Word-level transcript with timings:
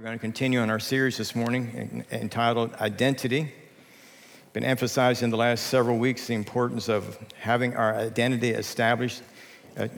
We're 0.00 0.06
going 0.06 0.18
to 0.18 0.22
continue 0.22 0.60
on 0.60 0.70
our 0.70 0.80
series 0.80 1.18
this 1.18 1.34
morning 1.34 2.06
entitled 2.10 2.72
Identity. 2.76 3.52
Been 4.54 4.64
emphasizing 4.64 5.26
in 5.26 5.30
the 5.30 5.36
last 5.36 5.66
several 5.66 5.98
weeks 5.98 6.26
the 6.26 6.32
importance 6.32 6.88
of 6.88 7.18
having 7.38 7.76
our 7.76 7.94
identity 7.94 8.48
established 8.48 9.20
uh, 9.76 9.88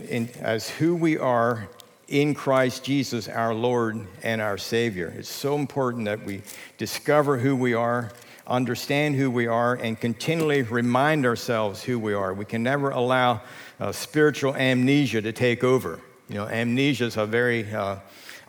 as 0.40 0.68
who 0.68 0.96
we 0.96 1.18
are 1.18 1.68
in 2.08 2.34
Christ 2.34 2.82
Jesus, 2.82 3.28
our 3.28 3.54
Lord 3.54 4.04
and 4.24 4.40
our 4.40 4.58
Savior. 4.58 5.14
It's 5.16 5.28
so 5.28 5.54
important 5.54 6.06
that 6.06 6.24
we 6.24 6.42
discover 6.78 7.38
who 7.38 7.54
we 7.54 7.72
are, 7.72 8.10
understand 8.48 9.14
who 9.14 9.30
we 9.30 9.46
are, 9.46 9.74
and 9.74 10.00
continually 10.00 10.62
remind 10.62 11.24
ourselves 11.24 11.80
who 11.80 12.00
we 12.00 12.12
are. 12.12 12.34
We 12.34 12.44
can 12.44 12.64
never 12.64 12.90
allow 12.90 13.42
uh, 13.78 13.92
spiritual 13.92 14.56
amnesia 14.56 15.22
to 15.22 15.30
take 15.30 15.62
over. 15.62 16.00
You 16.28 16.38
know, 16.38 16.48
amnesia 16.48 17.04
is 17.04 17.16
a 17.16 17.24
very 17.24 17.72
uh, 17.72 17.98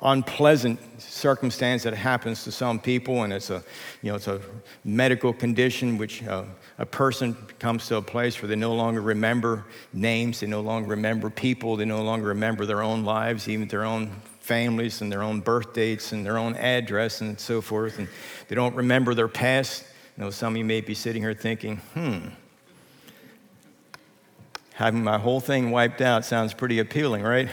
unpleasant 0.01 0.79
circumstance 1.01 1.83
that 1.83 1.93
happens 1.93 2.43
to 2.43 2.51
some 2.51 2.79
people, 2.79 3.23
and 3.23 3.31
it's 3.31 3.49
a, 3.49 3.63
you 4.01 4.09
know, 4.09 4.15
it's 4.15 4.27
a 4.27 4.41
medical 4.83 5.33
condition 5.33 5.97
which 5.97 6.23
uh, 6.23 6.43
a 6.79 6.85
person 6.85 7.35
comes 7.59 7.87
to 7.87 7.97
a 7.97 8.01
place 8.01 8.41
where 8.41 8.49
they 8.49 8.55
no 8.55 8.73
longer 8.73 9.01
remember 9.01 9.65
names, 9.93 10.39
they 10.39 10.47
no 10.47 10.61
longer 10.61 10.89
remember 10.89 11.29
people, 11.29 11.75
they 11.75 11.85
no 11.85 12.03
longer 12.03 12.27
remember 12.27 12.65
their 12.65 12.81
own 12.81 13.03
lives, 13.03 13.47
even 13.47 13.67
their 13.67 13.85
own 13.85 14.11
families 14.39 15.01
and 15.01 15.11
their 15.11 15.23
own 15.23 15.39
birth 15.39 15.73
dates 15.73 16.11
and 16.11 16.25
their 16.25 16.37
own 16.37 16.55
address 16.55 17.21
and 17.21 17.39
so 17.39 17.61
forth, 17.61 17.99
and 17.99 18.07
they 18.47 18.55
don't 18.55 18.75
remember 18.75 19.13
their 19.13 19.27
past. 19.27 19.85
You 20.17 20.25
know, 20.25 20.29
some 20.29 20.53
of 20.53 20.57
you 20.57 20.65
may 20.65 20.81
be 20.81 20.93
sitting 20.93 21.21
here 21.21 21.33
thinking, 21.33 21.77
hmm, 21.93 22.27
having 24.73 25.03
my 25.03 25.17
whole 25.17 25.39
thing 25.39 25.71
wiped 25.71 26.01
out 26.01 26.25
sounds 26.25 26.53
pretty 26.53 26.79
appealing, 26.79 27.23
right? 27.23 27.49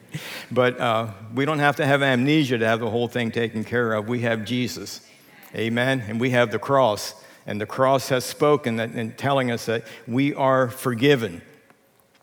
but 0.50 0.80
uh, 0.80 1.12
we 1.34 1.44
don't 1.44 1.58
have 1.58 1.76
to 1.76 1.86
have 1.86 2.02
amnesia 2.02 2.58
to 2.58 2.66
have 2.66 2.80
the 2.80 2.90
whole 2.90 3.08
thing 3.08 3.30
taken 3.30 3.62
care 3.62 3.92
of. 3.92 4.08
We 4.08 4.20
have 4.20 4.44
Jesus. 4.44 5.06
Amen. 5.54 6.02
And 6.08 6.18
we 6.18 6.30
have 6.30 6.50
the 6.50 6.58
cross. 6.58 7.14
And 7.46 7.60
the 7.60 7.66
cross 7.66 8.08
has 8.08 8.24
spoken 8.24 8.76
that, 8.76 8.90
and 8.90 9.16
telling 9.18 9.50
us 9.50 9.66
that 9.66 9.84
we 10.06 10.34
are 10.34 10.68
forgiven. 10.68 11.42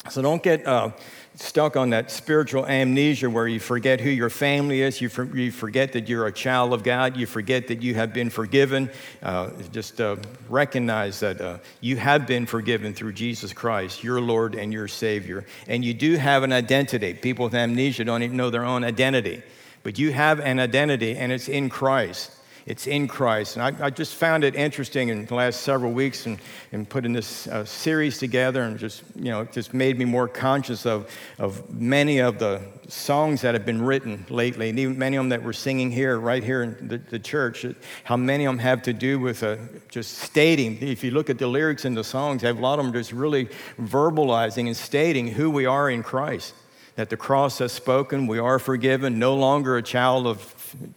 So 0.08 0.22
don't 0.22 0.42
get 0.42 0.66
uh, 0.66 0.92
stuck 1.36 1.76
on 1.76 1.90
that 1.92 2.10
spiritual 2.10 2.66
amnesia 2.66 3.30
where 3.30 3.48
you 3.48 3.60
forget 3.60 4.00
who 4.00 4.10
your 4.10 4.30
family 4.30 4.82
is, 4.82 5.02
you, 5.02 5.10
for, 5.10 5.26
you 5.38 5.52
forget 5.52 5.92
that 5.94 6.08
you're 6.08 6.26
a 6.26 6.32
child 6.32 6.74
of 6.74 6.84
God, 6.84 7.18
you 7.18 7.26
forget 7.26 7.68
that 7.68 7.82
you 7.82 7.96
have 7.96 8.14
been 8.14 8.30
forgiven. 8.30 8.90
Uh, 9.22 9.50
just 9.72 10.00
uh, 10.00 10.16
recognize 10.48 11.20
that 11.20 11.42
uh, 11.42 11.58
you 11.82 11.98
have 11.98 12.26
been 12.26 12.46
forgiven 12.46 12.94
through 12.94 13.14
Jesus 13.14 13.54
Christ, 13.54 14.04
your 14.04 14.22
Lord 14.22 14.56
and 14.56 14.72
your 14.72 14.88
Savior. 14.88 15.46
And 15.68 15.84
you 15.84 15.94
do 15.94 16.16
have 16.16 16.44
an 16.44 16.54
identity. 16.54 17.14
People 17.14 17.46
with 17.46 17.56
amnesia 17.56 18.06
don't 18.06 18.24
even 18.24 18.38
know 18.38 18.50
their 18.50 18.66
own 18.66 18.84
identity, 18.84 19.44
but 19.84 20.00
you 20.00 20.12
have 20.14 20.40
an 20.40 20.60
identity, 20.60 21.18
and 21.18 21.32
it's 21.32 21.50
in 21.50 21.70
Christ. 21.70 22.32
It's 22.70 22.86
in 22.86 23.08
Christ. 23.08 23.58
And 23.58 23.64
I, 23.64 23.88
I, 23.88 23.90
just 23.90 24.14
found 24.14 24.44
it 24.44 24.56
interesting 24.56 25.10
in 25.10 25.26
the 25.26 25.34
last 25.34 25.62
several 25.62 25.92
weeks 25.92 26.28
and, 26.28 26.38
and 26.72 26.88
putting 26.88 27.14
this 27.14 27.48
uh, 27.48 27.66
series 27.66 28.20
together 28.20 28.62
and 28.62 28.78
just, 28.78 29.02
you 29.16 29.32
know, 29.32 29.42
it 29.42 29.52
just 29.52 29.74
made 29.74 29.98
me 29.98 30.06
more 30.06 30.28
conscious 30.28 30.86
of, 30.86 31.10
of 31.40 31.68
many 31.74 32.20
of 32.20 32.38
the 32.38 32.62
songs 32.88 33.42
that 33.42 33.56
have 33.56 33.66
been 33.66 33.82
written 33.82 34.24
lately, 34.30 34.70
and 34.70 34.78
even 34.78 35.00
many 35.00 35.18
of 35.18 35.22
them 35.22 35.30
that 35.30 35.42
we're 35.42 35.52
singing 35.52 35.90
here, 35.90 36.20
right 36.20 36.44
here 36.44 36.62
in 36.62 36.88
the, 36.88 37.00
the 37.00 37.18
church, 37.18 37.66
how 38.04 38.16
many 38.16 38.46
of 38.46 38.52
them 38.52 38.60
have 38.60 38.84
to 38.84 38.94
do 38.94 39.18
with 39.18 39.42
uh, 39.42 39.58
just 39.90 40.20
stating. 40.20 40.78
If 40.80 41.04
you 41.04 41.10
look 41.10 41.32
at 41.32 41.40
the 41.40 41.48
lyrics 41.48 41.86
in 41.86 41.96
the 41.96 42.04
songs, 42.04 42.44
have 42.44 42.60
a 42.60 42.62
lot 42.62 42.78
of 42.78 42.86
them 42.86 42.94
just 42.94 43.12
really 43.12 43.48
verbalizing 43.82 44.68
and 44.68 44.78
stating 44.78 45.28
who 45.28 45.50
we 45.50 45.66
are 45.66 45.90
in 45.90 46.04
Christ 46.04 46.54
that 47.00 47.10
the 47.10 47.16
cross 47.16 47.60
has 47.60 47.72
spoken. 47.72 48.28
We 48.28 48.40
are 48.40 48.60
forgiven, 48.60 49.20
no 49.20 49.34
longer 49.34 49.78
a 49.78 49.82
child 49.82 50.28
of 50.28 50.42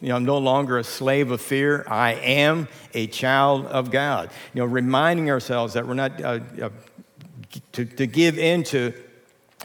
you 0.01 0.09
know, 0.09 0.17
I'm 0.17 0.25
no 0.25 0.39
longer 0.39 0.78
a 0.78 0.84
slave 0.84 1.31
of 1.31 1.41
fear. 1.41 1.84
I 1.89 2.15
am 2.15 2.69
a 2.95 3.06
child 3.06 3.67
of 3.67 3.91
God. 3.91 4.31
You 4.55 4.61
know, 4.61 4.67
reminding 4.67 5.31
ourselves 5.31 5.75
that 5.75 5.87
we're 5.87 5.95
not 5.95 6.20
uh, 6.23 6.41
uh, 6.61 6.70
to, 7.73 7.84
to 7.84 8.06
give 8.06 8.38
in 8.38 8.65
to 8.65 8.93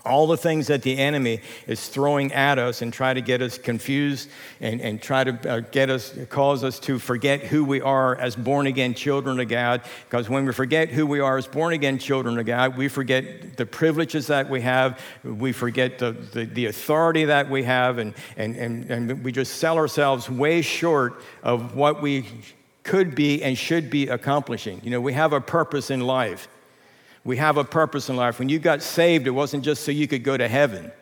all 0.08 0.26
the 0.26 0.38
things 0.38 0.68
that 0.68 0.82
the 0.82 0.98
enemy 0.98 1.42
is 1.68 1.88
throwing 1.88 2.32
at 2.34 2.58
us 2.58 2.82
and 2.82 2.92
try 2.92 3.14
to 3.14 3.22
get 3.22 3.42
us 3.42 3.58
confused 3.58 4.30
and, 4.62 4.82
and 4.82 5.02
try 5.02 5.24
to 5.24 5.50
uh, 5.50 5.60
get 5.60 5.90
us, 5.90 6.18
cause 6.30 6.64
us 6.64 6.80
to 6.80 6.98
forget 6.98 7.42
who 7.42 7.64
we 7.64 7.82
are 7.82 8.16
as 8.16 8.36
born 8.36 8.68
again 8.68 8.94
children 8.94 9.40
of 9.40 9.48
God. 9.48 9.82
Because 10.10 10.30
when 10.30 10.46
we 10.46 10.54
forget 10.54 10.90
who 10.90 11.06
we 11.06 11.20
are 11.20 11.38
as 11.38 11.48
born 11.48 11.74
again 11.74 12.00
children 12.00 12.40
of 12.40 12.46
God, 12.46 12.78
we 12.78 12.88
forget 12.88 13.58
the 13.58 13.66
privileges 13.66 14.28
that 14.28 14.50
we 14.50 14.62
have, 14.62 15.00
we 15.24 15.52
forget 15.52 16.00
the, 16.00 16.12
the, 16.12 16.46
the 16.46 16.66
authority 16.68 17.26
that 17.26 17.50
we 17.50 17.64
have, 17.64 17.98
and, 17.98 18.14
and, 18.38 18.56
and, 18.56 18.90
and 18.90 19.24
we 19.24 19.32
just 19.32 19.56
sell 19.56 19.78
ourselves 19.78 20.30
way 20.30 20.62
short 20.62 21.22
of 21.44 21.76
what 21.76 22.02
we 22.02 22.26
could 22.84 23.14
be 23.14 23.44
and 23.44 23.58
should 23.58 23.90
be 23.90 24.08
accomplishing. 24.08 24.80
You 24.84 24.92
know, 24.92 25.02
we 25.02 25.14
have 25.14 25.34
a 25.34 25.42
purpose 25.42 25.92
in 25.92 26.00
life. 26.00 26.48
We 27.28 27.36
have 27.36 27.58
a 27.58 27.66
purpose 27.66 28.08
in 28.08 28.16
life. 28.16 28.40
When 28.40 28.48
you 28.48 28.58
got 28.58 28.82
saved, 28.82 29.28
it 29.28 29.32
wasn't 29.32 29.66
just 29.66 29.84
so 29.84 29.92
you 29.92 30.08
could 30.08 30.24
go 30.24 30.38
to 30.38 30.48
heaven. 30.48 30.94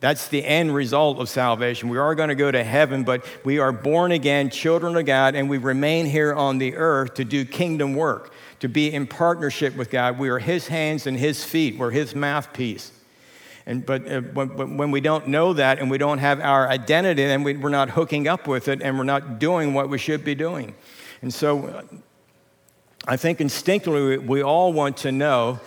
That's 0.00 0.26
the 0.26 0.44
end 0.44 0.74
result 0.74 1.20
of 1.20 1.28
salvation. 1.28 1.88
We 1.88 1.98
are 1.98 2.16
going 2.16 2.30
to 2.30 2.34
go 2.34 2.50
to 2.50 2.64
heaven, 2.64 3.04
but 3.04 3.24
we 3.44 3.60
are 3.60 3.70
born 3.70 4.10
again, 4.10 4.50
children 4.50 4.96
of 4.96 5.06
God, 5.06 5.36
and 5.36 5.48
we 5.48 5.56
remain 5.58 6.06
here 6.06 6.34
on 6.34 6.58
the 6.58 6.74
earth 6.74 7.14
to 7.14 7.24
do 7.24 7.44
kingdom 7.44 7.94
work, 7.94 8.32
to 8.58 8.68
be 8.68 8.92
in 8.92 9.06
partnership 9.06 9.76
with 9.76 9.88
God. 9.88 10.18
We 10.18 10.30
are 10.30 10.40
His 10.40 10.66
hands 10.66 11.06
and 11.06 11.16
His 11.16 11.44
feet, 11.44 11.78
we're 11.78 11.92
His 11.92 12.12
mouthpiece. 12.12 12.90
And, 13.64 13.86
but 13.86 14.04
uh, 14.10 14.22
when, 14.22 14.78
when, 14.78 14.90
we 14.90 15.00
don't 15.00 15.28
know 15.28 15.52
that 15.52 15.78
and 15.78 15.88
we 15.88 15.98
don't 15.98 16.18
have 16.18 16.40
our 16.40 16.68
identity, 16.68 17.24
then 17.24 17.44
we, 17.44 17.56
we're 17.56 17.68
not 17.68 17.90
hooking 17.90 18.26
up 18.26 18.48
with 18.48 18.66
it 18.66 18.82
and 18.82 18.98
we're 18.98 19.04
not 19.04 19.38
doing 19.38 19.74
what 19.74 19.88
we 19.88 19.98
should 19.98 20.24
be 20.24 20.34
doing. 20.34 20.74
And 21.22 21.32
so 21.32 21.84
I 23.10 23.16
think 23.16 23.40
instinctively 23.40 24.18
we 24.18 24.42
all 24.42 24.70
want 24.74 24.98
to 24.98 25.12
know 25.12 25.60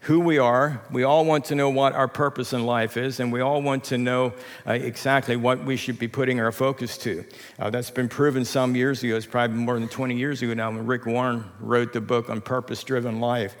who 0.00 0.20
we 0.20 0.38
are. 0.38 0.80
We 0.90 1.02
all 1.02 1.26
want 1.26 1.44
to 1.46 1.54
know 1.54 1.68
what 1.68 1.92
our 1.92 2.08
purpose 2.08 2.54
in 2.54 2.64
life 2.64 2.96
is, 2.96 3.20
and 3.20 3.30
we 3.30 3.42
all 3.42 3.60
want 3.60 3.84
to 3.84 3.98
know 3.98 4.32
uh, 4.66 4.72
exactly 4.72 5.36
what 5.36 5.62
we 5.62 5.76
should 5.76 5.98
be 5.98 6.08
putting 6.08 6.40
our 6.40 6.50
focus 6.50 6.96
to. 6.98 7.26
Uh, 7.58 7.68
that's 7.68 7.90
been 7.90 8.08
proven 8.08 8.46
some 8.46 8.74
years 8.74 9.04
ago. 9.04 9.16
It's 9.16 9.26
probably 9.26 9.58
more 9.58 9.78
than 9.78 9.88
20 9.88 10.16
years 10.16 10.40
ago 10.40 10.54
now 10.54 10.70
when 10.70 10.86
Rick 10.86 11.04
Warren 11.04 11.44
wrote 11.60 11.92
the 11.92 12.00
book 12.00 12.30
on 12.30 12.40
purpose 12.40 12.82
driven 12.82 13.20
life. 13.20 13.54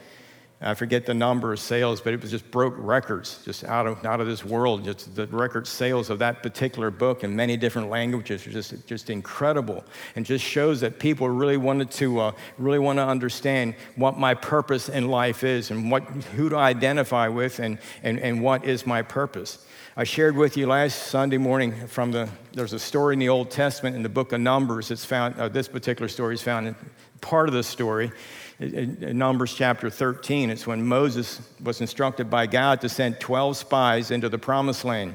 I 0.60 0.74
forget 0.74 1.06
the 1.06 1.14
number 1.14 1.52
of 1.52 1.60
sales, 1.60 2.00
but 2.00 2.12
it 2.12 2.20
was 2.20 2.32
just 2.32 2.50
broke 2.50 2.74
records, 2.76 3.44
just 3.44 3.62
out 3.62 3.86
of, 3.86 4.04
out 4.04 4.20
of 4.20 4.26
this 4.26 4.44
world. 4.44 4.84
Just 4.84 5.14
the 5.14 5.28
record 5.28 5.68
sales 5.68 6.10
of 6.10 6.18
that 6.18 6.42
particular 6.42 6.90
book 6.90 7.22
in 7.22 7.36
many 7.36 7.56
different 7.56 7.90
languages 7.90 8.44
are 8.44 8.50
just, 8.50 8.84
just 8.84 9.08
incredible, 9.08 9.84
and 10.16 10.26
just 10.26 10.44
shows 10.44 10.80
that 10.80 10.98
people 10.98 11.28
really 11.28 11.56
wanted 11.56 11.92
to 11.92 12.18
uh, 12.18 12.32
really 12.58 12.80
want 12.80 12.98
to 12.98 13.06
understand 13.06 13.76
what 13.94 14.18
my 14.18 14.34
purpose 14.34 14.88
in 14.88 15.08
life 15.08 15.44
is, 15.44 15.70
and 15.70 15.92
what 15.92 16.02
who 16.34 16.48
to 16.48 16.56
identify 16.56 17.28
with, 17.28 17.60
and, 17.60 17.78
and, 18.02 18.18
and 18.18 18.42
what 18.42 18.64
is 18.64 18.84
my 18.84 19.00
purpose. 19.00 19.64
I 19.96 20.04
shared 20.04 20.36
with 20.36 20.56
you 20.56 20.66
last 20.66 21.08
Sunday 21.08 21.38
morning 21.38 21.86
from 21.86 22.10
the 22.10 22.28
there's 22.52 22.72
a 22.72 22.78
story 22.78 23.14
in 23.14 23.20
the 23.20 23.28
Old 23.28 23.50
Testament 23.50 23.94
in 23.94 24.02
the 24.02 24.08
book 24.08 24.32
of 24.32 24.40
Numbers. 24.40 24.90
It's 24.90 25.04
found 25.04 25.38
uh, 25.38 25.48
this 25.48 25.68
particular 25.68 26.08
story 26.08 26.34
is 26.34 26.42
found 26.42 26.66
in 26.66 26.76
part 27.20 27.48
of 27.48 27.54
the 27.54 27.62
story 27.62 28.12
in 28.58 29.16
Numbers 29.16 29.54
chapter 29.54 29.88
13, 29.88 30.50
it's 30.50 30.66
when 30.66 30.84
Moses 30.84 31.40
was 31.62 31.80
instructed 31.80 32.28
by 32.28 32.46
God 32.46 32.80
to 32.80 32.88
send 32.88 33.20
12 33.20 33.56
spies 33.56 34.10
into 34.10 34.28
the 34.28 34.38
promised 34.38 34.84
land 34.84 35.14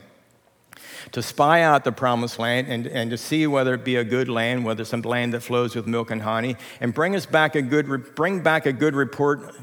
to 1.11 1.21
spy 1.21 1.61
out 1.61 1.83
the 1.83 1.91
promised 1.91 2.39
land 2.39 2.67
and, 2.67 2.87
and 2.87 3.11
to 3.11 3.17
see 3.17 3.45
whether 3.47 3.73
it 3.73 3.83
be 3.83 3.97
a 3.97 4.03
good 4.03 4.29
land, 4.29 4.65
whether 4.65 4.83
a 4.83 4.97
land 4.97 5.33
that 5.33 5.41
flows 5.41 5.75
with 5.75 5.85
milk 5.87 6.11
and 6.11 6.21
honey, 6.21 6.55
and 6.79 6.93
bring 6.93 7.15
us 7.15 7.25
back 7.25 7.55
a 7.55 7.61
good, 7.61 8.15
bring 8.15 8.41
back 8.41 8.65
a 8.65 8.73
good 8.73 8.95
report 8.95 9.55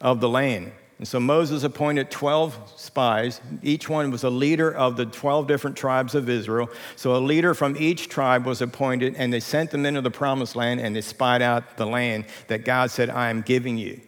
of 0.00 0.20
the 0.20 0.28
land. 0.28 0.72
And 1.00 1.08
so 1.08 1.18
Moses 1.18 1.62
appointed 1.64 2.10
12 2.10 2.74
spies. 2.76 3.40
Each 3.62 3.88
one 3.88 4.10
was 4.10 4.22
a 4.22 4.28
leader 4.28 4.70
of 4.70 4.98
the 4.98 5.06
12 5.06 5.46
different 5.46 5.74
tribes 5.74 6.14
of 6.14 6.28
Israel. 6.28 6.68
So 6.94 7.16
a 7.16 7.18
leader 7.18 7.54
from 7.54 7.74
each 7.78 8.10
tribe 8.10 8.44
was 8.44 8.60
appointed, 8.60 9.14
and 9.16 9.32
they 9.32 9.40
sent 9.40 9.70
them 9.70 9.86
into 9.86 10.02
the 10.02 10.10
promised 10.10 10.56
land 10.56 10.78
and 10.78 10.94
they 10.94 11.00
spied 11.00 11.40
out 11.40 11.78
the 11.78 11.86
land 11.86 12.26
that 12.48 12.66
God 12.66 12.90
said, 12.90 13.08
I 13.08 13.30
am 13.30 13.40
giving 13.40 13.78
you. 13.78 13.98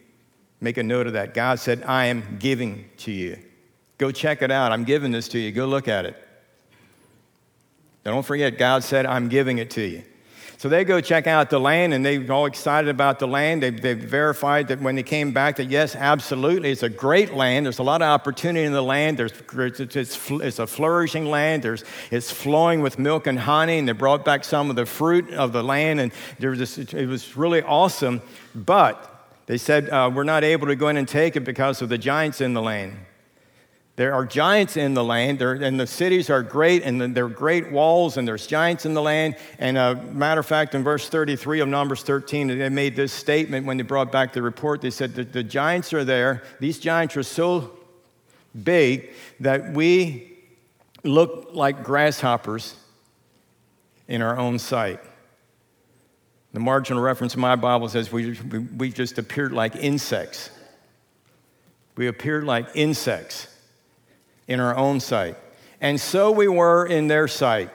Make 0.61 0.77
a 0.77 0.83
note 0.83 1.07
of 1.07 1.13
that. 1.13 1.33
God 1.33 1.59
said, 1.59 1.81
I 1.81 2.05
am 2.05 2.37
giving 2.37 2.87
to 2.97 3.11
you. 3.11 3.39
Go 3.97 4.11
check 4.11 4.43
it 4.43 4.51
out. 4.51 4.71
I'm 4.71 4.83
giving 4.83 5.11
this 5.11 5.27
to 5.29 5.39
you. 5.39 5.51
Go 5.51 5.65
look 5.65 5.87
at 5.87 6.05
it. 6.05 6.15
Don't 8.03 8.23
forget, 8.23 8.59
God 8.59 8.83
said, 8.83 9.07
I'm 9.07 9.29
giving 9.29 9.57
it 9.57 9.71
to 9.71 9.81
you. 9.81 10.03
So 10.63 10.69
they 10.69 10.85
go 10.85 11.01
check 11.01 11.27
out 11.27 11.49
the 11.49 11.59
land 11.59 11.93
and 11.93 12.05
they're 12.05 12.31
all 12.31 12.45
excited 12.45 12.89
about 12.89 13.19
the 13.19 13.27
land. 13.27 13.61
They've, 13.61 13.81
they've, 13.81 13.97
verified 13.97 14.69
that 14.69 14.79
when 14.79 14.95
they 14.95 15.03
came 15.03 15.33
back 15.33 15.57
that 15.57 15.65
yes, 15.65 15.93
absolutely, 15.93 16.71
it's 16.71 16.83
a 16.83 16.89
great 16.89 17.33
land. 17.33 17.65
There's 17.65 17.79
a 17.79 17.83
lot 17.83 18.01
of 18.01 18.07
opportunity 18.07 18.63
in 18.63 18.71
the 18.71 18.81
land. 18.81 19.17
There's, 19.17 19.33
it's, 19.55 19.97
it's, 19.97 20.31
it's 20.31 20.59
a 20.59 20.65
flourishing 20.65 21.25
land. 21.25 21.63
There's, 21.63 21.83
it's 22.11 22.31
flowing 22.31 22.79
with 22.79 22.97
milk 22.97 23.27
and 23.27 23.37
honey. 23.37 23.77
And 23.77 23.89
they 23.89 23.91
brought 23.91 24.23
back 24.23 24.45
some 24.45 24.69
of 24.69 24.77
the 24.77 24.85
fruit 24.85 25.33
of 25.33 25.51
the 25.51 25.61
land 25.61 25.99
and 25.99 26.13
there 26.39 26.51
was 26.51 26.59
this, 26.59 26.77
it 26.77 27.07
was 27.07 27.35
really 27.35 27.61
awesome. 27.61 28.21
But 28.55 29.27
they 29.47 29.57
said, 29.57 29.89
uh, 29.89 30.11
we're 30.15 30.23
not 30.23 30.45
able 30.45 30.67
to 30.67 30.77
go 30.77 30.87
in 30.87 30.95
and 30.95 31.09
take 31.09 31.35
it 31.35 31.41
because 31.41 31.81
of 31.81 31.89
the 31.89 31.97
giants 31.97 32.39
in 32.39 32.53
the 32.53 32.61
land. 32.61 32.95
There 33.95 34.15
are 34.15 34.25
giants 34.25 34.75
in 34.75 34.95
the 34.95 35.03
land, 35.03 35.39
and 35.41 35.79
the 35.79 35.85
cities 35.85 36.31
are 36.31 36.41
great, 36.41 36.81
and 36.81 37.15
there 37.15 37.25
are 37.25 37.29
great 37.29 37.71
walls, 37.71 38.17
and 38.17 38.27
there's 38.27 38.47
giants 38.47 38.87
in 38.87 38.95
the 38.95 39.01
land. 39.03 39.35
And 39.59 39.77
a 39.77 39.81
uh, 39.81 39.95
matter 40.11 40.39
of 40.39 40.47
fact, 40.47 40.73
in 40.73 40.83
verse 40.83 41.07
33 41.09 41.59
of 41.59 41.67
Numbers 41.67 42.01
13, 42.01 42.47
they 42.47 42.69
made 42.69 42.95
this 42.95 43.13
statement 43.13 43.67
when 43.67 43.77
they 43.77 43.83
brought 43.83 44.11
back 44.11 44.33
the 44.33 44.41
report. 44.41 44.81
They 44.81 44.89
said 44.89 45.13
that 45.15 45.31
the 45.31 45.43
giants 45.43 45.93
are 45.93 46.03
there. 46.03 46.41
These 46.59 46.79
giants 46.79 47.15
are 47.17 47.23
so 47.23 47.77
big 48.63 49.11
that 49.39 49.73
we 49.73 50.37
look 51.03 51.49
like 51.53 51.83
grasshoppers 51.83 52.75
in 54.07 54.23
our 54.23 54.39
own 54.39 54.57
sight. 54.57 55.01
The 56.51 56.59
marginal 56.59 57.01
reference 57.03 57.35
in 57.35 57.41
my 57.41 57.55
Bible 57.55 57.89
says 57.89 58.11
we, 58.11 58.39
we 58.75 58.91
just 58.91 59.19
appeared 59.19 59.51
like 59.51 59.75
insects. 59.75 60.49
We 61.95 62.07
appeared 62.07 62.43
like 62.43 62.69
insects 62.73 63.52
in 64.47 64.59
our 64.59 64.75
own 64.75 64.99
sight. 64.99 65.35
And 65.81 65.99
so 65.99 66.31
we 66.31 66.47
were 66.47 66.85
in 66.85 67.07
their 67.07 67.27
sight. 67.27 67.69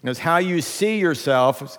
Because 0.00 0.18
how 0.18 0.38
you 0.38 0.60
see 0.60 0.98
yourself 0.98 1.78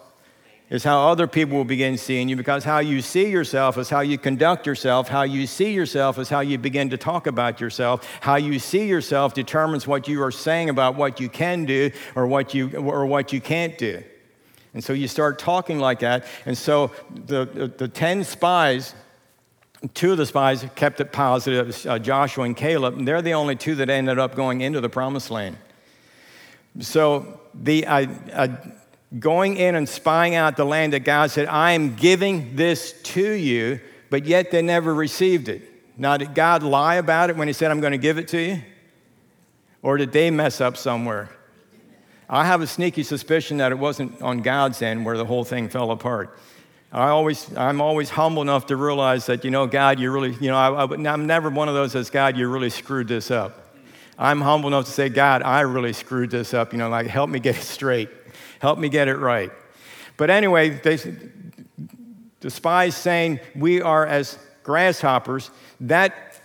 is 0.70 0.84
how 0.84 1.10
other 1.10 1.28
people 1.28 1.58
will 1.58 1.66
begin 1.66 1.98
seeing 1.98 2.30
you, 2.30 2.36
because 2.36 2.64
how 2.64 2.80
you 2.80 3.02
see 3.02 3.30
yourself 3.30 3.78
is 3.78 3.90
how 3.90 4.00
you 4.00 4.18
conduct 4.18 4.66
yourself. 4.66 5.08
How 5.08 5.24
you 5.24 5.46
see 5.46 5.74
yourself 5.74 6.18
is 6.18 6.30
how 6.30 6.40
you 6.40 6.58
begin 6.58 6.90
to 6.92 6.98
talk 6.98 7.28
about 7.28 7.60
yourself. 7.60 8.10
How 8.22 8.38
you 8.38 8.60
see 8.60 8.88
yourself 8.88 9.34
determines 9.34 9.86
what 9.86 10.08
you 10.08 10.24
are 10.24 10.32
saying 10.32 10.70
about 10.70 10.96
what 10.96 11.20
you 11.20 11.30
can 11.30 11.66
do 11.66 11.92
or 12.16 12.26
what 12.26 12.54
you, 12.54 12.70
or 12.76 13.06
what 13.06 13.34
you 13.34 13.42
can't 13.42 13.78
do. 13.78 14.04
And 14.74 14.84
so 14.84 14.94
you 14.94 15.08
start 15.08 15.38
talking 15.38 15.80
like 15.80 16.00
that. 16.00 16.26
And 16.46 16.58
so 16.58 16.92
the, 17.14 17.46
the, 17.46 17.68
the 17.68 17.88
10 17.88 18.24
spies 18.24 18.96
two 19.94 20.12
of 20.12 20.18
the 20.18 20.26
spies 20.26 20.66
kept 20.76 21.00
it 21.02 21.12
positive, 21.12 21.86
uh, 21.86 22.00
Joshua 22.00 22.46
and 22.46 22.56
Caleb, 22.56 22.98
and 22.98 23.08
they're 23.08 23.22
the 23.22 23.34
only 23.34 23.56
two 23.56 23.76
that 23.76 23.90
ended 23.90 24.20
up 24.20 24.36
going 24.36 24.62
into 24.62 24.82
the 24.82 24.90
promised 24.90 25.30
land. 25.30 25.58
So 26.80 27.40
the 27.54 27.86
going 29.20 29.58
in 29.58 29.76
and 29.76 29.88
spying 29.88 30.36
out 30.36 30.58
the 30.58 30.66
land 30.66 30.94
that 30.94 31.02
God 31.02 31.32
said, 31.32 31.48
I 31.48 31.72
am 31.72 31.96
giving 31.96 32.56
this 32.56 32.94
to 33.04 33.32
you, 33.32 33.80
but 34.10 34.26
yet 34.26 34.52
they 34.52 34.62
never 34.62 34.94
received 34.94 35.50
it. 35.50 35.62
Now, 35.98 36.18
did 36.18 36.34
God 36.34 36.64
lie 36.64 36.96
about 36.96 37.30
it 37.30 37.38
when 37.38 37.48
He 37.48 37.54
said, 37.54 37.70
I'm 37.70 37.80
going 37.80 37.92
to 37.92 37.98
give 37.98 38.18
it 38.18 38.28
to 38.30 38.40
you? 38.40 38.62
Or 39.84 39.98
did 39.98 40.12
they 40.12 40.32
mess 40.32 40.62
up 40.62 40.78
somewhere? 40.78 41.30
I 42.30 42.46
have 42.46 42.62
a 42.62 42.68
sneaky 42.68 43.04
suspicion 43.04 43.58
that 43.58 43.72
it 43.72 43.78
wasn't 43.78 44.20
on 44.22 44.42
God's 44.42 44.82
end 44.82 45.06
where 45.06 45.18
the 45.18 45.26
whole 45.26 45.44
thing 45.44 45.70
fell 45.70 45.92
apart. 45.92 46.40
I 46.94 47.10
always, 47.10 47.50
I'm 47.58 47.82
always 47.82 48.12
humble 48.12 48.44
enough 48.44 48.68
to 48.68 48.76
realize 48.76 49.26
that, 49.26 49.44
you 49.44 49.50
know, 49.50 49.66
God, 49.66 50.00
you 50.00 50.12
really, 50.12 50.36
you 50.40 50.52
know, 50.52 50.58
I, 50.58 50.84
am 50.84 51.26
never 51.26 51.50
one 51.50 51.68
of 51.68 51.74
those 51.74 51.94
that 51.94 52.00
says, 52.00 52.10
God, 52.12 52.38
you 52.38 52.48
really 52.48 52.70
screwed 52.70 53.08
this 53.08 53.32
up. 53.32 53.76
I'm 54.16 54.40
humble 54.42 54.68
enough 54.68 54.86
to 54.86 54.92
say, 54.92 55.10
God, 55.10 55.42
I 55.42 55.62
really 55.62 55.94
screwed 55.94 56.30
this 56.30 56.54
up. 56.54 56.72
You 56.72 56.78
know, 56.78 56.90
like, 56.90 57.08
help 57.08 57.32
me 57.32 57.40
get 57.40 57.58
it 57.58 57.64
straight. 57.64 58.10
Help 58.60 58.78
me 58.78 58.90
get 58.90 59.08
it 59.08 59.16
right. 59.16 59.52
But 60.18 60.30
anyway, 60.30 60.70
they, 60.70 60.98
the 62.42 62.52
spies 62.52 62.96
saying 62.96 63.40
we 63.56 63.82
are 63.82 64.06
as 64.06 64.38
grasshoppers, 64.62 65.50
that 65.82 66.40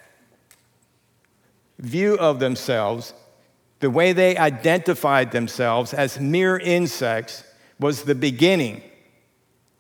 view 1.79 2.17
of 2.17 2.41
themselves, 2.41 3.13
the 3.81 3.91
way 3.91 4.15
they 4.15 4.39
identified 4.39 5.31
themselves 5.31 5.93
as 5.93 6.19
mere 6.19 6.57
insects, 6.57 7.45
was 7.79 8.05
the 8.05 8.15
beginning 8.15 8.83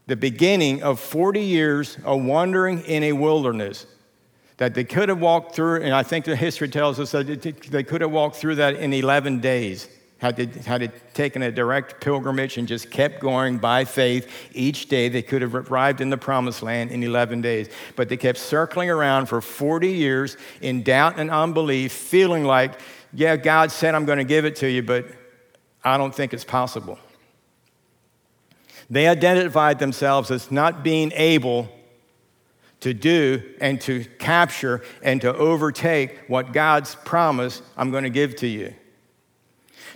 the 0.08 0.16
beginning 0.16 0.82
of 0.82 0.99
40 0.99 1.40
years 1.40 1.99
of 2.02 2.25
wandering 2.25 2.81
in 2.81 3.05
a 3.05 3.12
wilderness 3.12 3.87
that 4.56 4.75
they 4.75 4.82
could 4.82 5.10
have 5.10 5.20
walked 5.20 5.55
through, 5.55 5.82
and 5.82 5.94
I 5.94 6.02
think 6.02 6.25
the 6.25 6.34
history 6.34 6.69
tells 6.69 6.99
us 6.99 7.12
that 7.12 7.26
they 7.70 7.82
could 7.84 8.00
have 8.00 8.10
walked 8.10 8.37
through 8.37 8.56
that 8.56 8.75
in 8.76 8.93
11 8.93 9.40
days. 9.40 9.87
Had 10.16 10.37
they, 10.37 10.46
had 10.62 10.81
they 10.81 10.88
taken 11.12 11.43
a 11.43 11.52
direct 11.52 12.00
pilgrimage 12.00 12.56
and 12.56 12.66
just 12.66 12.90
kept 12.90 13.20
going 13.20 13.58
by 13.58 13.84
faith 13.84 14.28
each 14.52 14.88
day, 14.88 15.10
they 15.10 15.22
could 15.22 15.43
have 15.43 15.55
arrived 15.55 16.00
in 16.00 16.08
the 16.08 16.16
promised 16.16 16.62
land 16.62 16.90
in 16.90 17.02
11 17.04 17.43
days. 17.43 17.69
But 17.94 18.08
they 18.08 18.16
kept 18.16 18.38
circling 18.38 18.90
around 18.90 19.26
for 19.26 19.43
40 19.43 19.88
years 19.88 20.38
in 20.62 20.82
doubt 20.82 21.19
and 21.19 21.31
unbelief, 21.31 21.93
feeling 21.93 22.44
like, 22.44 22.81
yeah, 23.12 23.37
God 23.37 23.70
said, 23.70 23.94
I'm 23.94 24.06
going 24.06 24.19
to 24.19 24.25
give 24.25 24.46
it 24.46 24.56
to 24.56 24.69
you, 24.69 24.82
but 24.82 25.06
I 25.84 25.99
don't 25.99 26.14
think 26.14 26.32
it's 26.32 26.44
possible. 26.44 26.99
They 28.90 29.06
identified 29.06 29.79
themselves 29.79 30.31
as 30.31 30.50
not 30.50 30.82
being 30.82 31.12
able 31.14 31.69
to 32.81 32.94
do 32.94 33.43
and 33.61 33.81
to 33.82 34.05
capture 34.19 34.82
and 35.02 35.20
to 35.20 35.35
overtake 35.35 36.19
what 36.29 36.52
God's 36.52 36.94
promise 36.94 37.61
I'm 37.76 37.90
going 37.90 38.05
to 38.05 38.11
give 38.11 38.37
to 38.37 38.46
you. 38.46 38.75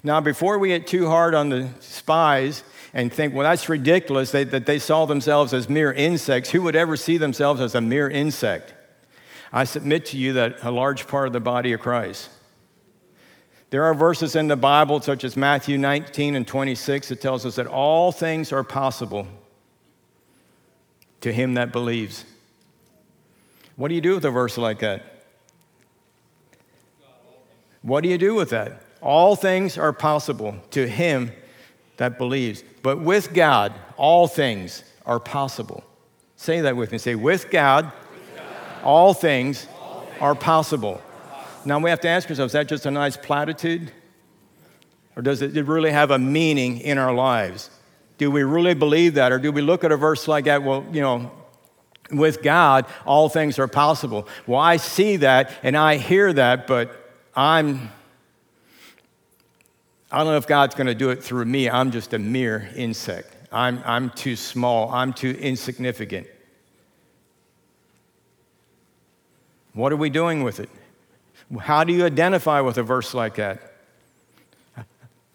Now, 0.03 0.21
before 0.21 0.59
we 0.59 0.69
get 0.69 0.87
too 0.87 1.06
hard 1.06 1.35
on 1.35 1.49
the 1.49 1.69
spies 1.81 2.65
and 2.93 3.12
think, 3.12 3.35
well, 3.35 3.49
that's 3.49 3.69
ridiculous 3.69 4.33
they, 4.33 4.44
that 4.44 4.67
they 4.67 4.79
saw 4.79 5.06
themselves 5.06 5.55
as 5.55 5.69
mere 5.69 5.93
insects, 5.93 6.50
who 6.50 6.61
would 6.62 6.75
ever 6.75 6.97
see 6.97 7.19
themselves 7.19 7.61
as 7.61 7.75
a 7.75 7.81
mere 7.81 8.11
insect? 8.11 8.75
I 9.53 9.65
submit 9.65 10.06
to 10.06 10.17
you 10.17 10.33
that 10.33 10.56
a 10.62 10.71
large 10.71 11.06
part 11.06 11.29
of 11.29 11.33
the 11.33 11.41
body 11.41 11.73
of 11.73 11.81
Christ 11.81 12.31
there 13.72 13.84
are 13.84 13.94
verses 13.94 14.36
in 14.36 14.48
the 14.48 14.56
Bible, 14.56 15.00
such 15.00 15.24
as 15.24 15.34
Matthew 15.34 15.78
19 15.78 16.36
and 16.36 16.46
26, 16.46 17.08
that 17.08 17.22
tells 17.22 17.46
us 17.46 17.54
that 17.54 17.66
all 17.66 18.12
things 18.12 18.52
are 18.52 18.62
possible 18.62 19.26
to 21.22 21.32
him 21.32 21.54
that 21.54 21.72
believes. 21.72 22.26
What 23.76 23.88
do 23.88 23.94
you 23.94 24.02
do 24.02 24.16
with 24.16 24.26
a 24.26 24.30
verse 24.30 24.58
like 24.58 24.80
that? 24.80 25.24
What 27.80 28.02
do 28.02 28.10
you 28.10 28.19
do 28.19 28.34
with 28.34 28.50
that? 28.50 28.82
All 29.00 29.36
things 29.36 29.78
are 29.78 29.94
possible 29.94 30.54
to 30.72 30.86
him 30.86 31.32
that 31.96 32.19
believes. 32.19 32.62
But 32.82 33.00
with 33.00 33.32
God, 33.32 33.72
all 33.96 34.28
things 34.28 34.84
are 35.06 35.19
possible. 35.19 35.82
Say 36.36 36.60
that 36.60 36.76
with 36.76 36.92
me. 36.92 36.98
Say, 36.98 37.14
with 37.14 37.48
God, 37.50 37.86
with 37.86 38.36
God 38.36 38.84
all, 38.84 39.14
things 39.14 39.66
all 39.80 40.02
things 40.02 40.20
are 40.20 40.34
possible. 40.34 41.00
Now 41.64 41.79
we 41.79 41.91
have 41.91 42.00
to 42.00 42.09
ask 42.09 42.29
ourselves, 42.29 42.50
is 42.50 42.55
that 42.55 42.69
just 42.69 42.87
a 42.87 42.91
nice 42.91 43.17
platitude? 43.17 43.93
Or 45.17 45.23
does 45.23 45.43
it 45.43 45.53
really 45.67 45.91
have 45.91 46.11
a 46.11 46.19
meaning 46.19 46.79
in 46.79 46.99
our 46.99 47.12
lives? 47.12 47.70
Do 48.19 48.31
we 48.31 48.43
really 48.43 48.75
believe 48.75 49.14
that? 49.14 49.32
Or 49.32 49.38
do 49.38 49.53
we 49.53 49.62
look 49.62 49.85
at 49.85 49.93
a 49.93 49.97
verse 49.97 50.26
like 50.29 50.47
that, 50.47 50.62
well, 50.62 50.87
you 50.93 51.00
know, 51.00 51.31
with 52.11 52.43
God, 52.43 52.87
all 53.06 53.29
things 53.29 53.59
are 53.59 53.69
possible. 53.69 54.29
Well, 54.47 54.61
I 54.61 54.76
see 54.76 55.17
that 55.17 55.50
and 55.62 55.76
I 55.76 55.97
hear 55.97 56.32
that, 56.32 56.67
but 56.67 56.91
I'm, 57.35 57.91
I 60.11 60.19
don't 60.19 60.26
know 60.26 60.37
if 60.37 60.47
God's 60.47 60.75
going 60.75 60.88
to 60.88 60.94
do 60.94 61.11
it 61.11 61.23
through 61.23 61.44
me. 61.44 61.70
I'm 61.70 61.91
just 61.91 62.12
a 62.12 62.19
mere 62.19 62.69
insect. 62.76 63.35
I'm, 63.50 63.82
I'm 63.85 64.11
too 64.11 64.37
small. 64.37 64.91
I'm 64.91 65.12
too 65.12 65.31
insignificant. 65.31 66.27
What 69.75 69.93
are 69.93 69.96
we 69.96 70.10
doing 70.10 70.43
with 70.43 70.60
it? 70.60 70.69
How 71.61 71.85
do 71.85 71.93
you 71.93 72.05
identify 72.05 72.61
with 72.61 72.79
a 72.79 72.82
verse 72.82 73.15
like 73.15 73.35
that? 73.37 73.73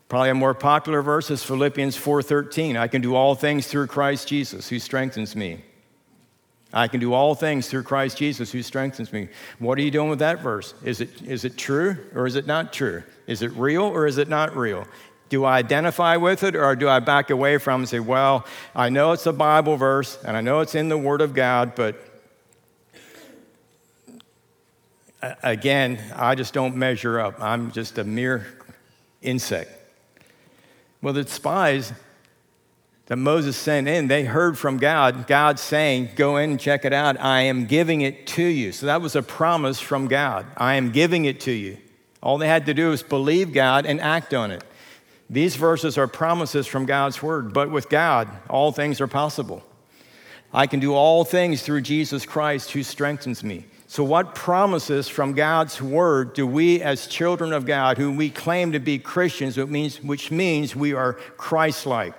Probably 0.10 0.30
a 0.30 0.36
more 0.36 0.54
popular 0.54 1.02
verse 1.02 1.30
is 1.30 1.44
Philippians 1.44 1.98
4:13. 1.98 2.78
I 2.78 2.88
can 2.88 3.02
do 3.02 3.16
all 3.16 3.36
things 3.36 3.68
through 3.68 3.88
Christ 3.88 4.28
Jesus 4.28 4.70
who 4.70 4.80
strengthens 4.80 5.36
me. 5.36 5.64
I 6.74 6.88
can 6.88 7.00
do 7.00 7.14
all 7.14 7.36
things 7.36 7.68
through 7.68 7.84
Christ 7.84 8.18
Jesus 8.18 8.52
who 8.52 8.62
strengthens 8.62 9.14
me. 9.14 9.30
What 9.60 9.78
are 9.78 9.82
you 9.82 9.92
doing 9.92 10.10
with 10.10 10.20
that 10.20 10.42
verse? 10.42 10.74
Is 10.84 11.02
it, 11.02 11.22
is 11.24 11.46
it 11.46 11.58
true 11.58 11.98
or 12.14 12.28
is 12.28 12.36
it 12.36 12.46
not 12.46 12.74
true? 12.74 13.04
Is 13.26 13.42
it 13.42 13.52
real 13.54 13.84
or 13.84 14.06
is 14.06 14.18
it 14.18 14.28
not 14.28 14.56
real? 14.56 14.86
Do 15.30 15.44
I 15.46 15.58
identify 15.58 16.18
with 16.18 16.44
it 16.44 16.56
or 16.56 16.76
do 16.76 16.88
I 16.90 17.00
back 17.00 17.30
away 17.30 17.58
from 17.58 17.82
it 17.82 17.84
and 17.84 17.90
say, 17.90 18.00
well, 18.00 18.46
I 18.76 18.90
know 18.90 19.12
it's 19.12 19.26
a 19.26 19.34
Bible 19.34 19.78
verse 19.78 20.18
and 20.26 20.36
I 20.36 20.42
know 20.42 20.60
it's 20.60 20.76
in 20.76 20.90
the 20.90 20.98
Word 20.98 21.22
of 21.22 21.34
God, 21.34 21.74
but 21.76 21.96
again, 25.22 26.00
I 26.16 26.36
just 26.36 26.54
don't 26.54 26.76
measure 26.76 27.20
up. 27.20 27.42
I'm 27.42 27.72
just 27.72 27.98
a 27.98 28.04
mere 28.04 28.46
insect. 29.22 29.72
Well, 31.02 31.14
the 31.14 31.28
spies 31.28 31.94
that 33.08 33.18
Moses 33.18 33.56
sent 33.56 33.88
in, 33.88 34.08
they 34.08 34.26
heard 34.26 34.58
from 34.58 34.78
God, 34.78 35.28
God 35.28 35.60
saying, 35.60 36.10
Go 36.16 36.38
in 36.38 36.52
and 36.52 36.60
check 36.60 36.86
it 36.86 36.94
out. 36.94 37.20
I 37.20 37.42
am 37.42 37.66
giving 37.66 38.02
it 38.02 38.28
to 38.28 38.44
you. 38.44 38.72
So 38.72 38.86
that 38.88 39.02
was 39.02 39.16
a 39.16 39.24
promise 39.24 39.80
from 39.80 40.08
God. 40.08 40.46
I 40.58 40.76
am 40.76 40.92
giving 40.92 41.26
it 41.26 41.40
to 41.42 41.52
you. 41.52 41.78
All 42.22 42.38
they 42.38 42.48
had 42.48 42.66
to 42.66 42.74
do 42.74 42.90
was 42.90 43.04
believe 43.04 43.54
God 43.54 43.86
and 43.86 44.02
act 44.02 44.34
on 44.34 44.52
it. 44.52 44.64
These 45.30 45.56
verses 45.56 45.98
are 45.98 46.08
promises 46.08 46.68
from 46.68 46.86
God's 46.86 47.22
word, 47.22 47.54
but 47.54 47.70
with 47.70 47.90
God, 47.90 48.30
all 48.50 48.72
things 48.72 49.02
are 49.02 49.08
possible. 49.08 49.64
I 50.54 50.68
can 50.68 50.80
do 50.80 50.94
all 50.94 51.26
things 51.26 51.62
through 51.62 51.82
Jesus 51.82 52.26
Christ 52.26 52.72
who 52.72 52.82
strengthens 52.82 53.44
me. 53.44 53.66
So, 53.90 54.04
what 54.04 54.36
promises 54.36 55.08
from 55.08 55.32
God's 55.32 55.82
word 55.82 56.34
do 56.34 56.46
we, 56.46 56.82
as 56.82 57.08
children 57.08 57.54
of 57.54 57.66
God, 57.66 57.98
who 57.98 58.12
we 58.12 58.30
claim 58.30 58.74
to 58.74 58.80
be 58.80 59.00
Christians, 59.00 59.56
which 59.56 59.70
means, 59.70 60.04
which 60.04 60.30
means 60.30 60.76
we 60.76 60.94
are 60.94 61.14
Christ 61.14 61.86
like? 61.86 62.14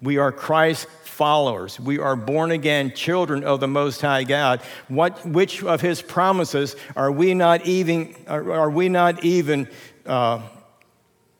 We 0.00 0.18
are 0.18 0.30
Christ 0.30 0.86
followers. 1.02 1.80
We 1.80 1.98
are 1.98 2.14
born 2.14 2.52
again 2.52 2.92
children 2.94 3.42
of 3.42 3.58
the 3.58 3.66
Most 3.66 4.02
High 4.02 4.22
God. 4.22 4.60
What, 4.86 5.26
which 5.26 5.64
of 5.64 5.80
His 5.80 6.00
promises 6.00 6.76
are 6.94 7.10
we 7.10 7.34
not 7.34 7.66
even, 7.66 8.14
are, 8.28 8.70
we 8.70 8.88
not 8.88 9.24
even 9.24 9.68
uh, 10.06 10.42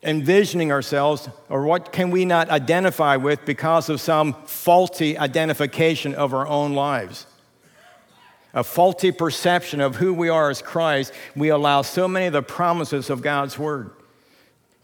envisioning 0.03 0.73
ourselves, 0.73 1.29
or 1.47 1.63
what 1.63 1.93
can 1.93 2.11
we 2.11 2.25
not 2.25 2.49
identify 2.49 3.15
with 3.15 3.45
because 3.45 3.89
of 3.89 4.01
some 4.01 4.33
faulty 4.47 5.17
identification 5.17 6.13
of 6.13 6.33
our 6.33 6.45
own 6.45 6.73
lives? 6.73 7.25
A 8.55 8.63
faulty 8.63 9.11
perception 9.11 9.81
of 9.81 9.97
who 9.97 10.13
we 10.13 10.29
are 10.29 10.49
as 10.49 10.61
Christ, 10.61 11.13
we 11.35 11.49
allow 11.49 11.81
so 11.83 12.07
many 12.07 12.27
of 12.27 12.33
the 12.33 12.41
promises 12.41 13.09
of 13.09 13.21
God's 13.21 13.59
Word. 13.59 13.91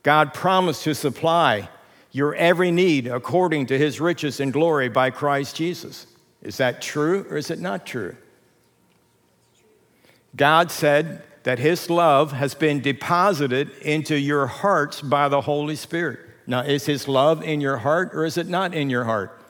God 0.03 0.33
promised 0.33 0.83
to 0.83 0.93
supply 0.93 1.69
your 2.11 2.35
every 2.35 2.71
need 2.71 3.07
according 3.07 3.67
to 3.67 3.77
his 3.77 4.01
riches 4.01 4.39
and 4.39 4.51
glory 4.51 4.89
by 4.89 5.09
Christ 5.09 5.55
Jesus. 5.55 6.05
Is 6.41 6.57
that 6.57 6.81
true 6.81 7.25
or 7.29 7.37
is 7.37 7.49
it 7.49 7.59
not 7.59 7.85
true? 7.85 8.17
God 10.35 10.71
said 10.71 11.23
that 11.43 11.59
his 11.59 11.89
love 11.89 12.33
has 12.33 12.53
been 12.53 12.81
deposited 12.81 13.71
into 13.81 14.17
your 14.17 14.47
hearts 14.47 15.01
by 15.01 15.29
the 15.29 15.41
Holy 15.41 15.75
Spirit. 15.75 16.19
Now, 16.47 16.61
is 16.61 16.85
his 16.85 17.07
love 17.07 17.43
in 17.43 17.61
your 17.61 17.77
heart 17.77 18.11
or 18.13 18.25
is 18.25 18.37
it 18.37 18.47
not 18.47 18.73
in 18.73 18.89
your 18.89 19.05
heart? 19.05 19.40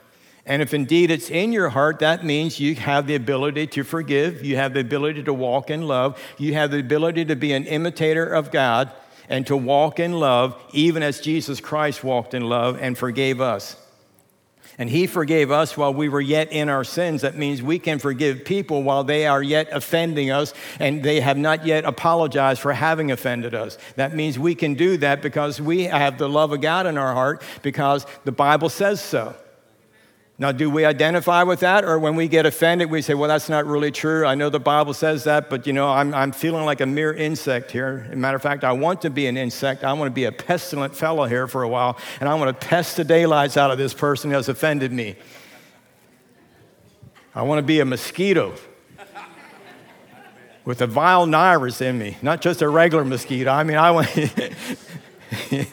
And 0.44 0.60
if 0.60 0.74
indeed 0.74 1.10
it's 1.10 1.30
in 1.30 1.52
your 1.52 1.68
heart, 1.68 2.00
that 2.00 2.24
means 2.24 2.58
you 2.58 2.74
have 2.74 3.06
the 3.06 3.14
ability 3.14 3.68
to 3.68 3.84
forgive, 3.84 4.44
you 4.44 4.56
have 4.56 4.74
the 4.74 4.80
ability 4.80 5.22
to 5.24 5.32
walk 5.32 5.70
in 5.70 5.86
love, 5.86 6.20
you 6.36 6.54
have 6.54 6.72
the 6.72 6.80
ability 6.80 7.26
to 7.26 7.36
be 7.36 7.52
an 7.52 7.64
imitator 7.66 8.26
of 8.26 8.50
God, 8.50 8.90
and 9.28 9.46
to 9.46 9.56
walk 9.56 10.00
in 10.00 10.12
love, 10.12 10.60
even 10.72 11.02
as 11.02 11.20
Jesus 11.20 11.60
Christ 11.60 12.02
walked 12.02 12.34
in 12.34 12.48
love 12.48 12.76
and 12.80 12.98
forgave 12.98 13.40
us. 13.40 13.76
And 14.78 14.88
he 14.90 15.06
forgave 15.06 15.50
us 15.50 15.76
while 15.76 15.92
we 15.92 16.08
were 16.08 16.20
yet 16.20 16.50
in 16.50 16.68
our 16.68 16.82
sins. 16.82 17.20
That 17.22 17.36
means 17.36 17.62
we 17.62 17.78
can 17.78 17.98
forgive 17.98 18.44
people 18.44 18.82
while 18.82 19.04
they 19.04 19.26
are 19.26 19.42
yet 19.42 19.68
offending 19.70 20.30
us 20.30 20.54
and 20.78 21.02
they 21.02 21.20
have 21.20 21.36
not 21.36 21.66
yet 21.66 21.84
apologized 21.84 22.60
for 22.60 22.72
having 22.72 23.10
offended 23.12 23.54
us. 23.54 23.76
That 23.96 24.14
means 24.14 24.38
we 24.38 24.54
can 24.54 24.74
do 24.74 24.96
that 24.96 25.20
because 25.20 25.60
we 25.60 25.84
have 25.84 26.18
the 26.18 26.28
love 26.28 26.52
of 26.52 26.62
God 26.62 26.86
in 26.86 26.96
our 26.96 27.12
heart 27.12 27.42
because 27.62 28.06
the 28.24 28.32
Bible 28.32 28.70
says 28.70 29.00
so. 29.00 29.36
Now, 30.42 30.50
do 30.50 30.68
we 30.68 30.84
identify 30.84 31.44
with 31.44 31.60
that? 31.60 31.84
Or 31.84 32.00
when 32.00 32.16
we 32.16 32.26
get 32.26 32.46
offended, 32.46 32.90
we 32.90 33.00
say, 33.00 33.14
well, 33.14 33.28
that's 33.28 33.48
not 33.48 33.64
really 33.64 33.92
true. 33.92 34.26
I 34.26 34.34
know 34.34 34.50
the 34.50 34.58
Bible 34.58 34.92
says 34.92 35.22
that, 35.22 35.48
but 35.48 35.68
you 35.68 35.72
know, 35.72 35.88
I'm, 35.88 36.12
I'm 36.12 36.32
feeling 36.32 36.64
like 36.64 36.80
a 36.80 36.86
mere 36.86 37.12
insect 37.12 37.70
here. 37.70 38.06
As 38.08 38.14
a 38.14 38.16
matter 38.16 38.34
of 38.38 38.42
fact, 38.42 38.64
I 38.64 38.72
want 38.72 39.02
to 39.02 39.10
be 39.10 39.28
an 39.28 39.36
insect. 39.36 39.84
I 39.84 39.92
want 39.92 40.08
to 40.08 40.12
be 40.12 40.24
a 40.24 40.32
pestilent 40.32 40.96
fellow 40.96 41.26
here 41.26 41.46
for 41.46 41.62
a 41.62 41.68
while, 41.68 41.96
and 42.18 42.28
I 42.28 42.34
want 42.34 42.60
to 42.60 42.66
pest 42.66 42.96
the 42.96 43.04
daylights 43.04 43.56
out 43.56 43.70
of 43.70 43.78
this 43.78 43.94
person 43.94 44.30
who 44.30 44.36
has 44.36 44.48
offended 44.48 44.90
me. 44.90 45.14
I 47.36 47.42
want 47.42 47.60
to 47.60 47.62
be 47.62 47.78
a 47.78 47.84
mosquito 47.84 48.56
with 50.64 50.82
a 50.82 50.88
vile 50.88 51.24
virus 51.24 51.80
in 51.80 51.96
me, 51.96 52.16
not 52.20 52.40
just 52.40 52.62
a 52.62 52.68
regular 52.68 53.04
mosquito. 53.04 53.52
I 53.52 53.62
mean, 53.62 53.76
I 53.76 53.92
want. 53.92 54.08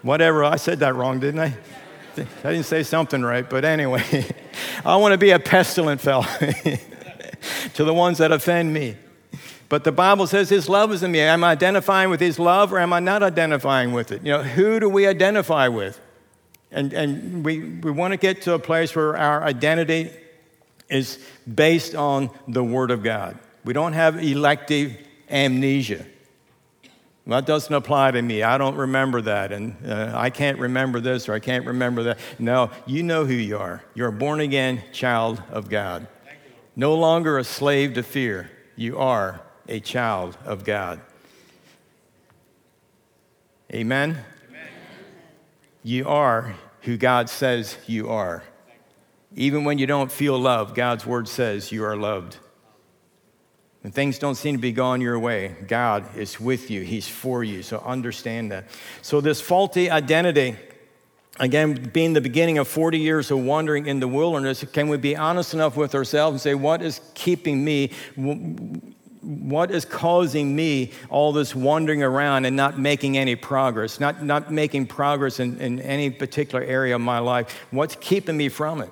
Whatever, 0.00 0.42
I 0.42 0.56
said 0.56 0.78
that 0.78 0.94
wrong, 0.94 1.20
didn't 1.20 1.40
I? 1.40 1.54
I 2.18 2.52
didn't 2.52 2.66
say 2.66 2.82
something 2.82 3.22
right, 3.22 3.48
but 3.48 3.64
anyway, 3.64 4.26
I 4.84 4.96
want 4.96 5.12
to 5.12 5.18
be 5.18 5.30
a 5.30 5.38
pestilent 5.38 6.00
fellow 6.00 6.22
to 7.74 7.84
the 7.84 7.94
ones 7.94 8.18
that 8.18 8.32
offend 8.32 8.72
me. 8.72 8.96
But 9.68 9.84
the 9.84 9.92
Bible 9.92 10.26
says 10.26 10.48
His 10.48 10.68
love 10.68 10.92
is 10.92 11.02
in 11.02 11.10
me. 11.10 11.20
Am 11.20 11.42
I 11.42 11.50
identifying 11.50 12.10
with 12.10 12.20
His 12.20 12.38
love 12.38 12.72
or 12.72 12.78
am 12.78 12.92
I 12.92 13.00
not 13.00 13.22
identifying 13.22 13.92
with 13.92 14.12
it? 14.12 14.22
You 14.22 14.32
know, 14.32 14.42
who 14.42 14.78
do 14.78 14.88
we 14.88 15.06
identify 15.06 15.68
with? 15.68 16.00
And, 16.70 16.92
and 16.92 17.44
we, 17.44 17.60
we 17.60 17.90
want 17.90 18.12
to 18.12 18.16
get 18.16 18.42
to 18.42 18.54
a 18.54 18.58
place 18.58 18.94
where 18.94 19.16
our 19.16 19.42
identity 19.42 20.10
is 20.88 21.18
based 21.52 21.94
on 21.94 22.30
the 22.46 22.62
Word 22.62 22.90
of 22.90 23.02
God. 23.02 23.38
We 23.64 23.72
don't 23.72 23.94
have 23.94 24.22
elective 24.22 24.96
amnesia. 25.30 26.04
That 27.26 27.46
doesn't 27.46 27.72
apply 27.72 28.10
to 28.10 28.20
me. 28.20 28.42
I 28.42 28.58
don't 28.58 28.76
remember 28.76 29.22
that. 29.22 29.50
And 29.50 29.76
uh, 29.86 30.12
I 30.14 30.28
can't 30.28 30.58
remember 30.58 31.00
this 31.00 31.28
or 31.28 31.32
I 31.32 31.38
can't 31.38 31.64
remember 31.66 32.02
that. 32.04 32.18
No, 32.38 32.70
you 32.86 33.02
know 33.02 33.24
who 33.24 33.32
you 33.32 33.56
are. 33.56 33.82
You're 33.94 34.08
a 34.08 34.12
born 34.12 34.40
again 34.40 34.82
child 34.92 35.42
of 35.50 35.70
God. 35.70 36.06
No 36.76 36.94
longer 36.94 37.38
a 37.38 37.44
slave 37.44 37.94
to 37.94 38.02
fear. 38.02 38.50
You 38.76 38.98
are 38.98 39.40
a 39.68 39.80
child 39.80 40.36
of 40.44 40.64
God. 40.64 41.00
Amen? 43.72 44.18
Amen? 44.48 44.68
You 45.82 46.08
are 46.08 46.54
who 46.82 46.98
God 46.98 47.30
says 47.30 47.78
you 47.86 48.10
are. 48.10 48.42
Even 49.34 49.64
when 49.64 49.78
you 49.78 49.86
don't 49.86 50.12
feel 50.12 50.38
love, 50.38 50.74
God's 50.74 51.06
word 51.06 51.26
says 51.26 51.72
you 51.72 51.84
are 51.84 51.96
loved. 51.96 52.36
When 53.84 53.92
things 53.92 54.18
don't 54.18 54.34
seem 54.34 54.54
to 54.54 54.62
be 54.62 54.72
going 54.72 55.02
your 55.02 55.18
way, 55.18 55.54
God 55.68 56.16
is 56.16 56.40
with 56.40 56.70
you. 56.70 56.80
He's 56.80 57.06
for 57.06 57.44
you. 57.44 57.62
So 57.62 57.80
understand 57.80 58.50
that. 58.50 58.64
So, 59.02 59.20
this 59.20 59.42
faulty 59.42 59.90
identity, 59.90 60.56
again, 61.38 61.90
being 61.92 62.14
the 62.14 62.22
beginning 62.22 62.56
of 62.56 62.66
40 62.66 62.98
years 62.98 63.30
of 63.30 63.40
wandering 63.40 63.84
in 63.84 64.00
the 64.00 64.08
wilderness, 64.08 64.64
can 64.72 64.88
we 64.88 64.96
be 64.96 65.14
honest 65.14 65.52
enough 65.52 65.76
with 65.76 65.94
ourselves 65.94 66.32
and 66.32 66.40
say, 66.40 66.54
what 66.54 66.80
is 66.80 67.02
keeping 67.12 67.62
me? 67.62 67.90
What 69.20 69.70
is 69.70 69.84
causing 69.84 70.56
me 70.56 70.92
all 71.10 71.34
this 71.34 71.54
wandering 71.54 72.02
around 72.02 72.46
and 72.46 72.56
not 72.56 72.78
making 72.78 73.18
any 73.18 73.36
progress, 73.36 74.00
not, 74.00 74.24
not 74.24 74.50
making 74.50 74.86
progress 74.86 75.40
in, 75.40 75.60
in 75.60 75.78
any 75.80 76.08
particular 76.08 76.64
area 76.64 76.94
of 76.94 77.02
my 77.02 77.18
life? 77.18 77.66
What's 77.70 77.96
keeping 77.96 78.38
me 78.38 78.48
from 78.48 78.80
it? 78.80 78.90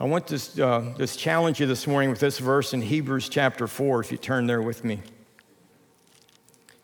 I 0.00 0.04
want 0.04 0.28
to 0.28 0.66
uh, 0.66 0.96
just 0.96 1.18
challenge 1.18 1.60
you 1.60 1.66
this 1.66 1.86
morning 1.86 2.08
with 2.08 2.20
this 2.20 2.38
verse 2.38 2.72
in 2.72 2.80
Hebrews 2.80 3.28
chapter 3.28 3.66
4, 3.66 4.00
if 4.00 4.10
you 4.10 4.16
turn 4.16 4.46
there 4.46 4.62
with 4.62 4.82
me. 4.82 5.00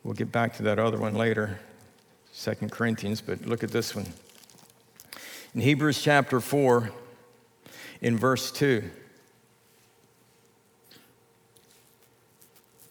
We'll 0.05 0.13
get 0.13 0.31
back 0.31 0.55
to 0.59 0.63
that 0.65 0.79
other 0.79 0.99
one 0.99 1.15
later, 1.15 1.59
Second 2.33 2.73
Corinthians, 2.73 3.23
but 3.23 3.47
look 3.47 3.65
at 3.65 3.71
this 3.71 3.95
one. 3.95 4.05
In 5.55 5.63
Hebrews 5.63 6.03
chapter 6.03 6.43
4, 6.43 6.91
in 8.03 8.19
verse 8.19 8.53
2. 8.53 8.85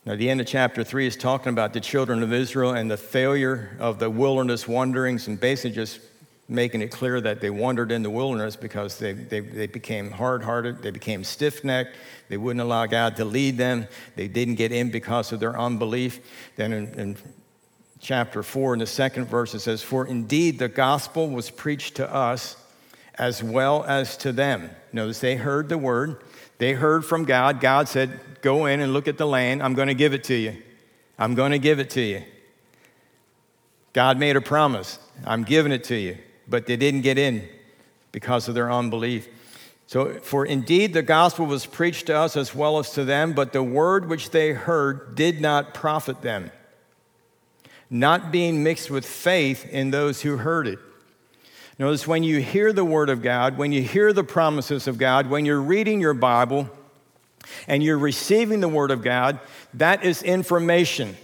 Now, 0.08 0.16
the 0.16 0.28
end 0.28 0.42
of 0.42 0.48
chapter 0.48 0.84
3 0.84 1.06
is 1.06 1.16
talking 1.16 1.50
about 1.50 1.72
the 1.74 1.80
children 1.80 2.24
of 2.24 2.34
Israel 2.34 2.72
and 2.72 2.90
the 2.90 2.98
failure 2.98 3.78
of 3.80 4.00
the 4.00 4.10
wilderness 4.10 4.68
wanderings 4.68 5.28
and 5.28 5.40
basically 5.40 5.76
just 5.76 6.00
making 6.48 6.82
it 6.82 6.92
clear 6.92 7.20
that 7.22 7.42
they 7.42 7.50
wandered 7.50 7.92
in 7.92 8.04
the 8.04 8.10
wilderness 8.10 8.56
because 8.56 9.00
they, 9.00 9.14
they, 9.14 9.40
they 9.40 9.68
became 9.68 10.12
hard 10.12 10.44
hearted, 10.44 10.82
they 10.82 10.92
became 10.92 11.24
stiff 11.24 11.64
necked, 11.64 11.96
they 12.30 12.38
wouldn't 12.38 12.62
allow 12.62 12.86
God 12.86 13.16
to 13.16 13.26
lead 13.26 13.58
them, 13.58 13.88
they 14.16 14.28
didn't 14.28 14.56
get 14.56 14.72
in 14.72 14.92
because 14.92 15.32
of 15.32 15.40
their 15.40 15.60
unbelief. 15.60 16.20
Then 16.56 16.72
in, 16.72 16.94
in 16.94 17.18
chapter 18.00 18.44
4, 18.44 18.74
in 18.74 18.80
the 18.80 18.86
second 18.86 19.26
verse, 19.26 19.56
it 19.56 19.62
says, 19.62 19.82
For 19.82 20.06
indeed 20.06 20.60
the 20.60 20.68
gospel 20.68 21.30
was 21.30 21.50
preached 21.50 21.96
to 21.96 22.14
us 22.14 22.58
as 23.16 23.42
well 23.42 23.84
as 23.86 24.16
to 24.18 24.32
them. 24.32 24.70
Notice 24.94 25.20
they 25.20 25.38
heard 25.38 25.70
the 25.70 25.78
word, 25.80 26.22
they 26.60 26.74
heard 26.74 27.04
from 27.04 27.26
God. 27.26 27.60
God 27.60 27.88
said, 27.88 28.20
Go 28.42 28.68
in 28.68 28.82
and 28.82 28.94
look 28.94 29.08
at 29.08 29.18
the 29.18 29.26
land, 29.26 29.64
I'm 29.64 29.74
going 29.74 29.88
to 29.88 29.96
give 29.96 30.14
it 30.14 30.26
to 30.26 30.36
you. 30.36 30.62
I'm 31.18 31.34
going 31.34 31.52
to 31.52 31.60
give 31.60 31.80
it 31.80 31.90
to 31.92 32.02
you. 32.02 32.22
God 33.94 34.20
made 34.20 34.36
a 34.36 34.42
promise. 34.42 35.00
I'm 35.26 35.44
giving 35.44 35.72
it 35.72 35.86
to 35.86 35.96
you 35.96 36.18
but 36.48 36.66
they 36.66 36.78
didn't 36.78 37.02
get 37.02 37.18
in 37.18 37.48
because 38.12 38.48
of 38.48 38.56
their 38.56 38.72
unbelief. 38.72 39.28
So, 39.88 40.20
for 40.22 40.46
indeed 40.46 40.94
the 40.94 41.04
gospel 41.04 41.46
was 41.46 41.66
preached 41.66 42.08
to 42.08 42.16
us 42.16 42.36
as 42.36 42.56
well 42.56 42.80
as 42.80 42.92
to 42.92 43.06
them, 43.06 43.34
but 43.34 43.54
the 43.54 43.62
word 43.62 44.10
which 44.10 44.32
they 44.32 44.54
heard 44.54 45.16
did 45.16 45.42
not 45.42 45.74
profit 45.74 46.22
them, 46.22 46.52
not 47.90 48.32
being 48.32 48.64
mixed 48.64 48.90
with 48.90 49.06
faith 49.06 49.68
in 49.70 49.92
those 49.92 50.22
who 50.22 50.38
heard 50.38 50.68
it. 50.68 50.80
Notice 51.78 52.08
when 52.08 52.24
you 52.24 52.40
hear 52.40 52.72
the 52.72 52.86
word 52.86 53.10
of 53.10 53.22
God, 53.22 53.58
when 53.58 53.72
you 53.72 53.82
hear 53.82 54.14
the 54.14 54.24
promises 54.24 54.88
of 54.88 54.98
God, 54.98 55.30
when 55.30 55.46
you're 55.46 55.62
reading 55.62 56.00
your 56.00 56.14
Bible 56.14 56.70
and 57.68 57.84
you're 57.84 57.98
receiving 57.98 58.62
the 58.62 58.70
word 58.70 58.92
of 58.92 59.04
God, 59.04 59.40
that 59.74 60.04
is 60.04 60.24
information. 60.24 61.18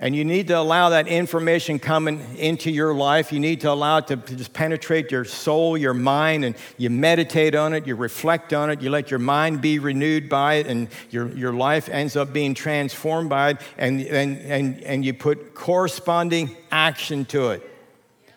And 0.00 0.14
you 0.14 0.24
need 0.24 0.48
to 0.48 0.58
allow 0.58 0.88
that 0.88 1.06
information 1.06 1.78
coming 1.78 2.20
into 2.36 2.68
your 2.70 2.92
life. 2.92 3.32
You 3.32 3.38
need 3.38 3.60
to 3.60 3.70
allow 3.70 3.98
it 3.98 4.08
to 4.08 4.16
just 4.16 4.52
penetrate 4.52 5.12
your 5.12 5.24
soul, 5.24 5.78
your 5.78 5.94
mind, 5.94 6.44
and 6.44 6.56
you 6.76 6.90
meditate 6.90 7.54
on 7.54 7.74
it, 7.74 7.86
you 7.86 7.94
reflect 7.94 8.52
on 8.52 8.70
it, 8.70 8.82
you 8.82 8.90
let 8.90 9.10
your 9.12 9.20
mind 9.20 9.60
be 9.60 9.78
renewed 9.78 10.28
by 10.28 10.54
it, 10.54 10.66
and 10.66 10.88
your, 11.10 11.28
your 11.36 11.52
life 11.52 11.88
ends 11.88 12.16
up 12.16 12.32
being 12.32 12.54
transformed 12.54 13.30
by 13.30 13.50
it, 13.50 13.58
and, 13.78 14.00
and, 14.00 14.38
and, 14.38 14.82
and 14.82 15.04
you 15.04 15.14
put 15.14 15.54
corresponding 15.54 16.56
action 16.72 17.24
to 17.26 17.50
it. 17.50 17.70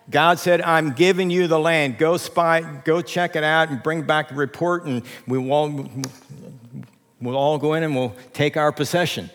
God 0.09 0.39
said, 0.39 0.61
I'm 0.61 0.93
giving 0.93 1.29
you 1.31 1.47
the 1.47 1.59
land. 1.59 1.97
Go 1.97 2.17
spy, 2.17 2.61
go 2.85 3.01
check 3.01 3.35
it 3.35 3.43
out, 3.43 3.69
and 3.69 3.81
bring 3.81 4.03
back 4.03 4.31
a 4.31 4.35
report, 4.35 4.85
and 4.85 5.01
we 5.25 5.39
will, 5.39 5.89
we'll 7.19 7.35
all 7.35 7.57
go 7.57 7.73
in 7.73 7.81
and 7.81 7.95
we'll 7.95 8.15
take 8.31 8.57
our 8.57 8.71
possession. 8.71 9.31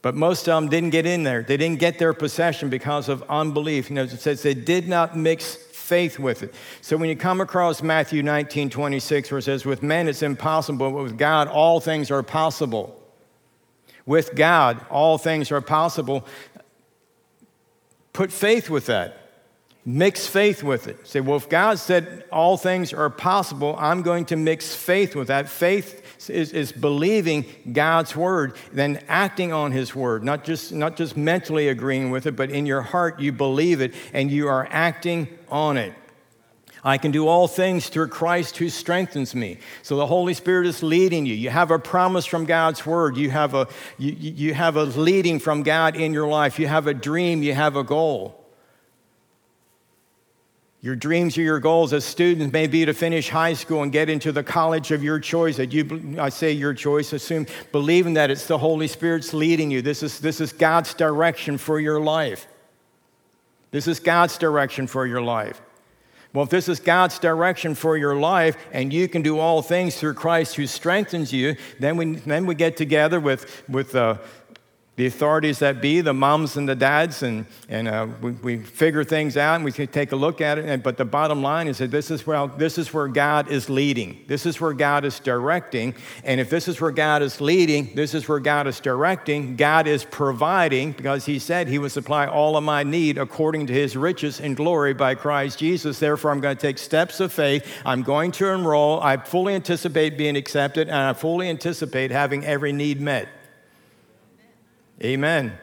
But 0.00 0.14
most 0.14 0.48
of 0.48 0.60
them 0.60 0.68
didn't 0.68 0.90
get 0.90 1.06
in 1.06 1.24
there. 1.24 1.42
They 1.42 1.56
didn't 1.56 1.80
get 1.80 1.98
their 1.98 2.12
possession 2.12 2.70
because 2.70 3.08
of 3.08 3.22
unbelief. 3.28 3.90
You 3.90 3.96
know, 3.96 4.04
it 4.04 4.10
says 4.10 4.42
they 4.42 4.54
did 4.54 4.88
not 4.88 5.16
mix 5.16 5.56
faith 5.56 6.18
with 6.18 6.42
it. 6.42 6.54
So 6.82 6.96
when 6.96 7.08
you 7.08 7.16
come 7.16 7.40
across 7.40 7.82
Matthew 7.82 8.22
19, 8.22 8.70
26, 8.70 9.30
where 9.30 9.38
it 9.38 9.42
says, 9.42 9.64
With 9.64 9.82
men 9.82 10.06
it's 10.06 10.22
impossible, 10.22 10.90
but 10.90 11.02
with 11.02 11.18
God 11.18 11.48
all 11.48 11.80
things 11.80 12.10
are 12.10 12.22
possible. 12.22 12.94
With 14.06 14.34
God, 14.34 14.80
all 14.88 15.18
things 15.18 15.52
are 15.52 15.60
possible. 15.60 16.26
Put 18.14 18.32
faith 18.32 18.70
with 18.70 18.86
that. 18.86 19.28
Mix 19.84 20.26
faith 20.26 20.62
with 20.62 20.88
it. 20.88 21.06
Say, 21.06 21.20
well, 21.20 21.36
if 21.36 21.48
God 21.48 21.78
said 21.78 22.24
all 22.32 22.56
things 22.56 22.92
are 22.92 23.10
possible, 23.10 23.76
I'm 23.78 24.02
going 24.02 24.24
to 24.26 24.36
mix 24.36 24.74
faith 24.74 25.14
with 25.14 25.28
that. 25.28 25.48
Faith 25.48 26.07
is, 26.28 26.52
is 26.52 26.72
believing 26.72 27.46
God's 27.72 28.16
word, 28.16 28.54
then 28.72 29.02
acting 29.08 29.52
on 29.52 29.72
his 29.72 29.94
word, 29.94 30.24
not 30.24 30.44
just, 30.44 30.72
not 30.72 30.96
just 30.96 31.16
mentally 31.16 31.68
agreeing 31.68 32.10
with 32.10 32.26
it, 32.26 32.36
but 32.36 32.50
in 32.50 32.66
your 32.66 32.82
heart 32.82 33.20
you 33.20 33.32
believe 33.32 33.80
it 33.80 33.94
and 34.12 34.30
you 34.30 34.48
are 34.48 34.66
acting 34.70 35.28
on 35.48 35.76
it. 35.76 35.94
I 36.84 36.96
can 36.98 37.10
do 37.10 37.26
all 37.26 37.48
things 37.48 37.88
through 37.88 38.08
Christ 38.08 38.56
who 38.56 38.68
strengthens 38.68 39.34
me. 39.34 39.58
So 39.82 39.96
the 39.96 40.06
Holy 40.06 40.34
Spirit 40.34 40.66
is 40.66 40.82
leading 40.82 41.26
you. 41.26 41.34
You 41.34 41.50
have 41.50 41.70
a 41.70 41.78
promise 41.78 42.24
from 42.24 42.44
God's 42.44 42.86
word. 42.86 43.16
You 43.16 43.30
have 43.30 43.54
a, 43.54 43.68
you, 43.98 44.12
you 44.12 44.54
have 44.54 44.76
a 44.76 44.84
leading 44.84 45.38
from 45.38 45.62
God 45.62 45.96
in 45.96 46.12
your 46.12 46.28
life. 46.28 46.58
You 46.58 46.68
have 46.68 46.86
a 46.86 46.94
dream. 46.94 47.42
You 47.42 47.54
have 47.54 47.76
a 47.76 47.82
goal. 47.82 48.47
Your 50.80 50.94
dreams 50.94 51.36
or 51.36 51.42
your 51.42 51.58
goals 51.58 51.92
as 51.92 52.04
students 52.04 52.52
may 52.52 52.68
be 52.68 52.84
to 52.84 52.94
finish 52.94 53.28
high 53.28 53.54
school 53.54 53.82
and 53.82 53.90
get 53.90 54.08
into 54.08 54.30
the 54.30 54.44
college 54.44 54.92
of 54.92 55.02
your 55.02 55.18
choice. 55.18 55.56
That 55.56 55.72
you, 55.72 56.16
I 56.20 56.28
say 56.28 56.52
your 56.52 56.72
choice, 56.72 57.12
assume 57.12 57.46
believing 57.72 58.14
that 58.14 58.30
it's 58.30 58.46
the 58.46 58.58
Holy 58.58 58.86
Spirit's 58.86 59.34
leading 59.34 59.72
you. 59.72 59.82
This 59.82 60.04
is, 60.04 60.20
this 60.20 60.40
is 60.40 60.52
God's 60.52 60.94
direction 60.94 61.58
for 61.58 61.80
your 61.80 62.00
life. 62.00 62.46
This 63.72 63.88
is 63.88 63.98
God's 63.98 64.38
direction 64.38 64.86
for 64.86 65.04
your 65.04 65.20
life. 65.20 65.60
Well, 66.32 66.44
if 66.44 66.50
this 66.50 66.68
is 66.68 66.78
God's 66.78 67.18
direction 67.18 67.74
for 67.74 67.96
your 67.96 68.14
life 68.14 68.56
and 68.70 68.92
you 68.92 69.08
can 69.08 69.22
do 69.22 69.38
all 69.38 69.62
things 69.62 69.96
through 69.96 70.14
Christ 70.14 70.56
who 70.56 70.66
strengthens 70.66 71.32
you, 71.32 71.56
then 71.80 71.96
we, 71.96 72.16
then 72.16 72.46
we 72.46 72.54
get 72.54 72.76
together 72.76 73.18
with, 73.18 73.64
with 73.68 73.94
uh, 73.94 74.18
the 74.98 75.06
authorities 75.06 75.60
that 75.60 75.80
be, 75.80 76.00
the 76.00 76.12
moms 76.12 76.56
and 76.56 76.68
the 76.68 76.74
dads, 76.74 77.22
and, 77.22 77.46
and 77.68 77.86
uh, 77.86 78.04
we, 78.20 78.32
we, 78.32 78.58
figure 78.58 79.04
things 79.04 79.36
out 79.36 79.54
and 79.54 79.64
we 79.64 79.70
take 79.70 80.10
a 80.10 80.16
look 80.16 80.40
at 80.40 80.58
it. 80.58 80.64
And, 80.64 80.82
but 80.82 80.96
the 80.96 81.04
bottom 81.04 81.40
line 81.40 81.68
is 81.68 81.78
that 81.78 81.92
this 81.92 82.10
is, 82.10 82.26
where, 82.26 82.48
this 82.48 82.78
is 82.78 82.92
where 82.92 83.06
God 83.06 83.48
is 83.48 83.70
leading. 83.70 84.24
This 84.26 84.44
is 84.44 84.60
where 84.60 84.72
God 84.72 85.04
is 85.04 85.20
directing. 85.20 85.94
And 86.24 86.40
if 86.40 86.50
this 86.50 86.66
is 86.66 86.80
where 86.80 86.90
God 86.90 87.22
is 87.22 87.40
leading, 87.40 87.94
this 87.94 88.12
is 88.12 88.28
where 88.28 88.40
God 88.40 88.66
is 88.66 88.80
directing, 88.80 89.54
God 89.54 89.86
is 89.86 90.02
providing 90.02 90.90
because 90.90 91.24
He 91.24 91.38
said 91.38 91.68
He 91.68 91.78
would 91.78 91.92
supply 91.92 92.26
all 92.26 92.56
of 92.56 92.64
my 92.64 92.82
need 92.82 93.18
according 93.18 93.68
to 93.68 93.72
His 93.72 93.96
riches 93.96 94.40
and 94.40 94.56
glory 94.56 94.94
by 94.94 95.14
Christ 95.14 95.60
Jesus. 95.60 96.00
Therefore, 96.00 96.32
I'm 96.32 96.40
going 96.40 96.56
to 96.56 96.60
take 96.60 96.76
steps 96.76 97.20
of 97.20 97.32
faith. 97.32 97.64
I'm 97.86 98.02
going 98.02 98.32
to 98.32 98.48
enroll. 98.48 99.00
I 99.00 99.16
fully 99.16 99.54
anticipate 99.54 100.18
being 100.18 100.34
accepted, 100.34 100.88
and 100.88 100.96
I 100.96 101.12
fully 101.12 101.48
anticipate 101.48 102.10
having 102.10 102.44
every 102.44 102.72
need 102.72 103.00
met. 103.00 103.28
Amen. 105.02 105.56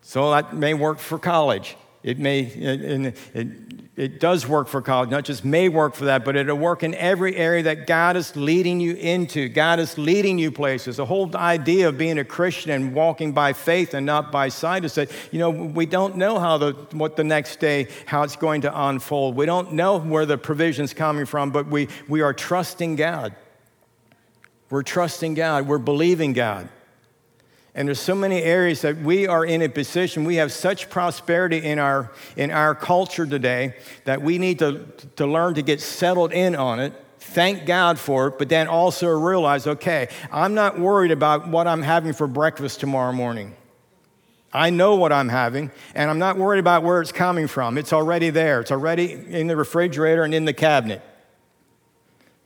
So 0.00 0.30
that 0.32 0.54
may 0.54 0.74
work 0.74 0.98
for 0.98 1.18
college. 1.18 1.76
It 2.02 2.18
may, 2.18 2.40
it, 2.40 3.16
it, 3.32 3.48
it, 3.94 4.20
does 4.20 4.46
work 4.46 4.66
for 4.66 4.82
college, 4.82 5.10
not 5.10 5.24
just 5.24 5.44
may 5.44 5.68
work 5.68 5.94
for 5.94 6.06
that, 6.06 6.24
but 6.24 6.34
it'll 6.34 6.58
work 6.58 6.82
in 6.82 6.96
every 6.96 7.36
area 7.36 7.62
that 7.62 7.86
God 7.86 8.16
is 8.16 8.34
leading 8.34 8.80
you 8.80 8.94
into. 8.94 9.48
God 9.48 9.78
is 9.78 9.96
leading 9.96 10.36
you 10.36 10.50
places. 10.50 10.96
The 10.96 11.06
whole 11.06 11.34
idea 11.36 11.88
of 11.88 11.96
being 11.96 12.18
a 12.18 12.24
Christian 12.24 12.72
and 12.72 12.92
walking 12.92 13.32
by 13.32 13.52
faith 13.52 13.94
and 13.94 14.04
not 14.04 14.32
by 14.32 14.48
sight 14.48 14.84
is 14.84 14.96
that, 14.96 15.12
you 15.30 15.38
know, 15.38 15.50
we 15.50 15.86
don't 15.86 16.16
know 16.16 16.40
how 16.40 16.58
the, 16.58 16.72
what 16.90 17.14
the 17.14 17.24
next 17.24 17.60
day, 17.60 17.86
how 18.04 18.24
it's 18.24 18.36
going 18.36 18.62
to 18.62 18.86
unfold. 18.88 19.36
We 19.36 19.46
don't 19.46 19.72
know 19.74 19.98
where 19.98 20.26
the 20.26 20.38
provision's 20.38 20.92
coming 20.92 21.24
from, 21.24 21.52
but 21.52 21.68
we, 21.68 21.88
we 22.08 22.20
are 22.20 22.34
trusting 22.34 22.96
God. 22.96 23.36
We're 24.72 24.82
trusting 24.82 25.34
God, 25.34 25.66
we're 25.66 25.76
believing 25.76 26.32
God. 26.32 26.66
And 27.74 27.86
there's 27.86 28.00
so 28.00 28.14
many 28.14 28.42
areas 28.42 28.80
that 28.80 28.96
we 28.96 29.26
are 29.26 29.44
in 29.44 29.60
a 29.60 29.68
position, 29.68 30.24
we 30.24 30.36
have 30.36 30.50
such 30.50 30.88
prosperity 30.88 31.58
in 31.58 31.78
our, 31.78 32.10
in 32.36 32.50
our 32.50 32.74
culture 32.74 33.26
today 33.26 33.74
that 34.04 34.22
we 34.22 34.38
need 34.38 34.60
to, 34.60 34.86
to 35.16 35.26
learn 35.26 35.56
to 35.56 35.62
get 35.62 35.82
settled 35.82 36.32
in 36.32 36.56
on 36.56 36.80
it, 36.80 36.94
thank 37.18 37.66
God 37.66 37.98
for 37.98 38.28
it, 38.28 38.38
but 38.38 38.48
then 38.48 38.66
also 38.66 39.08
realize 39.08 39.66
okay, 39.66 40.08
I'm 40.30 40.54
not 40.54 40.80
worried 40.80 41.10
about 41.10 41.48
what 41.48 41.66
I'm 41.66 41.82
having 41.82 42.14
for 42.14 42.26
breakfast 42.26 42.80
tomorrow 42.80 43.12
morning. 43.12 43.54
I 44.54 44.70
know 44.70 44.94
what 44.94 45.12
I'm 45.12 45.28
having, 45.28 45.70
and 45.94 46.08
I'm 46.08 46.18
not 46.18 46.38
worried 46.38 46.60
about 46.60 46.82
where 46.82 47.02
it's 47.02 47.12
coming 47.12 47.46
from. 47.46 47.76
It's 47.76 47.92
already 47.92 48.30
there, 48.30 48.62
it's 48.62 48.72
already 48.72 49.12
in 49.12 49.48
the 49.48 49.56
refrigerator 49.56 50.22
and 50.24 50.32
in 50.32 50.46
the 50.46 50.54
cabinet. 50.54 51.02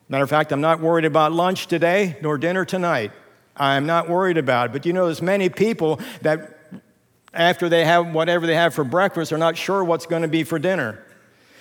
Matter 0.09 0.25
of 0.25 0.31
fact, 0.31 0.53
I'm 0.53 0.61
not 0.61 0.81
worried 0.81 1.05
about 1.05 1.33
lunch 1.33 1.67
today 1.67 2.17
nor 2.23 2.39
dinner 2.39 2.65
tonight. 2.65 3.13
I'm 3.57 3.87
not 3.87 4.09
worried 4.09 4.39
about 4.39 4.71
it. 4.71 4.73
But 4.73 4.87
you 4.87 4.93
know, 4.93 5.07
there's 5.07 5.23
many 5.23 5.49
people 5.49 6.01
that 6.23 6.59
after 7.33 7.69
they 7.69 7.85
have 7.85 8.13
whatever 8.13 8.47
they 8.47 8.55
have 8.55 8.75
for 8.75 8.85
breakfast 8.85 9.33
are 9.33 9.39
not 9.39 9.57
sure 9.57 9.83
what's 9.85 10.07
going 10.07 10.23
to 10.23 10.29
be 10.29 10.45
for 10.45 10.59
dinner. 10.59 11.03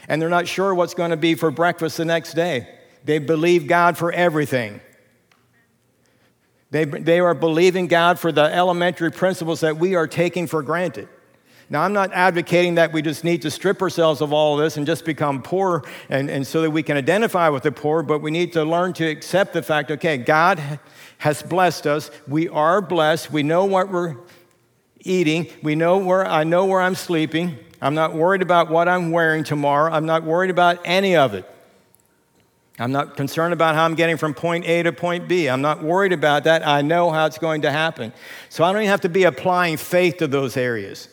And 0.07 0.21
they're 0.21 0.29
not 0.29 0.47
sure 0.47 0.73
what's 0.75 0.93
going 0.93 1.11
to 1.11 1.17
be 1.17 1.35
for 1.35 1.51
breakfast 1.51 1.97
the 1.97 2.05
next 2.05 2.33
day. 2.33 2.67
They 3.03 3.19
believe 3.19 3.67
God 3.67 3.97
for 3.97 4.11
everything. 4.11 4.81
They, 6.71 6.85
they 6.85 7.19
are 7.19 7.33
believing 7.33 7.87
God 7.87 8.19
for 8.19 8.31
the 8.31 8.43
elementary 8.43 9.11
principles 9.11 9.61
that 9.61 9.77
we 9.77 9.95
are 9.95 10.07
taking 10.07 10.47
for 10.47 10.61
granted. 10.61 11.07
Now, 11.69 11.81
I'm 11.81 11.93
not 11.93 12.11
advocating 12.13 12.75
that 12.75 12.93
we 12.93 13.01
just 13.01 13.23
need 13.23 13.41
to 13.41 13.49
strip 13.49 13.81
ourselves 13.81 14.21
of 14.21 14.31
all 14.31 14.53
of 14.53 14.63
this 14.63 14.77
and 14.77 14.85
just 14.85 15.03
become 15.03 15.41
poor 15.41 15.83
and, 16.09 16.29
and 16.29 16.45
so 16.45 16.61
that 16.61 16.69
we 16.69 16.83
can 16.83 16.95
identify 16.95 17.49
with 17.49 17.63
the 17.63 17.71
poor, 17.71 18.03
but 18.03 18.19
we 18.19 18.29
need 18.29 18.53
to 18.53 18.63
learn 18.63 18.93
to 18.93 19.05
accept 19.05 19.53
the 19.53 19.63
fact 19.63 19.89
okay, 19.89 20.17
God 20.17 20.79
has 21.17 21.41
blessed 21.41 21.87
us. 21.87 22.11
We 22.27 22.47
are 22.49 22.81
blessed. 22.81 23.31
We 23.31 23.41
know 23.41 23.65
what 23.65 23.89
we're 23.89 24.15
eating. 24.99 25.47
We 25.63 25.75
know 25.75 25.97
where 25.97 26.25
I 26.25 26.43
know 26.43 26.65
where 26.65 26.81
I'm 26.81 26.95
sleeping. 26.95 27.57
I'm 27.81 27.95
not 27.95 28.13
worried 28.13 28.41
about 28.41 28.69
what 28.69 28.87
I'm 28.87 29.11
wearing 29.11 29.43
tomorrow. 29.43 29.91
I'm 29.91 30.05
not 30.05 30.23
worried 30.23 30.51
about 30.51 30.79
any 30.85 31.15
of 31.15 31.33
it. 31.33 31.49
I'm 32.77 32.91
not 32.91 33.15
concerned 33.15 33.53
about 33.53 33.75
how 33.75 33.85
I'm 33.85 33.95
getting 33.95 34.17
from 34.17 34.33
point 34.33 34.65
A 34.65 34.83
to 34.83 34.91
point 34.91 35.27
B. 35.27 35.47
I'm 35.47 35.61
not 35.61 35.81
worried 35.81 36.11
about 36.11 36.43
that. 36.43 36.67
I 36.67 36.81
know 36.81 37.09
how 37.09 37.25
it's 37.25 37.37
going 37.37 37.61
to 37.61 37.71
happen. 37.71 38.11
So 38.49 38.63
I 38.63 38.71
don't 38.71 38.81
even 38.81 38.89
have 38.89 39.01
to 39.01 39.09
be 39.09 39.23
applying 39.23 39.77
faith 39.77 40.17
to 40.17 40.27
those 40.27 40.57
areas. 40.57 41.07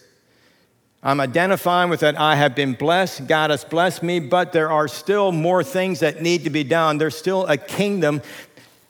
I'm 1.03 1.21
identifying 1.21 1.91
with 1.91 2.01
that 2.01 2.19
I 2.19 2.37
have 2.37 2.55
been 2.55 2.75
blessed, 2.75 3.27
God 3.27 3.51
has 3.51 3.65
blessed 3.65 4.03
me, 4.03 4.21
but 4.21 4.53
there 4.53 4.71
are 4.71 4.87
still 4.87 5.33
more 5.33 5.65
things 5.65 6.01
that 6.01 6.23
need 6.23 6.45
to 6.45 6.51
be 6.51 6.63
done. 6.63 6.99
There's 6.99 7.17
still 7.17 7.45
a 7.47 7.57
kingdom 7.57 8.23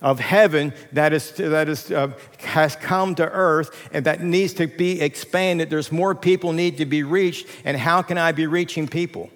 of 0.03 0.19
heaven 0.19 0.75
that, 0.93 1.13
is, 1.13 1.31
that 1.33 1.69
is, 1.69 1.91
uh, 1.91 2.13
has 2.41 2.77
come 2.77 3.15
to 3.15 3.31
earth 3.31 3.89
and 3.93 4.05
that 4.05 4.21
needs 4.21 4.53
to 4.55 4.67
be 4.67 5.01
expanded. 5.01 5.71
There's 5.71 5.93
more 5.93 6.15
people 6.15 6.53
need 6.53 6.77
to 6.79 6.87
be 6.87 7.03
reached. 7.03 7.47
And 7.65 7.77
how 7.77 8.03
can 8.03 8.19
I 8.19 8.33
be 8.33 8.47
reaching 8.47 8.89
people? 8.89 9.31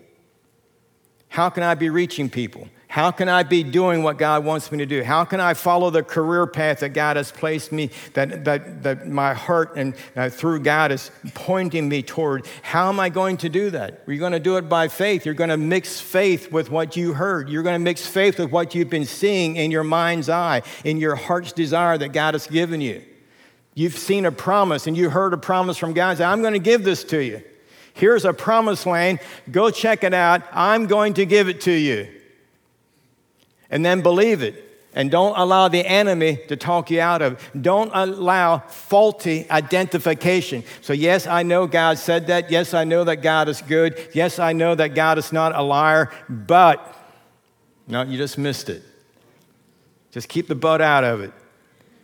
How 1.28 1.48
can 1.50 1.62
I 1.62 1.76
be 1.76 1.88
reaching 1.88 2.28
people? 2.28 2.68
How 2.96 3.10
can 3.10 3.28
I 3.28 3.42
be 3.42 3.62
doing 3.62 4.02
what 4.02 4.16
God 4.16 4.42
wants 4.42 4.72
me 4.72 4.78
to 4.78 4.86
do? 4.86 5.02
How 5.02 5.26
can 5.26 5.38
I 5.38 5.52
follow 5.52 5.90
the 5.90 6.02
career 6.02 6.46
path 6.46 6.80
that 6.80 6.94
God 6.94 7.18
has 7.18 7.30
placed 7.30 7.70
me, 7.70 7.90
that, 8.14 8.46
that, 8.46 8.84
that 8.84 9.06
my 9.06 9.34
heart 9.34 9.76
and 9.76 9.94
uh, 10.16 10.30
through 10.30 10.60
God 10.60 10.90
is 10.90 11.10
pointing 11.34 11.90
me 11.90 12.02
toward? 12.02 12.46
How 12.62 12.88
am 12.88 12.98
I 12.98 13.10
going 13.10 13.36
to 13.36 13.50
do 13.50 13.68
that? 13.68 14.00
You're 14.06 14.16
going 14.16 14.32
to 14.32 14.40
do 14.40 14.56
it 14.56 14.70
by 14.70 14.88
faith. 14.88 15.26
You're 15.26 15.34
going 15.34 15.50
to 15.50 15.58
mix 15.58 16.00
faith 16.00 16.50
with 16.50 16.70
what 16.70 16.96
you 16.96 17.12
heard. 17.12 17.50
You're 17.50 17.62
going 17.62 17.74
to 17.74 17.84
mix 17.84 18.06
faith 18.06 18.38
with 18.38 18.50
what 18.50 18.74
you've 18.74 18.88
been 18.88 19.04
seeing 19.04 19.56
in 19.56 19.70
your 19.70 19.84
mind's 19.84 20.30
eye, 20.30 20.62
in 20.82 20.96
your 20.96 21.16
heart's 21.16 21.52
desire 21.52 21.98
that 21.98 22.14
God 22.14 22.32
has 22.32 22.46
given 22.46 22.80
you. 22.80 23.02
You've 23.74 23.98
seen 23.98 24.24
a 24.24 24.32
promise 24.32 24.86
and 24.86 24.96
you 24.96 25.10
heard 25.10 25.34
a 25.34 25.36
promise 25.36 25.76
from 25.76 25.92
God. 25.92 26.16
Say, 26.16 26.24
I'm 26.24 26.40
going 26.40 26.54
to 26.54 26.58
give 26.58 26.82
this 26.82 27.04
to 27.04 27.22
you. 27.22 27.42
Here's 27.92 28.24
a 28.24 28.32
promised 28.32 28.86
land. 28.86 29.20
Go 29.50 29.70
check 29.70 30.02
it 30.02 30.14
out. 30.14 30.40
I'm 30.50 30.86
going 30.86 31.12
to 31.12 31.26
give 31.26 31.50
it 31.50 31.60
to 31.62 31.72
you 31.72 32.08
and 33.70 33.84
then 33.84 34.02
believe 34.02 34.42
it. 34.42 34.62
And 34.94 35.10
don't 35.10 35.36
allow 35.36 35.68
the 35.68 35.86
enemy 35.86 36.38
to 36.48 36.56
talk 36.56 36.90
you 36.90 37.02
out 37.02 37.20
of 37.20 37.34
it. 37.34 37.62
Don't 37.62 37.90
allow 37.92 38.60
faulty 38.60 39.46
identification. 39.50 40.64
So, 40.80 40.94
yes, 40.94 41.26
I 41.26 41.42
know 41.42 41.66
God 41.66 41.98
said 41.98 42.28
that. 42.28 42.50
Yes, 42.50 42.72
I 42.72 42.84
know 42.84 43.04
that 43.04 43.16
God 43.16 43.50
is 43.50 43.60
good. 43.60 43.98
Yes, 44.14 44.38
I 44.38 44.54
know 44.54 44.74
that 44.74 44.94
God 44.94 45.18
is 45.18 45.34
not 45.34 45.54
a 45.54 45.60
liar. 45.60 46.10
But, 46.30 46.96
no, 47.86 48.04
you 48.04 48.16
just 48.16 48.38
missed 48.38 48.70
it. 48.70 48.82
Just 50.12 50.30
keep 50.30 50.48
the 50.48 50.54
butt 50.54 50.80
out 50.80 51.04
of 51.04 51.20
it. 51.20 51.32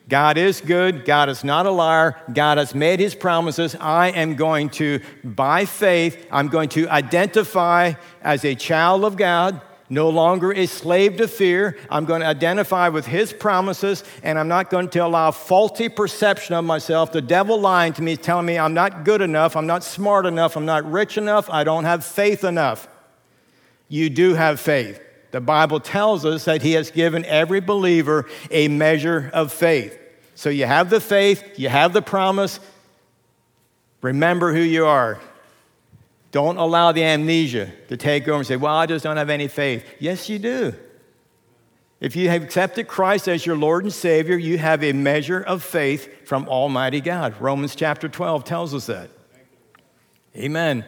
God 0.07 0.37
is 0.37 0.61
good. 0.61 1.07
God 1.07 1.31
is 1.31 1.43
not 1.43 1.65
a 1.65 1.71
liar. 1.71 2.21
God 2.31 2.59
has 2.59 2.75
made 2.75 3.01
his 3.01 3.15
promises. 3.15 3.75
I 3.81 4.09
am 4.09 4.37
going 4.37 4.69
to, 4.71 5.01
by 5.25 5.65
faith, 5.65 6.27
I'm 6.31 6.49
going 6.49 6.69
to 6.71 6.87
identify 6.91 7.95
as 8.21 8.45
a 8.45 8.55
child 8.55 9.07
of 9.07 9.17
God 9.17 9.63
no 9.93 10.09
longer 10.09 10.55
a 10.55 10.65
slave 10.65 11.19
to 11.19 11.29
fear. 11.29 11.77
I'm 11.91 12.07
going 12.07 12.23
to 12.23 12.27
identify 12.27 12.89
with 12.89 13.05
his 13.05 13.31
promises, 13.31 14.03
and 14.23 14.39
I'm 14.39 14.49
not 14.49 14.71
going 14.71 14.89
to 14.89 15.01
allow 15.01 15.33
faulty 15.33 15.91
perception 15.91 16.55
of 16.55 16.65
myself. 16.65 17.13
The 17.13 17.21
devil 17.21 17.61
lying 17.61 17.93
to 17.93 18.03
me, 18.03 18.17
telling 18.17 18.47
me 18.47 18.59
I'm 18.59 18.73
not 18.73 19.05
good 19.05 19.21
enough, 19.21 19.55
I'm 19.55 19.67
not 19.67 19.85
smart 19.85 20.25
enough, 20.25 20.57
I'm 20.57 20.65
not 20.65 20.91
rich 20.91 21.19
enough, 21.19 21.51
I 21.51 21.63
don't 21.65 21.85
have 21.85 22.07
faith 22.07 22.43
enough. 22.43 22.89
You 23.89 24.09
do 24.09 24.33
have 24.33 24.61
faith. 24.61 24.99
The 25.31 25.43
Bible 25.43 25.79
tells 25.79 26.25
us 26.25 26.47
that 26.47 26.63
he 26.63 26.73
has 26.73 26.91
given 26.91 27.27
every 27.27 27.61
believer 27.61 28.25
a 28.51 28.69
measure 28.69 29.31
of 29.35 29.53
faith. 29.53 29.99
So 30.35 30.49
you 30.49 30.65
have 30.65 30.89
the 30.89 31.01
faith, 31.01 31.59
you 31.59 31.69
have 31.69 31.93
the 31.93 32.01
promise. 32.01 32.61
Remember 34.01 34.55
who 34.55 34.61
you 34.61 34.87
are. 34.87 35.21
Don't 36.33 36.57
allow 36.57 36.93
the 36.93 37.05
amnesia 37.05 37.71
to 37.89 37.97
take 37.97 38.27
over 38.27 38.39
and 38.39 38.47
say, 38.47 38.57
Well, 38.57 38.75
I 38.75 38.87
just 38.87 39.05
don't 39.05 39.19
have 39.19 39.31
any 39.31 39.49
faith. 39.49 39.85
Yes, 40.01 40.29
you 40.29 40.39
do. 40.39 40.75
If 42.01 42.17
you 42.17 42.31
have 42.31 42.43
accepted 42.43 42.89
Christ 42.89 43.29
as 43.29 43.47
your 43.47 43.57
Lord 43.57 43.85
and 43.85 43.93
Savior, 43.93 44.37
you 44.37 44.59
have 44.59 44.83
a 44.83 44.93
measure 44.93 45.41
of 45.41 45.63
faith 45.63 46.27
from 46.27 46.49
Almighty 46.49 47.01
God. 47.01 47.41
Romans 47.41 47.77
chapter 47.77 48.09
12 48.09 48.43
tells 48.43 48.75
us 48.75 48.87
that. 48.87 49.11
Amen. 50.35 50.85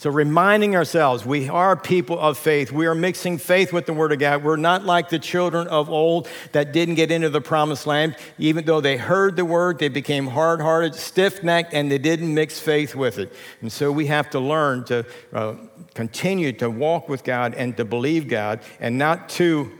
So, 0.00 0.08
reminding 0.08 0.76
ourselves, 0.76 1.26
we 1.26 1.50
are 1.50 1.76
people 1.76 2.18
of 2.18 2.38
faith. 2.38 2.72
We 2.72 2.86
are 2.86 2.94
mixing 2.94 3.36
faith 3.36 3.70
with 3.70 3.84
the 3.84 3.92
Word 3.92 4.12
of 4.12 4.18
God. 4.18 4.42
We're 4.42 4.56
not 4.56 4.82
like 4.82 5.10
the 5.10 5.18
children 5.18 5.68
of 5.68 5.90
old 5.90 6.26
that 6.52 6.72
didn't 6.72 6.94
get 6.94 7.10
into 7.10 7.28
the 7.28 7.42
promised 7.42 7.86
land. 7.86 8.16
Even 8.38 8.64
though 8.64 8.80
they 8.80 8.96
heard 8.96 9.36
the 9.36 9.44
Word, 9.44 9.78
they 9.78 9.90
became 9.90 10.28
hard 10.28 10.62
hearted, 10.62 10.94
stiff 10.94 11.42
necked, 11.42 11.74
and 11.74 11.92
they 11.92 11.98
didn't 11.98 12.32
mix 12.32 12.58
faith 12.58 12.94
with 12.94 13.18
it. 13.18 13.30
And 13.60 13.70
so, 13.70 13.92
we 13.92 14.06
have 14.06 14.30
to 14.30 14.40
learn 14.40 14.84
to 14.84 15.04
uh, 15.34 15.56
continue 15.92 16.52
to 16.52 16.70
walk 16.70 17.10
with 17.10 17.22
God 17.22 17.52
and 17.52 17.76
to 17.76 17.84
believe 17.84 18.26
God 18.26 18.60
and 18.80 18.96
not 18.96 19.28
to. 19.30 19.70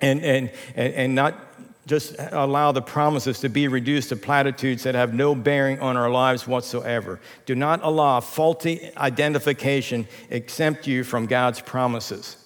And, 0.00 0.22
and, 0.22 0.50
and, 0.74 1.14
not 1.14 1.53
just 1.86 2.16
allow 2.18 2.72
the 2.72 2.80
promises 2.80 3.40
to 3.40 3.48
be 3.48 3.68
reduced 3.68 4.08
to 4.08 4.16
platitudes 4.16 4.84
that 4.84 4.94
have 4.94 5.12
no 5.12 5.34
bearing 5.34 5.80
on 5.80 5.96
our 5.96 6.08
lives 6.08 6.46
whatsoever. 6.46 7.20
Do 7.44 7.54
not 7.54 7.80
allow 7.82 8.20
faulty 8.20 8.90
identification 8.96 10.08
exempt 10.30 10.86
you 10.86 11.04
from 11.04 11.26
God's 11.26 11.60
promises. 11.60 12.38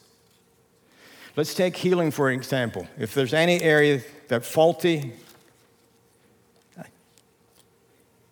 Let's 1.37 1.55
take 1.55 1.77
healing 1.77 2.11
for 2.11 2.31
example. 2.33 2.89
If 2.99 3.15
there's 3.15 3.35
any 3.35 3.63
area 3.63 4.03
that 4.27 4.45
faulty 4.45 5.13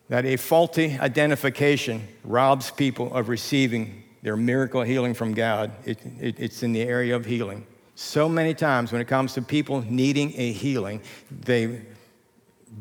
that 0.09 0.25
a 0.25 0.37
faulty 0.37 0.97
identification 0.99 2.07
robs 2.23 2.71
people 2.71 3.13
of 3.13 3.27
receiving 3.27 4.03
their 4.23 4.37
miracle 4.37 4.81
healing 4.81 5.13
from 5.13 5.33
God, 5.33 5.71
it, 5.85 5.99
it, 6.19 6.39
it's 6.39 6.63
in 6.63 6.71
the 6.71 6.81
area 6.81 7.15
of 7.15 7.25
healing. 7.25 7.65
So 7.99 8.29
many 8.29 8.53
times 8.53 8.91
when 8.91 9.01
it 9.01 9.07
comes 9.07 9.33
to 9.33 9.41
people 9.41 9.81
needing 9.81 10.31
a 10.37 10.51
healing, 10.51 11.01
they 11.31 11.81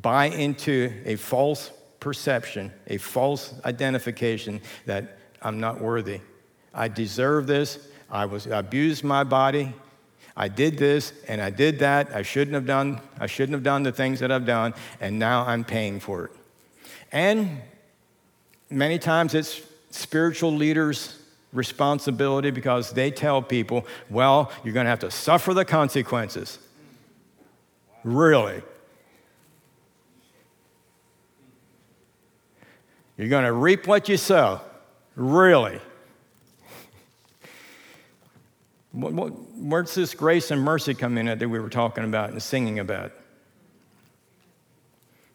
buy 0.03 0.27
into 0.27 0.93
a 1.07 1.17
false 1.17 1.71
perception, 2.01 2.71
a 2.87 2.99
false 2.99 3.55
identification 3.65 4.61
that 4.85 5.17
I'm 5.41 5.59
not 5.59 5.81
worthy. 5.81 6.21
I 6.75 6.89
deserve 6.89 7.47
this. 7.47 7.79
I 8.11 8.27
was 8.27 8.47
abused 8.47 9.05
my 9.05 9.25
body. 9.25 9.73
I 10.37 10.49
did 10.49 10.77
this 10.77 11.15
and 11.27 11.41
I 11.41 11.49
did 11.49 11.79
that. 11.79 12.15
I 12.15 12.21
shouldn't 12.21 12.55
have 12.55 12.67
done 12.67 13.01
I 13.19 13.27
shouldn't 13.27 13.55
have 13.55 13.63
done 13.63 13.85
the 13.85 13.93
things 13.93 14.21
that 14.21 14.31
I've 14.31 14.45
done 14.45 14.75
and 15.01 15.19
now 15.19 15.47
I'm 15.47 15.65
paying 15.65 15.99
for 15.99 16.27
it. 16.27 16.33
And 17.11 17.63
many 18.69 18.99
times 18.99 19.33
it's 19.33 19.63
spiritual 19.89 20.53
leaders 20.53 21.16
responsibility 21.57 22.51
because 22.51 22.93
they 22.93 23.11
tell 23.11 23.43
people, 23.43 23.87
well, 24.11 24.53
you're 24.63 24.75
going 24.75 24.85
to 24.85 24.91
have 24.91 25.01
to 25.01 25.11
suffer 25.11 25.55
the 25.55 25.65
consequences. 25.65 26.59
Really? 28.05 28.63
You're 33.17 33.29
going 33.29 33.45
to 33.45 33.53
reap 33.53 33.87
what 33.87 34.09
you 34.09 34.17
sow. 34.17 34.61
Really? 35.17 35.81
Where's 38.93 39.95
this 39.95 40.15
grace 40.15 40.51
and 40.51 40.63
mercy 40.63 40.95
come 40.95 41.19
in 41.19 41.27
that 41.27 41.41
we 41.41 41.59
were 41.59 41.69
talking 41.69 42.05
about 42.05 42.31
and 42.31 42.43
singing 42.43 42.79
about? 42.79 43.13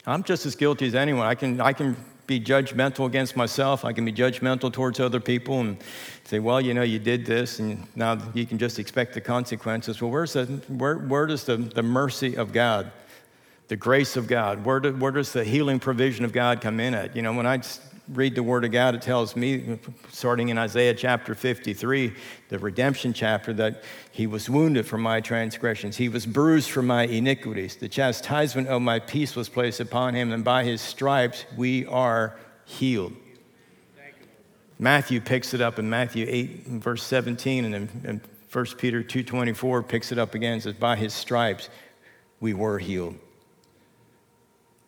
I'm 0.06 0.24
just 0.24 0.46
as 0.46 0.56
guilty 0.56 0.88
as 0.88 0.96
anyone. 0.96 1.28
I 1.28 1.36
can, 1.36 1.62
I 1.62 1.74
can 1.74 1.96
be 2.28 2.40
judgmental 2.40 3.06
against 3.06 3.36
myself. 3.36 3.84
I 3.84 3.94
can 3.94 4.06
be 4.06 4.14
judgmental 4.14 4.72
towards 4.72 5.00
other 5.00 5.20
people 5.20 5.60
and 5.60 5.78
say, 6.24 6.40
well, 6.40 6.62
you 6.62 6.74
know, 6.74 6.84
you 6.84 7.00
did 7.00 7.26
this, 7.26 7.60
and 7.60 7.86
now 7.96 8.18
you 8.34 8.46
can 8.46 8.58
just 8.58 8.80
expect 8.80 9.14
the 9.14 9.22
consequences. 9.22 10.02
Well, 10.02 10.12
where's 10.12 10.34
the, 10.34 10.46
where, 10.68 10.98
where 10.98 11.26
does 11.26 11.44
the, 11.44 11.58
the 11.58 11.84
mercy 11.84 12.36
of 12.36 12.54
God, 12.54 12.92
the 13.68 13.76
grace 13.76 14.16
of 14.16 14.28
God, 14.28 14.66
where, 14.66 14.80
do, 14.80 14.94
where 14.96 15.12
does 15.12 15.34
the 15.34 15.44
healing 15.44 15.80
provision 15.80 16.24
of 16.26 16.32
God 16.32 16.62
come 16.62 16.80
in 16.80 16.94
at? 16.94 17.16
You 17.16 17.22
know, 17.22 17.34
when 17.34 17.46
I 17.46 17.62
read 18.14 18.36
the 18.36 18.44
Word 18.44 18.66
of 18.66 18.72
God, 18.72 18.96
it 18.96 19.02
tells 19.02 19.36
me, 19.36 19.80
starting 20.10 20.50
in 20.50 20.58
Isaiah 20.58 20.94
chapter 20.94 21.34
53, 21.34 22.14
the 22.50 22.60
redemption 22.60 23.14
chapter, 23.14 23.54
that 23.54 23.84
He 24.12 24.28
was 24.28 24.50
wounded 24.50 24.86
for 24.86 24.98
my 24.98 25.22
transgressions, 25.22 25.98
He 25.98 26.10
was 26.10 26.26
bruised 26.26 26.72
for 26.72 26.82
my 26.82 27.04
iniquities. 27.04 27.76
The 27.76 27.90
chastisement 27.90 28.68
of 28.68 28.82
my 28.82 29.00
peace 29.00 29.36
was 29.36 29.50
placed 29.50 29.80
upon 29.80 30.14
Him, 30.14 30.32
and 30.32 30.44
by 30.44 30.64
His 30.64 30.82
stripes 30.82 31.46
we 31.58 31.86
are 31.88 32.38
healed. 32.66 33.14
Matthew 34.78 35.22
picks 35.22 35.54
it 35.54 35.62
up 35.62 35.78
in 35.78 35.90
Matthew 35.90 36.26
8, 36.28 36.68
verse 36.68 37.04
17, 37.04 37.66
and 37.66 37.74
then 37.74 38.22
1 38.52 38.66
Peter 38.78 39.04
2.24 39.04 39.88
picks 39.88 40.12
it 40.12 40.18
up 40.18 40.36
again 40.36 40.54
and 40.54 40.64
says, 40.64 40.74
By 40.74 40.96
His 40.96 41.14
stripes 41.14 41.70
we 42.40 42.54
were 42.54 42.80
healed. 42.80 43.16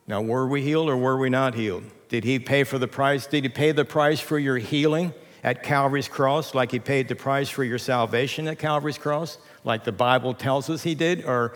Now, 0.07 0.21
were 0.21 0.47
we 0.47 0.61
healed 0.61 0.89
or 0.89 0.97
were 0.97 1.17
we 1.17 1.29
not 1.29 1.55
healed? 1.55 1.83
Did 2.09 2.23
he 2.23 2.39
pay 2.39 2.63
for 2.63 2.77
the 2.77 2.87
price? 2.87 3.25
Did 3.25 3.43
he 3.43 3.49
pay 3.49 3.71
the 3.71 3.85
price 3.85 4.19
for 4.19 4.37
your 4.37 4.57
healing 4.57 5.13
at 5.43 5.63
Calvary's 5.63 6.07
cross, 6.07 6.53
like 6.53 6.71
he 6.71 6.79
paid 6.79 7.07
the 7.07 7.15
price 7.15 7.49
for 7.49 7.63
your 7.63 7.77
salvation 7.77 8.47
at 8.47 8.59
Calvary's 8.59 8.97
cross, 8.97 9.37
like 9.63 9.83
the 9.83 9.91
Bible 9.91 10.33
tells 10.33 10.69
us 10.69 10.83
he 10.83 10.95
did? 10.95 11.25
Or 11.25 11.53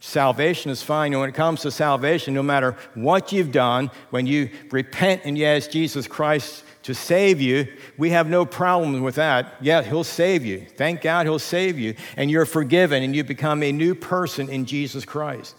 salvation 0.00 0.70
is 0.70 0.82
fine. 0.82 1.12
And 1.12 1.20
when 1.20 1.28
it 1.28 1.34
comes 1.34 1.62
to 1.62 1.70
salvation, 1.70 2.34
no 2.34 2.42
matter 2.42 2.76
what 2.94 3.32
you've 3.32 3.52
done, 3.52 3.90
when 4.10 4.26
you 4.26 4.50
repent 4.70 5.22
and 5.24 5.36
you 5.36 5.44
ask 5.44 5.70
Jesus 5.70 6.06
Christ 6.06 6.64
to 6.84 6.94
save 6.94 7.40
you, 7.40 7.66
we 7.98 8.10
have 8.10 8.28
no 8.28 8.46
problem 8.46 9.02
with 9.02 9.16
that. 9.16 9.54
Yeah, 9.60 9.82
He'll 9.82 10.04
save 10.04 10.44
you. 10.44 10.64
Thank 10.76 11.02
God 11.02 11.26
He'll 11.26 11.38
save 11.38 11.78
you. 11.78 11.94
And 12.16 12.30
you're 12.30 12.46
forgiven 12.46 13.02
and 13.02 13.14
you 13.14 13.24
become 13.24 13.62
a 13.62 13.72
new 13.72 13.94
person 13.94 14.48
in 14.48 14.64
Jesus 14.64 15.04
Christ. 15.04 15.54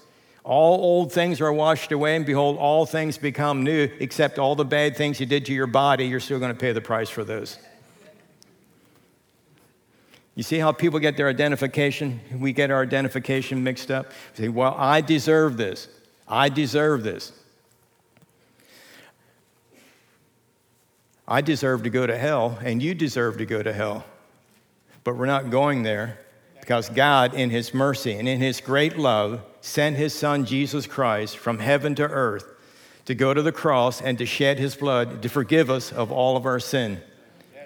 All 0.49 0.81
old 0.81 1.11
things 1.11 1.41
are 1.41 1.53
washed 1.53 1.91
away, 1.91 2.15
and 2.15 2.25
behold, 2.25 2.57
all 2.57 2.87
things 2.87 3.19
become 3.19 3.63
new, 3.63 3.87
except 3.99 4.39
all 4.39 4.55
the 4.55 4.65
bad 4.65 4.97
things 4.97 5.19
you 5.19 5.27
did 5.27 5.45
to 5.45 5.53
your 5.53 5.67
body, 5.67 6.07
you're 6.07 6.19
still 6.19 6.39
going 6.39 6.51
to 6.51 6.57
pay 6.57 6.71
the 6.71 6.81
price 6.81 7.07
for 7.07 7.23
those. 7.23 7.59
You 10.33 10.41
see 10.41 10.57
how 10.57 10.71
people 10.71 10.97
get 10.97 11.17
their 11.17 11.27
identification? 11.27 12.19
We 12.35 12.51
get 12.51 12.71
our 12.71 12.81
identification 12.81 13.63
mixed 13.63 13.91
up. 13.91 14.07
say, 14.33 14.49
well, 14.49 14.73
I 14.75 15.01
deserve 15.01 15.55
this. 15.57 15.87
I 16.27 16.49
deserve 16.49 17.03
this. 17.03 17.31
I 21.27 21.41
deserve 21.41 21.83
to 21.83 21.91
go 21.91 22.07
to 22.07 22.17
hell, 22.17 22.57
and 22.63 22.81
you 22.81 22.95
deserve 22.95 23.37
to 23.37 23.45
go 23.45 23.61
to 23.61 23.71
hell. 23.71 24.03
But 25.03 25.15
we're 25.15 25.27
not 25.27 25.51
going 25.51 25.83
there 25.83 26.17
because 26.59 26.89
God, 26.89 27.35
in 27.35 27.51
His 27.51 27.71
mercy 27.71 28.13
and 28.13 28.27
in 28.27 28.39
His 28.39 28.61
great 28.61 28.97
love, 28.97 29.43
sent 29.61 29.97
his 29.97 30.13
son 30.13 30.45
Jesus 30.45 30.87
Christ 30.87 31.37
from 31.37 31.59
heaven 31.59 31.95
to 31.95 32.03
earth 32.03 32.45
to 33.05 33.15
go 33.15 33.33
to 33.33 33.41
the 33.41 33.51
cross 33.51 34.01
and 34.01 34.17
to 34.17 34.25
shed 34.25 34.59
his 34.59 34.75
blood 34.75 35.21
to 35.23 35.29
forgive 35.29 35.69
us 35.69 35.91
of 35.91 36.11
all 36.11 36.37
of 36.37 36.45
our 36.45 36.59
sin. 36.59 37.01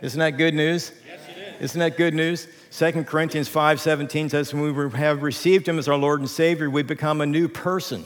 Isn't 0.02 0.20
that 0.20 0.32
good 0.32 0.54
news? 0.54 0.92
Yes, 1.08 1.20
it 1.30 1.38
is. 1.38 1.62
Isn't 1.62 1.80
that 1.80 1.98
good 1.98 2.14
news? 2.14 2.48
2 2.72 3.06
Corinthians 3.06 3.50
5:17 3.50 4.30
says 4.30 4.54
when 4.54 4.74
we 4.74 4.98
have 4.98 5.22
received 5.22 5.68
him 5.68 5.78
as 5.78 5.88
our 5.88 5.98
Lord 5.98 6.20
and 6.20 6.30
Savior, 6.30 6.70
we 6.70 6.82
become 6.82 7.22
a 7.22 7.26
new 7.26 7.48
person. 7.48 8.06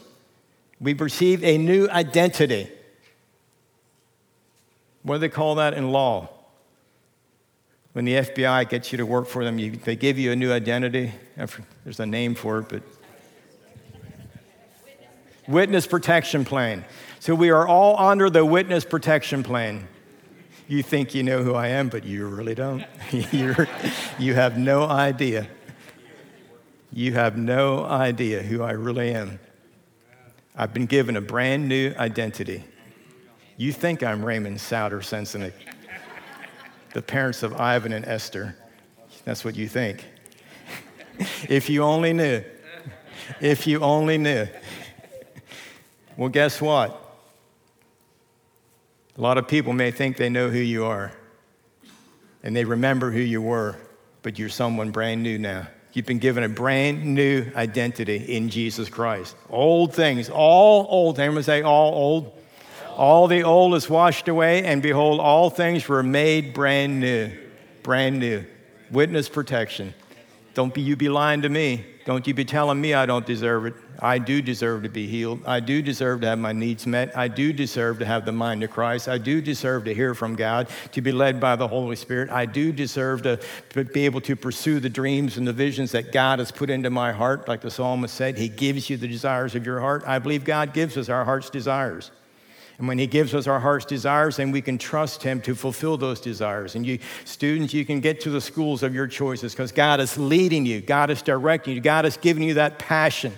We've 0.79 0.99
received 0.99 1.43
a 1.43 1.57
new 1.57 1.87
identity. 1.89 2.69
What 5.03 5.15
do 5.15 5.19
they 5.19 5.29
call 5.29 5.55
that 5.55 5.73
in 5.73 5.91
law? 5.91 6.29
When 7.93 8.05
the 8.05 8.15
FBI 8.15 8.69
gets 8.69 8.91
you 8.91 8.97
to 8.97 9.05
work 9.05 9.27
for 9.27 9.43
them, 9.43 9.57
you, 9.57 9.71
they 9.71 9.95
give 9.95 10.19
you 10.19 10.31
a 10.31 10.35
new 10.35 10.51
identity. 10.51 11.13
There's 11.83 11.99
a 11.99 12.05
name 12.05 12.35
for 12.35 12.59
it, 12.59 12.69
but 12.69 12.83
Witness 15.47 15.87
protection 15.87 16.45
plan. 16.45 16.83
So 17.19 17.33
we 17.33 17.49
are 17.49 17.67
all 17.67 17.97
under 17.99 18.29
the 18.29 18.45
witness 18.45 18.85
protection 18.85 19.43
plan. 19.43 19.87
You 20.67 20.83
think 20.83 21.15
you 21.15 21.23
know 21.23 21.43
who 21.43 21.55
I 21.55 21.69
am, 21.69 21.87
but 21.87 22.03
you 22.03 22.27
really 22.27 22.53
don't. 22.53 22.83
You're, 23.31 23.67
you 24.19 24.33
have 24.33 24.57
no 24.57 24.83
idea. 24.83 25.47
You 26.91 27.13
have 27.13 27.37
no 27.37 27.85
idea 27.85 28.41
who 28.41 28.61
I 28.61 28.71
really 28.71 29.13
am. 29.13 29.39
I've 30.55 30.73
been 30.73 30.85
given 30.85 31.15
a 31.15 31.21
brand 31.21 31.69
new 31.69 31.93
identity. 31.97 32.63
You 33.55 33.71
think 33.71 34.03
I'm 34.03 34.25
Raymond 34.25 34.59
Souter 34.59 34.99
Sensenig, 34.99 35.53
the 36.93 37.01
parents 37.01 37.43
of 37.43 37.53
Ivan 37.59 37.93
and 37.93 38.05
Esther. 38.05 38.55
That's 39.23 39.45
what 39.45 39.55
you 39.55 39.67
think. 39.67 40.03
if 41.49 41.69
you 41.69 41.83
only 41.83 42.13
knew. 42.13 42.43
If 43.39 43.67
you 43.67 43.79
only 43.81 44.17
knew. 44.17 44.47
Well, 46.17 46.29
guess 46.29 46.59
what? 46.59 47.03
A 49.17 49.21
lot 49.21 49.37
of 49.37 49.47
people 49.47 49.71
may 49.71 49.91
think 49.91 50.17
they 50.17 50.29
know 50.29 50.49
who 50.49 50.59
you 50.59 50.85
are 50.85 51.13
and 52.43 52.55
they 52.55 52.65
remember 52.65 53.11
who 53.11 53.19
you 53.19 53.41
were, 53.41 53.75
but 54.21 54.39
you're 54.39 54.49
someone 54.49 54.91
brand 54.91 55.23
new 55.23 55.37
now. 55.37 55.67
You've 55.93 56.05
been 56.05 56.19
given 56.19 56.43
a 56.43 56.49
brand 56.49 57.03
new 57.03 57.45
identity 57.55 58.17
in 58.17 58.49
Jesus 58.49 58.89
Christ. 58.89 59.35
Old 59.49 59.93
things, 59.93 60.29
all 60.29 60.85
old. 60.89 61.19
Everyone 61.19 61.43
say, 61.43 61.61
all 61.61 61.93
old? 61.93 62.39
All 62.95 63.27
the 63.27 63.43
old 63.43 63.75
is 63.75 63.89
washed 63.89 64.27
away, 64.27 64.63
and 64.63 64.81
behold, 64.81 65.19
all 65.19 65.49
things 65.49 65.87
were 65.87 66.03
made 66.03 66.53
brand 66.53 66.99
new. 66.99 67.31
Brand 67.83 68.19
new. 68.19 68.45
Witness 68.91 69.27
protection. 69.29 69.93
Don't 70.53 70.73
be, 70.73 70.81
you 70.81 70.95
be 70.95 71.09
lying 71.09 71.41
to 71.41 71.49
me. 71.49 71.85
Don't 72.07 72.25
you 72.25 72.33
be 72.33 72.45
telling 72.45 72.79
me 72.79 72.93
I 72.93 73.05
don't 73.05 73.25
deserve 73.25 73.65
it. 73.65 73.73
I 73.99 74.17
do 74.17 74.41
deserve 74.41 74.83
to 74.83 74.89
be 74.89 75.07
healed. 75.07 75.41
I 75.45 75.59
do 75.59 75.81
deserve 75.81 76.21
to 76.21 76.27
have 76.27 76.39
my 76.39 76.53
needs 76.53 76.87
met. 76.87 77.17
I 77.17 77.27
do 77.27 77.51
deserve 77.51 77.99
to 77.99 78.05
have 78.05 78.23
the 78.23 78.31
mind 78.31 78.63
of 78.63 78.71
Christ. 78.71 79.09
I 79.09 79.17
do 79.17 79.41
deserve 79.41 79.83
to 79.83 79.93
hear 79.93 80.15
from 80.15 80.37
God, 80.37 80.69
to 80.93 81.01
be 81.01 81.11
led 81.11 81.41
by 81.41 81.57
the 81.57 81.67
Holy 81.67 81.97
Spirit. 81.97 82.29
I 82.29 82.45
do 82.45 82.71
deserve 82.71 83.23
to 83.23 83.41
be 83.93 84.05
able 84.05 84.21
to 84.21 84.37
pursue 84.37 84.79
the 84.79 84.89
dreams 84.89 85.35
and 85.35 85.45
the 85.45 85.51
visions 85.51 85.91
that 85.91 86.13
God 86.13 86.39
has 86.39 86.49
put 86.49 86.69
into 86.69 86.89
my 86.89 87.11
heart. 87.11 87.49
Like 87.49 87.59
the 87.59 87.69
psalmist 87.69 88.15
said, 88.15 88.37
He 88.37 88.47
gives 88.47 88.89
you 88.89 88.95
the 88.95 89.09
desires 89.09 89.53
of 89.53 89.65
your 89.65 89.81
heart. 89.81 90.03
I 90.07 90.19
believe 90.19 90.45
God 90.45 90.73
gives 90.73 90.95
us 90.95 91.09
our 91.09 91.25
heart's 91.25 91.49
desires. 91.49 92.11
And 92.77 92.87
when 92.87 92.99
He 92.99 93.07
gives 93.07 93.33
us 93.33 93.47
our 93.47 93.59
heart's 93.59 93.85
desires, 93.85 94.37
then 94.37 94.51
we 94.51 94.61
can 94.61 94.77
trust 94.77 95.23
Him 95.23 95.41
to 95.41 95.55
fulfill 95.55 95.97
those 95.97 96.19
desires. 96.19 96.75
And 96.75 96.85
you, 96.85 96.99
students, 97.25 97.73
you 97.73 97.85
can 97.85 98.01
get 98.01 98.21
to 98.21 98.29
the 98.29 98.41
schools 98.41 98.83
of 98.83 98.93
your 98.93 99.07
choices 99.07 99.53
because 99.53 99.71
God 99.71 99.99
is 99.99 100.17
leading 100.17 100.65
you, 100.65 100.81
God 100.81 101.09
is 101.09 101.21
directing 101.21 101.73
you, 101.73 101.81
God 101.81 102.05
is 102.05 102.17
giving 102.17 102.43
you 102.43 102.55
that 102.55 102.77
passion. 102.77 103.33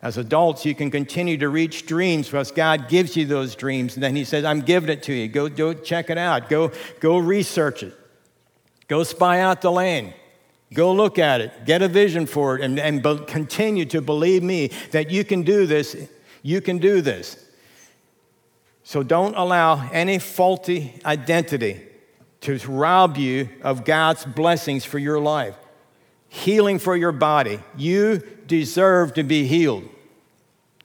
As 0.00 0.18
adults, 0.18 0.64
you 0.64 0.74
can 0.74 0.90
continue 0.90 1.36
to 1.38 1.48
reach 1.48 1.86
dreams 1.86 2.26
because 2.26 2.50
God 2.50 2.88
gives 2.88 3.16
you 3.16 3.24
those 3.24 3.54
dreams. 3.54 3.94
And 3.94 4.02
then 4.02 4.16
He 4.16 4.24
says, 4.24 4.44
I'm 4.44 4.60
giving 4.60 4.90
it 4.90 5.04
to 5.04 5.12
you. 5.12 5.28
Go, 5.28 5.48
go 5.48 5.72
check 5.72 6.10
it 6.10 6.18
out. 6.18 6.48
Go, 6.48 6.72
go 6.98 7.18
research 7.18 7.84
it. 7.84 7.96
Go 8.88 9.04
spy 9.04 9.38
out 9.40 9.62
the 9.62 9.70
land. 9.70 10.12
Go 10.74 10.92
look 10.92 11.20
at 11.20 11.40
it. 11.40 11.66
Get 11.66 11.82
a 11.82 11.88
vision 11.88 12.26
for 12.26 12.58
it. 12.58 12.64
And, 12.64 12.80
and 12.80 13.02
be, 13.02 13.18
continue 13.26 13.84
to 13.86 14.00
believe 14.00 14.42
me 14.42 14.72
that 14.90 15.10
you 15.10 15.24
can 15.24 15.42
do 15.42 15.66
this. 15.66 15.96
You 16.42 16.60
can 16.60 16.78
do 16.78 17.00
this. 17.00 17.36
So 18.84 19.02
don't 19.02 19.34
allow 19.36 19.88
any 19.90 20.18
faulty 20.18 21.00
identity 21.04 21.82
to 22.42 22.58
rob 22.68 23.16
you 23.16 23.48
of 23.62 23.84
God's 23.84 24.24
blessings 24.24 24.84
for 24.84 24.98
your 24.98 25.20
life. 25.20 25.56
Healing 26.28 26.78
for 26.78 26.96
your 26.96 27.12
body. 27.12 27.60
You 27.76 28.22
deserve 28.46 29.14
to 29.14 29.22
be 29.22 29.46
healed. 29.46 29.88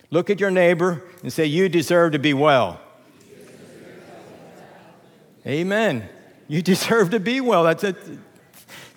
Look 0.09 0.29
at 0.29 0.39
your 0.39 0.51
neighbor 0.51 1.03
and 1.21 1.33
say, 1.33 1.45
You 1.45 1.69
deserve 1.69 2.13
to 2.13 2.19
be 2.19 2.33
well. 2.33 2.79
Amen. 5.45 6.07
You 6.47 6.61
deserve 6.73 7.11
to 7.11 7.19
be 7.19 7.41
well. 7.41 7.63
That's 7.63 7.83
it. 7.83 7.95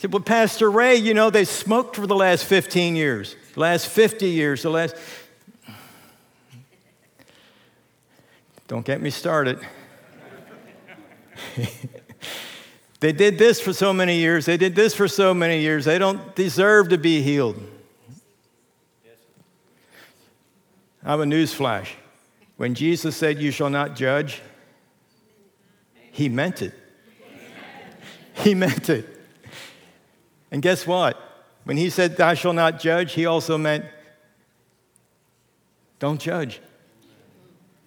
Well, 0.08 0.20
Pastor 0.20 0.70
Ray, 0.70 0.96
you 0.96 1.12
know, 1.12 1.30
they 1.30 1.44
smoked 1.44 1.96
for 1.96 2.06
the 2.06 2.16
last 2.16 2.46
15 2.46 2.96
years, 2.96 3.36
the 3.54 3.60
last 3.60 3.86
50 3.86 4.26
years, 4.26 4.62
the 4.62 4.70
last. 4.70 4.96
Don't 8.70 8.86
get 8.86 9.02
me 9.02 9.10
started. 9.10 9.58
they 13.00 13.10
did 13.10 13.36
this 13.36 13.60
for 13.60 13.72
so 13.72 13.92
many 13.92 14.18
years. 14.18 14.46
They 14.46 14.56
did 14.56 14.76
this 14.76 14.94
for 14.94 15.08
so 15.08 15.34
many 15.34 15.58
years. 15.58 15.86
They 15.86 15.98
don't 15.98 16.36
deserve 16.36 16.90
to 16.90 16.96
be 16.96 17.20
healed. 17.20 17.60
I 21.02 21.10
have 21.10 21.18
a 21.18 21.26
news 21.26 21.52
flash. 21.52 21.96
When 22.58 22.76
Jesus 22.76 23.16
said, 23.16 23.40
You 23.42 23.50
shall 23.50 23.70
not 23.70 23.96
judge, 23.96 24.40
he 26.12 26.28
meant 26.28 26.62
it. 26.62 26.72
He 28.34 28.54
meant 28.54 28.88
it. 28.88 29.04
And 30.52 30.62
guess 30.62 30.86
what? 30.86 31.20
When 31.64 31.76
he 31.76 31.90
said, 31.90 32.16
Thou 32.16 32.34
shalt 32.34 32.54
not 32.54 32.78
judge, 32.78 33.14
he 33.14 33.26
also 33.26 33.58
meant, 33.58 33.84
Don't 35.98 36.20
judge. 36.20 36.60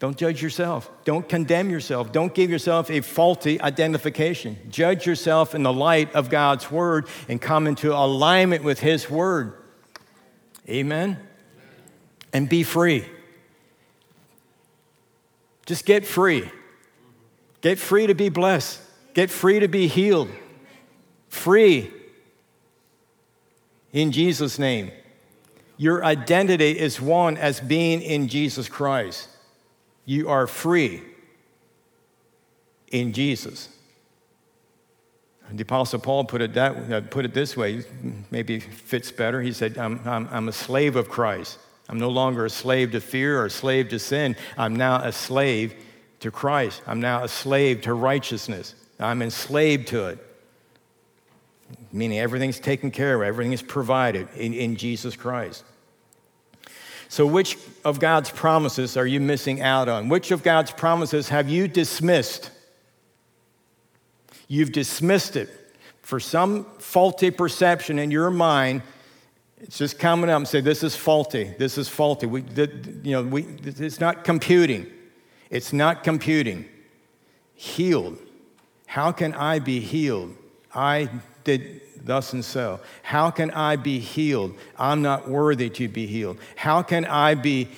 Don't 0.04 0.18
judge 0.18 0.44
yourself. 0.44 0.92
Don't 1.06 1.30
condemn 1.30 1.70
yourself. 1.70 2.12
Don't 2.12 2.34
give 2.34 2.50
yourself 2.50 2.92
a 2.92 3.00
faulty 3.00 3.62
identification. 3.62 4.58
Judge 4.70 5.06
yourself 5.06 5.56
in 5.56 5.64
the 5.64 5.72
light 5.72 6.14
of 6.14 6.30
God's 6.30 6.70
word 6.70 7.08
and 7.30 7.42
come 7.42 7.68
into 7.68 7.96
alignment 7.96 8.66
with 8.66 8.82
his 8.82 9.10
word. 9.10 9.54
Amen? 10.68 11.18
And 12.34 12.50
be 12.50 12.64
free. 12.64 13.06
Just 15.66 15.86
get 15.86 16.06
free. 16.06 16.52
Get 17.62 17.80
free 17.80 18.06
to 18.06 18.14
be 18.14 18.28
blessed. 18.28 18.82
Get 19.14 19.30
free 19.30 19.62
to 19.62 19.70
be 19.70 19.88
healed. 19.88 20.28
Free 21.30 21.94
in 23.94 24.12
Jesus' 24.12 24.60
name. 24.60 24.92
Your 25.78 26.04
identity 26.04 26.78
is 26.78 27.00
one 27.00 27.38
as 27.38 27.62
being 27.62 28.02
in 28.02 28.28
Jesus 28.28 28.68
Christ. 28.68 29.30
You 30.06 30.30
are 30.30 30.48
free 30.48 31.02
in 32.92 33.14
Jesus. 33.14 33.70
The 35.52 35.64
Apostle 35.64 36.00
Paul 36.00 36.26
put 36.26 36.42
it, 36.42 36.54
that, 36.54 36.92
uh, 36.92 37.02
put 37.02 37.26
it 37.26 37.34
this 37.34 37.56
way, 37.56 37.84
maybe 38.32 38.60
fits 38.60 39.12
better. 39.12 39.42
He 39.42 39.52
said, 39.52 39.78
I'm, 39.78 40.00
I'm, 40.06 40.28
I'm 40.32 40.48
a 40.48 40.54
slave 40.54 40.96
of 40.96 41.10
Christ. 41.10 41.60
I'm 41.90 42.00
no 42.00 42.10
longer 42.10 42.46
a 42.46 42.50
slave 42.50 42.92
to 42.94 43.02
fear 43.02 43.40
or 43.42 43.46
a 43.46 43.50
slave 43.50 43.90
to 43.90 44.00
sin. 44.00 44.36
I'm 44.58 44.76
now 44.76 45.04
a 45.04 45.12
slave 45.12 45.76
to 46.22 46.32
Christ. 46.32 46.82
I'm 46.88 47.02
now 47.02 47.24
a 47.24 47.28
slave 47.28 47.82
to 47.82 47.94
righteousness. 47.94 48.74
I'm 49.00 49.22
enslaved 49.22 49.90
to 49.90 50.08
it. 50.08 50.20
Meaning 51.92 52.20
everything's 52.20 52.60
taken 52.60 52.90
care 52.90 53.22
of, 53.22 53.28
everything 53.28 53.54
is 53.54 53.62
provided 53.62 54.28
in, 54.36 54.54
in 54.54 54.76
Jesus 54.76 55.16
Christ. 55.16 55.64
So, 57.14 57.28
which 57.28 57.60
of 57.86 58.00
God's 58.00 58.32
promises 58.32 58.98
are 58.98 59.06
you 59.06 59.20
missing 59.20 59.62
out 59.62 59.88
on? 59.88 60.10
Which 60.10 60.32
of 60.32 60.42
God's 60.42 60.72
promises 60.72 61.30
have 61.30 61.48
you 61.48 61.68
dismissed? 61.68 62.50
You've 64.48 64.72
dismissed 64.72 65.36
it 65.36 65.48
for 66.02 66.20
some 66.20 66.66
faulty 66.80 67.30
perception 67.30 68.00
in 68.00 68.10
your 68.10 68.32
mind. 68.32 68.82
It's 69.62 69.78
just 69.78 70.00
coming 70.00 70.32
up 70.32 70.38
and 70.38 70.48
say, 70.48 70.60
This 70.60 70.82
is 70.82 70.96
faulty. 70.96 71.54
This 71.60 71.78
is 71.78 71.88
faulty. 71.88 72.26
We, 72.26 72.46
you 73.04 73.12
know, 73.12 73.22
we, 73.22 73.46
it's 73.64 74.00
not 74.00 74.24
computing. 74.24 74.88
It's 75.52 75.72
not 75.72 76.04
computing. 76.04 76.66
Healed. 77.54 78.18
How 78.88 79.12
can 79.12 79.36
I 79.36 79.60
be 79.60 79.80
healed? 79.82 80.36
I 80.74 81.12
did 81.44 81.82
thus 82.04 82.34
and 82.34 82.44
so? 82.44 82.80
How 83.02 83.32
can 83.32 83.52
I 83.52 83.76
be 83.76 84.00
healed? 84.00 84.56
I'm 84.78 85.02
not 85.02 85.30
worthy 85.30 85.70
to 85.72 85.88
be 85.88 86.06
healed. 86.06 86.38
How 86.56 86.84
can 86.84 87.06
I 87.06 87.36
be 87.36 87.70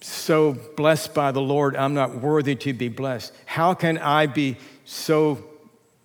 so 0.00 0.52
blessed 0.76 1.14
by 1.14 1.32
the 1.32 1.40
Lord? 1.40 1.76
I'm 1.76 1.94
not 1.94 2.20
worthy 2.20 2.56
to 2.56 2.72
be 2.72 2.88
blessed. 2.88 3.32
How 3.46 3.74
can 3.74 3.98
I 3.98 4.26
be 4.26 4.56
so 4.84 5.44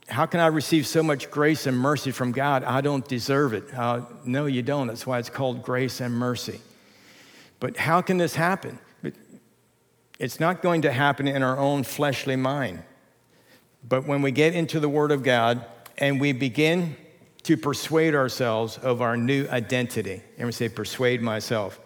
how 0.09 0.25
can 0.25 0.39
I 0.39 0.47
receive 0.47 0.87
so 0.87 1.03
much 1.03 1.29
grace 1.29 1.67
and 1.67 1.77
mercy 1.77 2.11
from 2.11 2.31
God? 2.31 2.63
I 2.63 2.79
don't 2.79 3.05
deserve 3.05 3.53
it. 3.53 3.73
Uh, 3.73 4.01
no, 4.23 4.45
you 4.45 4.61
don't. 4.61 4.87
That's 4.87 5.05
why 5.05 5.19
it's 5.19 5.29
called 5.29 5.63
grace 5.63 5.99
and 5.99 6.13
mercy. 6.13 6.61
But 7.59 7.75
how 7.75 8.01
can 8.01 8.17
this 8.17 8.33
happen? 8.33 8.79
It's 10.19 10.39
not 10.39 10.61
going 10.61 10.83
to 10.83 10.91
happen 10.91 11.27
in 11.27 11.43
our 11.43 11.57
own 11.57 11.83
fleshly 11.83 12.35
mind. 12.35 12.83
But 13.87 14.07
when 14.07 14.21
we 14.21 14.31
get 14.31 14.55
into 14.55 14.79
the 14.79 14.89
Word 14.89 15.11
of 15.11 15.23
God 15.23 15.63
and 15.97 16.19
we 16.19 16.31
begin 16.31 16.95
to 17.43 17.57
persuade 17.57 18.13
ourselves 18.13 18.77
of 18.77 19.01
our 19.01 19.15
new 19.15 19.47
identity. 19.47 20.21
And 20.37 20.45
we 20.45 20.51
say, 20.51 20.69
persuade 20.69 21.21
myself. 21.21 21.79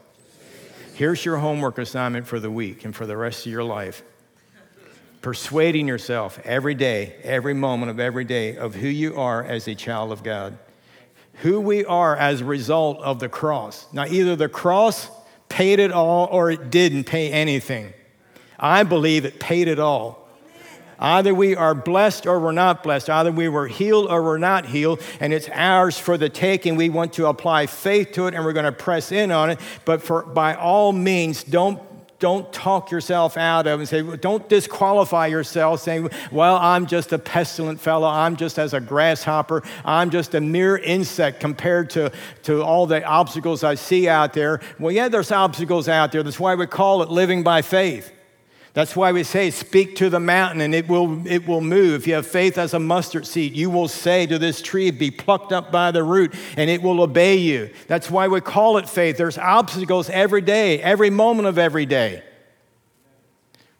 Here's 0.96 1.24
your 1.24 1.38
homework 1.38 1.78
assignment 1.78 2.28
for 2.28 2.40
the 2.40 2.52
week 2.52 2.84
and 2.84 2.96
for 2.96 3.06
the 3.06 3.16
rest 3.16 3.46
of 3.46 3.52
your 3.52 3.64
life. 3.64 4.04
Persuading 5.22 5.88
yourself 5.88 6.40
every 6.44 6.74
day, 6.74 7.16
every 7.24 7.54
moment 7.54 7.92
of 7.92 8.00
every 8.00 8.26
day, 8.26 8.58
of 8.58 8.74
who 8.74 8.88
you 8.88 9.18
are 9.18 9.44
as 9.44 9.68
a 9.68 9.76
child 9.76 10.12
of 10.12 10.24
God. 10.24 10.58
Who 11.36 11.60
we 11.60 11.86
are 11.86 12.16
as 12.18 12.42
a 12.42 12.46
result 12.46 13.00
of 13.00 13.20
the 13.20 13.30
cross. 13.30 13.86
Now, 13.94 14.06
either 14.06 14.36
the 14.36 14.50
cross 14.50 15.10
paid 15.48 15.80
it 15.80 15.92
all 15.92 16.28
or 16.32 16.50
it 16.50 16.72
didn't 16.72 17.04
pay 17.04 17.32
anything. 17.32 17.94
I 18.60 18.84
believe 18.84 19.26
it 19.26 19.40
paid 19.40 19.68
it 19.68 19.80
all. 19.80 20.21
Either 21.02 21.34
we 21.34 21.56
are 21.56 21.74
blessed 21.74 22.28
or 22.28 22.40
we're 22.40 22.52
not 22.52 22.84
blessed. 22.84 23.10
Either 23.10 23.32
we 23.32 23.50
were 23.50 23.68
healed 23.68 24.08
or 24.10 24.22
we're 24.22 24.38
not 24.38 24.68
healed, 24.68 25.02
and 25.20 25.34
it's 25.34 25.50
ours 25.50 25.98
for 25.98 26.18
the 26.18 26.30
taking. 26.30 26.76
We 26.76 26.90
want 26.90 27.14
to 27.14 27.26
apply 27.26 27.66
faith 27.66 28.12
to 28.14 28.28
it 28.28 28.36
and 28.36 28.46
we're 28.46 28.54
going 28.54 28.66
to 28.66 28.72
press 28.72 29.12
in 29.12 29.32
on 29.32 29.50
it. 29.50 29.60
But 29.84 30.04
for, 30.04 30.22
by 30.24 30.56
all 30.56 30.94
means, 30.94 31.44
don't 31.44 31.82
don't 32.20 32.54
talk 32.54 32.92
yourself 32.92 33.36
out 33.36 33.66
of 33.66 33.80
and 33.80 33.90
say, 33.90 34.04
don't 34.18 34.48
disqualify 34.48 35.26
yourself 35.26 35.82
saying, 35.82 36.08
well, 36.32 36.56
I'm 36.56 36.86
just 36.86 37.12
a 37.12 37.18
pestilent 37.18 37.82
fellow. 37.82 38.08
I'm 38.08 38.36
just 38.36 38.60
as 38.60 38.76
a 38.76 38.80
grasshopper. 38.80 39.64
I'm 39.84 40.12
just 40.12 40.36
a 40.36 40.40
mere 40.40 40.78
insect 40.78 41.40
compared 41.40 41.90
to, 41.92 42.12
to 42.44 42.62
all 42.62 42.86
the 42.86 43.04
obstacles 43.04 43.64
I 43.64 43.74
see 43.74 44.08
out 44.08 44.34
there. 44.34 44.62
Well, 44.78 44.92
yeah, 44.92 45.08
there's 45.08 45.32
obstacles 45.32 45.90
out 45.90 46.12
there. 46.12 46.22
That's 46.22 46.40
why 46.40 46.54
we 46.54 46.68
call 46.68 47.02
it 47.02 47.10
living 47.10 47.42
by 47.42 47.64
faith. 47.64 48.14
That's 48.74 48.96
why 48.96 49.12
we 49.12 49.24
say, 49.24 49.52
speak 49.52 49.98
to 49.98 50.10
the 50.10 50.20
mountain 50.20 50.62
and 50.62 50.74
it 50.74 50.88
will, 50.88 51.28
it 51.28 51.46
will 51.46 51.60
move. 51.60 52.02
If 52.02 52.08
you 52.08 52.14
have 52.14 52.26
faith 52.26 52.58
as 52.58 52.74
a 52.74 52.80
mustard 52.80 53.28
seed, 53.28 53.56
you 53.56 53.70
will 53.70 53.90
say 53.90 54.26
to 54.28 54.40
this 54.40 54.62
tree, 54.62 54.92
be 54.92 55.12
plucked 55.12 55.52
up 55.52 55.74
by 55.74 55.92
the 55.92 56.04
root, 56.04 56.34
and 56.56 56.70
it 56.70 56.82
will 56.82 57.02
obey 57.02 57.36
you. 57.36 57.70
That's 57.88 58.10
why 58.10 58.30
we 58.30 58.40
call 58.40 58.78
it 58.78 58.88
faith. 58.88 59.18
There's 59.18 59.38
obstacles 59.38 60.10
every 60.10 60.42
day, 60.42 60.82
every 60.82 61.10
moment 61.10 61.50
of 61.50 61.58
every 61.58 61.86
day. 61.86 62.24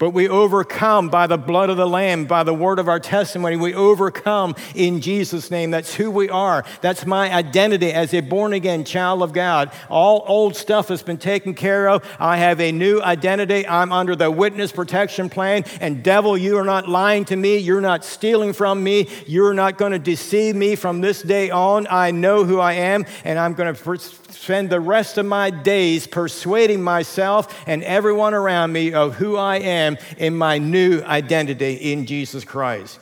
But 0.02 0.16
we 0.16 0.28
overcome 0.28 1.10
by 1.10 1.28
the 1.28 1.38
blood 1.38 1.70
of 1.70 1.78
the 1.78 1.88
Lamb, 1.88 2.26
by 2.26 2.42
the 2.42 2.56
word 2.56 2.80
of 2.80 2.90
our 2.90 3.00
testimony. 3.00 3.56
We 3.56 3.76
overcome 3.76 4.56
in 4.74 5.00
Jesus' 5.00 5.52
name. 5.52 5.70
That's 5.70 5.94
who 5.94 6.10
we 6.10 6.28
are. 6.28 6.66
That's 6.82 7.06
my 7.06 7.32
identity 7.32 7.94
as 7.94 8.12
a 8.16 8.22
born 8.22 8.54
again 8.54 8.84
child 8.84 9.22
of 9.22 9.32
God. 9.32 9.72
All 9.90 10.24
old 10.26 10.56
stuff 10.56 10.88
has 10.88 11.04
been 11.04 11.20
taken 11.20 11.54
care 11.54 11.88
of. 11.88 12.04
I 12.20 12.38
have 12.38 12.60
a 12.60 12.72
new 12.72 13.00
identity. 13.00 13.68
I'm 13.68 13.92
under 13.92 14.16
the 14.16 14.32
witness 14.32 14.72
protection 14.72 15.30
plan. 15.30 15.66
And, 15.80 16.02
devil, 16.02 16.36
you 16.36 16.58
are 16.58 16.66
not 16.66 16.90
lying 16.90 17.24
to 17.26 17.36
me. 17.36 17.60
You're 17.60 17.80
not 17.80 18.04
stealing 18.04 18.54
from 18.54 18.84
me. 18.84 19.08
You're 19.28 19.54
not 19.54 19.78
going 19.78 19.92
to 19.92 20.00
deceive 20.00 20.56
me 20.56 20.76
from 20.76 21.02
this 21.02 21.22
day 21.22 21.52
on. 21.52 21.86
I 21.92 22.10
know 22.10 22.44
who 22.44 22.60
I 22.60 22.74
am, 22.74 23.06
and 23.24 23.38
I'm 23.38 23.54
going 23.54 23.76
to 23.76 24.00
spend 24.32 24.72
the 24.72 24.80
rest 24.80 25.20
of 25.20 25.26
my 25.28 25.52
days 25.52 26.08
persuading 26.08 26.82
myself 26.82 27.64
and 27.68 27.84
everyone 27.84 28.34
around 28.34 28.72
me 28.72 28.94
of 28.94 29.16
who 29.16 29.38
I 29.38 29.58
am 29.58 29.91
in 30.18 30.36
my 30.36 30.58
new 30.58 31.02
identity 31.02 31.92
in 31.92 32.06
Jesus 32.06 32.44
Christ. 32.44 33.00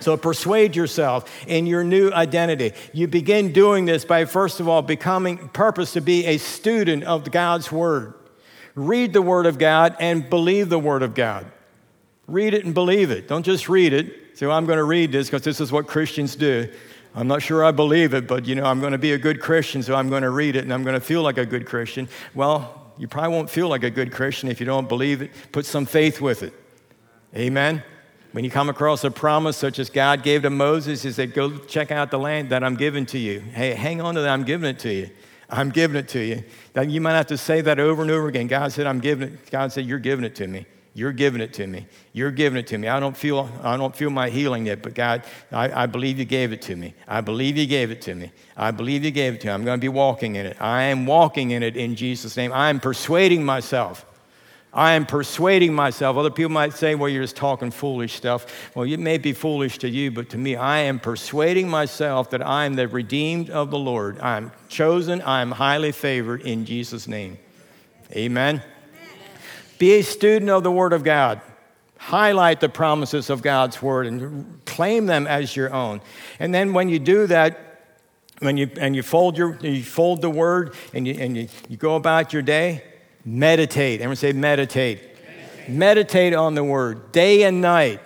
So 0.00 0.16
persuade 0.16 0.76
yourself 0.76 1.28
in 1.46 1.66
your 1.66 1.82
new 1.82 2.10
identity. 2.10 2.72
You 2.92 3.08
begin 3.08 3.52
doing 3.52 3.84
this 3.84 4.04
by, 4.04 4.24
first 4.24 4.60
of 4.60 4.68
all, 4.68 4.82
becoming 4.82 5.48
purpose 5.48 5.92
to 5.94 6.00
be 6.00 6.24
a 6.26 6.38
student 6.38 7.04
of 7.04 7.30
God's 7.30 7.72
Word. 7.72 8.14
Read 8.74 9.12
the 9.12 9.22
Word 9.22 9.46
of 9.46 9.58
God 9.58 9.96
and 9.98 10.28
believe 10.30 10.68
the 10.68 10.78
Word 10.78 11.02
of 11.02 11.14
God. 11.14 11.46
Read 12.28 12.54
it 12.54 12.64
and 12.64 12.74
believe 12.74 13.10
it. 13.10 13.26
Don't 13.26 13.42
just 13.42 13.68
read 13.68 13.92
it. 13.92 14.36
Say, 14.38 14.46
well, 14.46 14.56
I'm 14.56 14.66
going 14.66 14.76
to 14.76 14.84
read 14.84 15.10
this 15.10 15.26
because 15.26 15.42
this 15.42 15.60
is 15.60 15.72
what 15.72 15.88
Christians 15.88 16.36
do. 16.36 16.70
I'm 17.14 17.26
not 17.26 17.42
sure 17.42 17.64
I 17.64 17.72
believe 17.72 18.14
it, 18.14 18.28
but 18.28 18.46
you 18.46 18.54
know, 18.54 18.64
I'm 18.64 18.78
going 18.78 18.92
to 18.92 18.98
be 18.98 19.12
a 19.12 19.18
good 19.18 19.40
Christian, 19.40 19.82
so 19.82 19.96
I'm 19.96 20.08
going 20.08 20.22
to 20.22 20.30
read 20.30 20.54
it 20.54 20.62
and 20.62 20.72
I'm 20.72 20.84
going 20.84 20.94
to 20.94 21.00
feel 21.00 21.22
like 21.22 21.38
a 21.38 21.46
good 21.46 21.66
Christian. 21.66 22.08
Well, 22.34 22.77
you 22.98 23.08
probably 23.08 23.34
won't 23.34 23.48
feel 23.48 23.68
like 23.68 23.84
a 23.84 23.90
good 23.90 24.12
Christian 24.12 24.48
if 24.48 24.60
you 24.60 24.66
don't 24.66 24.88
believe 24.88 25.22
it. 25.22 25.30
Put 25.52 25.66
some 25.66 25.86
faith 25.86 26.20
with 26.20 26.42
it. 26.42 26.52
Amen. 27.36 27.82
When 28.32 28.44
you 28.44 28.50
come 28.50 28.68
across 28.68 29.04
a 29.04 29.10
promise 29.10 29.56
such 29.56 29.78
as 29.78 29.88
God 29.88 30.22
gave 30.22 30.42
to 30.42 30.50
Moses, 30.50 31.02
He 31.02 31.12
said, 31.12 31.32
Go 31.32 31.58
check 31.58 31.90
out 31.90 32.10
the 32.10 32.18
land 32.18 32.50
that 32.50 32.62
I'm 32.62 32.76
giving 32.76 33.06
to 33.06 33.18
you. 33.18 33.40
Hey, 33.40 33.74
hang 33.74 34.00
on 34.00 34.14
to 34.14 34.20
that. 34.20 34.28
I'm 34.28 34.44
giving 34.44 34.68
it 34.68 34.78
to 34.80 34.92
you. 34.92 35.10
I'm 35.48 35.70
giving 35.70 35.96
it 35.96 36.08
to 36.08 36.20
you. 36.20 36.44
That 36.74 36.90
you 36.90 37.00
might 37.00 37.14
have 37.14 37.28
to 37.28 37.38
say 37.38 37.62
that 37.62 37.80
over 37.80 38.02
and 38.02 38.10
over 38.10 38.28
again. 38.28 38.46
God 38.46 38.72
said, 38.72 38.86
I'm 38.86 39.00
giving 39.00 39.32
it. 39.32 39.50
God 39.50 39.72
said, 39.72 39.86
You're 39.86 39.98
giving 39.98 40.24
it 40.24 40.34
to 40.36 40.46
me. 40.46 40.66
You're 40.98 41.12
giving 41.12 41.40
it 41.40 41.52
to 41.54 41.66
me. 41.68 41.86
You're 42.12 42.32
giving 42.32 42.58
it 42.58 42.66
to 42.66 42.76
me. 42.76 42.88
I 42.88 42.98
don't 42.98 43.16
feel, 43.16 43.48
I 43.62 43.76
don't 43.76 43.94
feel 43.94 44.10
my 44.10 44.30
healing 44.30 44.66
yet, 44.66 44.82
but 44.82 44.94
God, 44.94 45.22
I, 45.52 45.84
I 45.84 45.86
believe 45.86 46.18
you 46.18 46.24
gave 46.24 46.52
it 46.52 46.60
to 46.62 46.74
me. 46.74 46.92
I 47.06 47.20
believe 47.20 47.56
you 47.56 47.66
gave 47.66 47.92
it 47.92 48.02
to 48.02 48.16
me. 48.16 48.32
I 48.56 48.72
believe 48.72 49.04
you 49.04 49.12
gave 49.12 49.34
it 49.34 49.40
to 49.42 49.46
me. 49.46 49.52
I'm 49.52 49.64
going 49.64 49.78
to 49.78 49.80
be 49.80 49.88
walking 49.88 50.34
in 50.34 50.44
it. 50.44 50.56
I 50.60 50.82
am 50.82 51.06
walking 51.06 51.52
in 51.52 51.62
it 51.62 51.76
in 51.76 51.94
Jesus' 51.94 52.36
name. 52.36 52.52
I 52.52 52.68
am 52.68 52.80
persuading 52.80 53.44
myself. 53.44 54.04
I 54.72 54.94
am 54.94 55.06
persuading 55.06 55.72
myself. 55.72 56.16
Other 56.16 56.32
people 56.32 56.50
might 56.50 56.72
say, 56.72 56.96
well, 56.96 57.08
you're 57.08 57.22
just 57.22 57.36
talking 57.36 57.70
foolish 57.70 58.14
stuff. 58.14 58.74
Well, 58.74 58.84
it 58.84 58.98
may 58.98 59.18
be 59.18 59.32
foolish 59.32 59.78
to 59.78 59.88
you, 59.88 60.10
but 60.10 60.28
to 60.30 60.36
me, 60.36 60.56
I 60.56 60.78
am 60.78 60.98
persuading 60.98 61.68
myself 61.68 62.30
that 62.30 62.44
I 62.44 62.64
am 62.64 62.74
the 62.74 62.88
redeemed 62.88 63.50
of 63.50 63.70
the 63.70 63.78
Lord. 63.78 64.18
I 64.18 64.36
am 64.36 64.50
chosen. 64.68 65.22
I 65.22 65.42
am 65.42 65.52
highly 65.52 65.92
favored 65.92 66.40
in 66.40 66.64
Jesus' 66.64 67.06
name. 67.06 67.38
Amen. 68.16 68.64
Be 69.78 69.94
a 69.94 70.02
student 70.02 70.50
of 70.50 70.62
the 70.62 70.70
Word 70.70 70.92
of 70.92 71.04
God. 71.04 71.40
Highlight 71.98 72.60
the 72.60 72.68
promises 72.68 73.30
of 73.30 73.42
God's 73.42 73.80
Word 73.82 74.06
and 74.06 74.64
claim 74.64 75.06
them 75.06 75.26
as 75.26 75.54
your 75.54 75.72
own. 75.72 76.00
And 76.38 76.54
then 76.54 76.72
when 76.72 76.88
you 76.88 76.98
do 76.98 77.26
that, 77.26 77.64
when 78.40 78.56
you, 78.56 78.70
and 78.78 78.94
you 78.94 79.02
fold, 79.02 79.36
your, 79.36 79.56
you 79.60 79.82
fold 79.82 80.22
the 80.22 80.30
Word 80.30 80.74
and, 80.94 81.06
you, 81.06 81.14
and 81.14 81.36
you, 81.36 81.48
you 81.68 81.76
go 81.76 81.96
about 81.96 82.32
your 82.32 82.42
day, 82.42 82.84
meditate. 83.24 84.00
Everyone 84.00 84.16
say 84.16 84.32
meditate. 84.32 85.00
meditate. 85.00 85.68
Meditate 85.68 86.34
on 86.34 86.54
the 86.54 86.64
Word 86.64 87.12
day 87.12 87.42
and 87.42 87.60
night 87.60 88.00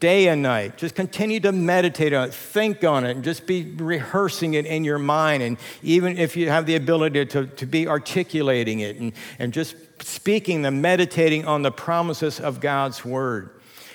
day 0.00 0.28
and 0.28 0.42
night. 0.42 0.76
Just 0.76 0.94
continue 0.94 1.40
to 1.40 1.52
meditate 1.52 2.12
on 2.12 2.28
it, 2.28 2.34
think 2.34 2.84
on 2.84 3.04
it, 3.04 3.12
and 3.12 3.24
just 3.24 3.46
be 3.46 3.72
rehearsing 3.76 4.54
it 4.54 4.66
in 4.66 4.84
your 4.84 4.98
mind. 4.98 5.42
And 5.42 5.58
even 5.82 6.18
if 6.18 6.36
you 6.36 6.48
have 6.48 6.66
the 6.66 6.76
ability 6.76 7.26
to, 7.26 7.46
to 7.46 7.66
be 7.66 7.86
articulating 7.86 8.80
it 8.80 8.96
and, 8.96 9.12
and 9.38 9.52
just 9.52 9.76
speaking 10.02 10.62
them, 10.62 10.80
meditating 10.80 11.46
on 11.46 11.62
the 11.62 11.70
promises 11.70 12.40
of 12.40 12.60
God's 12.60 13.04
word. 13.04 13.50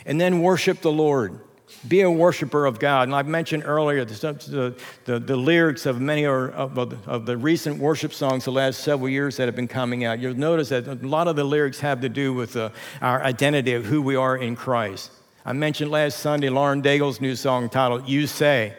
And 0.06 0.20
then 0.20 0.42
worship 0.42 0.82
the 0.82 0.92
Lord. 0.92 1.40
Be 1.88 2.02
a 2.02 2.12
worshiper 2.12 2.66
of 2.66 2.80
God. 2.80 3.08
And 3.08 3.16
I've 3.16 3.28
mentioned 3.28 3.64
earlier 3.66 4.04
the, 4.06 4.76
the, 5.06 5.20
the 5.20 5.36
lyrics 5.36 5.86
of 5.86 6.02
many 6.02 6.26
of, 6.26 6.78
of, 6.78 7.08
of 7.08 7.26
the 7.26 7.38
recent 7.38 7.78
worship 7.78 8.14
songs 8.14 8.46
the 8.46 8.52
last 8.52 8.82
several 8.82 9.10
years 9.10 9.38
that 9.38 9.48
have 9.48 9.56
been 9.56 9.68
coming 9.68 10.04
out. 10.04 10.20
You'll 10.20 10.36
notice 10.36 10.70
that 10.70 10.88
a 10.88 10.96
lot 10.96 11.28
of 11.28 11.36
the 11.36 11.44
lyrics 11.44 11.80
have 11.80 12.02
to 12.02 12.10
do 12.10 12.34
with 12.34 12.56
uh, 12.56 12.70
our 13.02 13.24
identity 13.24 13.74
of 13.74 13.86
who 13.86 14.02
we 14.02 14.16
are 14.16 14.38
in 14.38 14.56
Christ. 14.56 15.12
I 15.46 15.54
mentioned 15.54 15.92
last 15.92 16.20
Sunday 16.20 16.50
Lauren 16.50 16.82
Daigle's 16.82 17.20
new 17.20 17.36
song 17.36 17.70
titled 17.70 18.08
You 18.08 18.28
Say. 18.28 18.76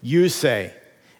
You 0.00 0.28
Say. 0.28 0.72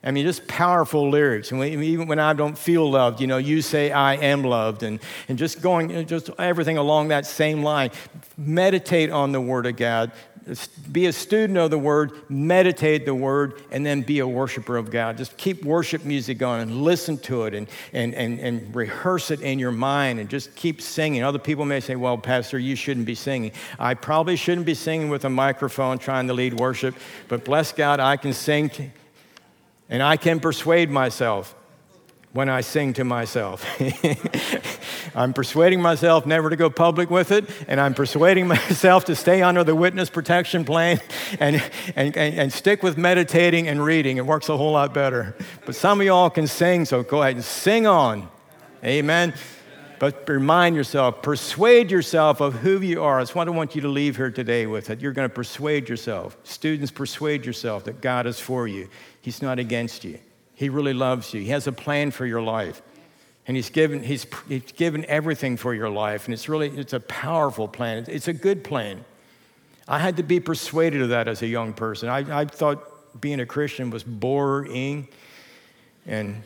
I 0.03 0.13
mean, 0.13 0.25
just 0.25 0.49
powerful 0.49 1.11
lyrics. 1.11 1.53
And 1.53 1.63
even 1.63 2.07
when 2.07 2.19
I 2.19 2.33
don't 2.33 2.57
feel 2.57 2.91
loved, 2.91 3.21
you 3.21 3.27
know, 3.27 3.37
you 3.37 3.61
say 3.61 3.91
I 3.93 4.15
am 4.15 4.43
loved. 4.43 4.83
And, 4.83 4.99
and 5.29 5.37
just 5.37 5.61
going, 5.61 6.07
just 6.07 6.31
everything 6.39 6.79
along 6.79 7.09
that 7.09 7.27
same 7.27 7.63
line. 7.63 7.91
Meditate 8.39 9.11
on 9.11 9.33
the 9.33 9.43
Word 9.43 9.67
of 9.67 9.77
God 9.77 10.11
be 10.91 11.07
a 11.07 11.13
student 11.13 11.59
of 11.59 11.71
the 11.71 11.79
word, 11.79 12.13
meditate 12.29 13.05
the 13.05 13.15
word, 13.15 13.63
and 13.71 13.85
then 13.85 14.03
be 14.03 14.19
a 14.21 14.27
worshiper 14.27 14.77
of 14.77 14.91
God. 14.91 15.17
Just 15.17 15.37
keep 15.37 15.65
worship 15.65 16.05
music 16.05 16.39
going 16.39 16.63
and 16.63 16.83
listen 16.83 17.19
to 17.19 17.45
it 17.45 17.55
and, 17.55 17.69
and, 17.93 18.15
and, 18.15 18.39
and 18.41 18.75
rehearse 18.75 19.31
it 19.31 19.41
in 19.41 19.59
your 19.59 19.73
mind 19.73 20.19
and 20.19 20.29
just 20.29 20.55
keep 20.57 20.81
singing. 20.81 21.23
Other 21.23 21.39
people 21.39 21.65
may 21.65 21.81
say, 21.81 21.97
Well, 21.97 22.19
Pastor, 22.19 22.59
you 22.59 22.75
shouldn't 22.75 23.07
be 23.07 23.15
singing. 23.15 23.53
I 23.79 23.95
probably 23.95 24.37
shouldn't 24.37 24.67
be 24.67 24.75
singing 24.75 25.11
with 25.11 25.25
a 25.25 25.31
microphone 25.31 25.99
trying 25.99 26.27
to 26.29 26.33
lead 26.33 26.59
worship, 26.59 26.95
but 27.29 27.45
bless 27.45 27.73
God, 27.73 28.01
I 28.01 28.17
can 28.17 28.33
sing 28.33 28.71
and 29.89 30.03
I 30.03 30.17
can 30.17 30.41
persuade 30.41 30.91
myself 30.91 31.55
when 32.33 32.49
I 32.49 32.61
sing 32.61 32.93
to 32.95 33.05
myself. 33.05 33.67
I'm 35.17 35.33
persuading 35.33 35.83
myself 35.83 36.27
never 36.27 36.51
to 36.51 36.57
go 36.57 36.71
public 36.71 37.11
with 37.11 37.33
it, 37.33 37.45
and 37.67 37.81
I'm 37.81 37.95
persuading 37.95 38.47
myself 38.49 39.05
to 39.07 39.17
stay 39.17 39.43
under 39.43 39.65
the 39.65 39.75
witness 39.75 40.11
protection 40.11 40.65
plan 40.65 41.01
and, 41.41 41.57
and, 41.97 42.17
and, 42.17 42.39
and, 42.39 42.53
stick 42.53 42.83
with 42.83 42.97
meditating 42.97 43.67
and 43.67 43.83
reading. 43.83 44.17
It 44.17 44.27
works 44.27 44.49
a 44.49 44.57
whole 44.57 44.73
lot 44.73 44.95
better. 44.95 45.37
But 45.67 45.75
some 45.75 46.01
of 46.01 46.07
y'all 46.07 46.31
can 46.31 46.47
sing, 46.47 46.85
so 46.85 47.03
go 47.03 47.23
ahead 47.23 47.35
and 47.35 47.45
sing 47.45 47.87
on. 47.87 48.29
Amen. 48.85 49.35
But 49.99 50.27
remind 50.29 50.77
yourself, 50.77 51.21
persuade 51.21 51.91
yourself 51.91 52.41
of 52.41 52.55
who 52.55 52.81
you 52.81 53.03
are. 53.03 53.19
That's 53.19 53.35
what 53.35 53.49
I 53.49 53.51
want 53.51 53.75
you 53.75 53.83
to 53.83 53.89
leave 53.89 54.17
here 54.17 54.31
today 54.31 54.67
with. 54.67 54.87
That 54.87 55.01
you're 55.01 55.13
going 55.13 55.29
to 55.29 55.35
persuade 55.35 55.91
yourself. 55.91 56.39
Students, 56.45 56.91
persuade 56.91 57.45
yourself 57.45 57.85
that 57.85 58.01
God 58.01 58.27
is 58.27 58.41
for 58.41 58.67
you. 58.67 58.89
He's 59.21 59.43
not 59.43 59.59
against 59.59 60.05
you. 60.05 60.19
He 60.61 60.69
really 60.69 60.93
loves 60.93 61.33
you. 61.33 61.41
He 61.41 61.47
has 61.47 61.67
a 61.67 61.73
plan 61.73 62.11
for 62.11 62.27
your 62.27 62.43
life. 62.43 62.83
And 63.47 63.57
he's 63.57 63.71
given, 63.71 64.03
he's, 64.03 64.27
he's 64.47 64.73
given 64.73 65.07
everything 65.07 65.57
for 65.57 65.73
your 65.73 65.89
life. 65.89 66.27
And 66.27 66.35
it's 66.35 66.51
really, 66.51 66.69
it's 66.69 66.93
a 66.93 67.01
powerful 67.01 67.67
plan. 67.67 68.05
It's 68.09 68.29
a 68.29 68.35
good 68.35 68.63
plan. 68.63 69.07
I 69.89 69.99
had 69.99 70.19
to 70.19 70.23
be 70.23 70.39
persuaded 70.39 71.01
of 71.01 71.09
that 71.09 71.29
as 71.29 71.41
a 71.41 71.47
young 71.47 71.73
person. 71.73 72.11
I, 72.11 72.41
I 72.41 72.45
thought 72.45 73.23
being 73.23 73.41
a 73.41 73.47
Christian 73.47 73.89
was 73.89 74.05
boring. 74.05 75.09
And 76.05 76.43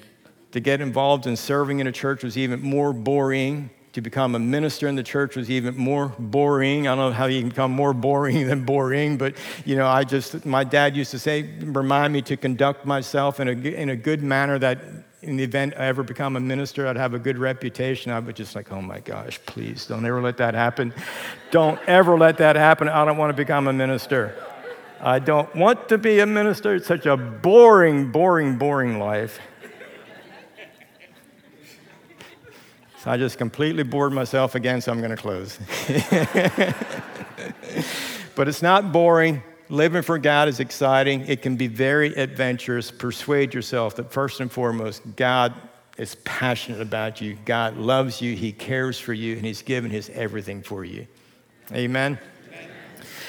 to 0.53 0.61
get 0.61 0.81
involved 0.81 1.27
in 1.27 1.35
serving 1.35 1.81
in 1.81 1.88
a 1.88 1.92
church 1.92 2.22
was 2.22 2.38
even 2.38 2.62
more 2.62 2.92
boring. 2.92 3.68
To 3.95 4.01
become 4.01 4.35
a 4.35 4.41
minister 4.41 4.89
in 4.89 4.97
the 4.97 5.05
church 5.05 5.37
was 5.37 5.49
even 5.49 5.77
more 5.77 6.13
boring. 6.19 6.89
I 6.89 6.97
don't 6.97 7.11
know 7.11 7.13
how 7.13 7.27
you 7.27 7.41
can 7.41 7.51
become 7.51 7.71
more 7.71 7.95
boring 7.95 8.49
than 8.49 8.65
boring, 8.65 9.17
but 9.17 9.37
you 9.65 9.77
know, 9.77 9.87
I 9.87 10.03
just, 10.03 10.45
my 10.45 10.65
dad 10.65 10.97
used 10.97 11.13
to 11.13 11.19
say, 11.21 11.49
remind 11.61 12.13
me 12.13 12.21
to 12.23 12.37
conduct 12.37 12.85
myself 12.85 13.39
in 13.39 13.47
a, 13.47 13.53
in 13.53 13.91
a 13.91 13.97
good 13.97 14.21
manner 14.21 14.59
that 14.59 14.81
in 15.23 15.37
the 15.37 15.45
event 15.45 15.75
I 15.79 15.87
ever 15.87 16.03
become 16.03 16.35
a 16.35 16.41
minister, 16.41 16.89
I'd 16.89 16.97
have 16.97 17.15
a 17.15 17.21
good 17.21 17.39
reputation. 17.39 18.11
I 18.11 18.19
would 18.19 18.35
just 18.35 18.57
like, 18.57 18.73
oh 18.73 18.83
my 18.83 18.99
gosh, 18.99 19.39
please 19.47 19.87
don't 19.87 20.05
ever 20.05 20.21
let 20.21 20.38
that 20.38 20.55
happen. 20.55 20.92
Don't 21.53 21.79
ever 21.87 22.19
let 22.19 22.38
that 22.38 22.57
happen. 22.57 22.88
I 22.88 23.05
don't 23.05 23.17
want 23.17 23.31
to 23.31 23.37
become 23.37 23.69
a 23.69 23.73
minister. 23.73 24.35
I 25.01 25.21
don't 25.21 25.55
want 25.55 25.88
to 25.90 25.99
be 25.99 26.19
a 26.19 26.27
minister. 26.27 26.75
It's 26.75 26.88
such 26.88 27.07
a 27.07 27.17
boring, 27.17 28.11
boring, 28.11 28.59
boring 28.59 28.99
life. 28.99 29.38
So 33.05 33.11
I 33.11 33.19
just 33.19 33.37
completely 33.37 33.83
bored 33.83 34.15
myself 34.15 34.55
again, 34.55 34.81
so 34.81 34.90
I'm 34.90 35.02
going 35.02 35.11
to 35.11 35.17
close. 35.19 35.59
but 38.35 38.48
it's 38.48 38.63
not 38.63 38.92
boring. 38.92 39.42
Living 39.69 40.00
for 40.00 40.17
God 40.19 40.48
is 40.48 40.59
exciting. 40.59 41.21
It 41.29 41.42
can 41.42 41.57
be 41.57 41.67
very 41.67 42.15
adventurous. 42.15 42.90
Persuade 42.90 43.52
yourself 43.52 43.96
that 43.96 44.11
first 44.11 44.40
and 44.40 44.50
foremost, 44.50 45.02
God 45.17 45.52
is 45.98 46.15
passionate 46.25 46.81
about 46.81 47.21
you. 47.21 47.37
God 47.44 47.77
loves 47.77 48.23
you. 48.23 48.35
He 48.35 48.52
cares 48.52 48.98
for 48.98 49.13
you, 49.13 49.37
and 49.37 49.44
He's 49.44 49.61
given 49.61 49.90
His 49.90 50.09
everything 50.09 50.63
for 50.63 50.83
you. 50.83 51.07
Amen. 51.73 52.19
Amen. 52.48 52.69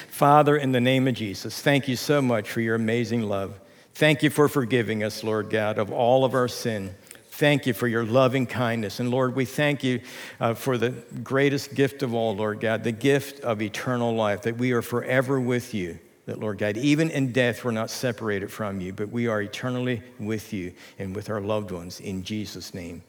Father, 0.08 0.56
in 0.56 0.72
the 0.72 0.80
name 0.80 1.06
of 1.06 1.16
Jesus, 1.16 1.62
thank 1.62 1.90
you 1.90 1.98
so 1.98 2.22
much 2.22 2.50
for 2.50 2.62
your 2.62 2.76
amazing 2.76 3.24
love. 3.24 3.60
Thank 3.94 4.24
you 4.24 4.30
for 4.30 4.48
forgiving 4.48 5.04
us, 5.04 5.22
Lord 5.22 5.50
God, 5.50 5.78
of 5.78 5.92
all 5.92 6.24
of 6.24 6.34
our 6.34 6.48
sin. 6.48 6.96
Thank 7.36 7.66
you 7.66 7.74
for 7.74 7.90
your 7.90 8.06
loving 8.06 8.46
kindness. 8.46 9.02
And 9.02 9.12
Lord, 9.12 9.36
we 9.36 9.44
thank 9.44 9.84
you 9.84 10.00
uh, 10.40 10.54
for 10.54 10.78
the 10.78 10.92
greatest 11.22 11.76
gift 11.76 12.02
of 12.02 12.14
all, 12.14 12.34
Lord 12.34 12.62
God, 12.62 12.86
the 12.86 12.94
gift 12.94 13.42
of 13.42 13.62
eternal 13.62 14.16
life, 14.16 14.44
that 14.44 14.56
we 14.56 14.72
are 14.72 14.82
forever 14.82 15.38
with 15.38 15.74
you. 15.74 16.00
That, 16.28 16.40
Lord 16.40 16.60
God, 16.60 16.78
even 16.78 17.12
in 17.12 17.34
death, 17.34 17.66
we're 17.66 17.72
not 17.72 17.90
separated 17.90 18.50
from 18.54 18.80
you, 18.80 18.94
but 18.94 19.10
we 19.10 19.28
are 19.28 19.42
eternally 19.42 20.02
with 20.18 20.54
you 20.54 20.72
and 20.98 21.14
with 21.14 21.30
our 21.30 21.42
loved 21.42 21.72
ones 21.72 22.00
in 22.00 22.24
Jesus' 22.24 22.74
name. 22.74 23.04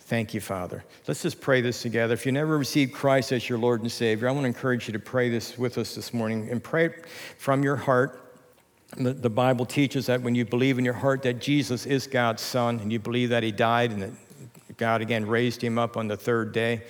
Thank 0.00 0.34
you, 0.34 0.40
Father. 0.42 0.84
Let's 1.08 1.22
just 1.22 1.40
pray 1.40 1.62
this 1.62 1.80
together. 1.80 2.12
If 2.12 2.26
you 2.26 2.32
never 2.32 2.58
received 2.58 2.92
Christ 2.92 3.32
as 3.32 3.48
your 3.48 3.58
Lord 3.58 3.80
and 3.80 3.90
Savior, 3.90 4.28
I 4.28 4.32
want 4.32 4.44
to 4.44 4.48
encourage 4.48 4.86
you 4.86 4.92
to 4.92 4.98
pray 4.98 5.30
this 5.30 5.56
with 5.56 5.78
us 5.78 5.94
this 5.94 6.12
morning 6.12 6.50
and 6.50 6.62
pray 6.62 6.84
it 6.84 7.06
from 7.38 7.62
your 7.62 7.76
heart. 7.76 8.25
The, 8.96 9.12
the 9.12 9.30
Bible 9.30 9.66
teaches 9.66 10.06
that 10.06 10.22
when 10.22 10.34
you 10.34 10.44
believe 10.44 10.78
in 10.78 10.84
your 10.84 10.94
heart 10.94 11.22
that 11.22 11.40
Jesus 11.40 11.86
is 11.86 12.06
God's 12.06 12.42
Son 12.42 12.78
and 12.80 12.92
you 12.92 12.98
believe 12.98 13.30
that 13.30 13.42
He 13.42 13.52
died 13.52 13.90
and 13.90 14.02
that 14.02 14.76
God 14.76 15.02
again 15.02 15.26
raised 15.26 15.62
Him 15.62 15.78
up 15.78 15.96
on 15.96 16.08
the 16.08 16.16
third 16.16 16.52
day, 16.52 16.82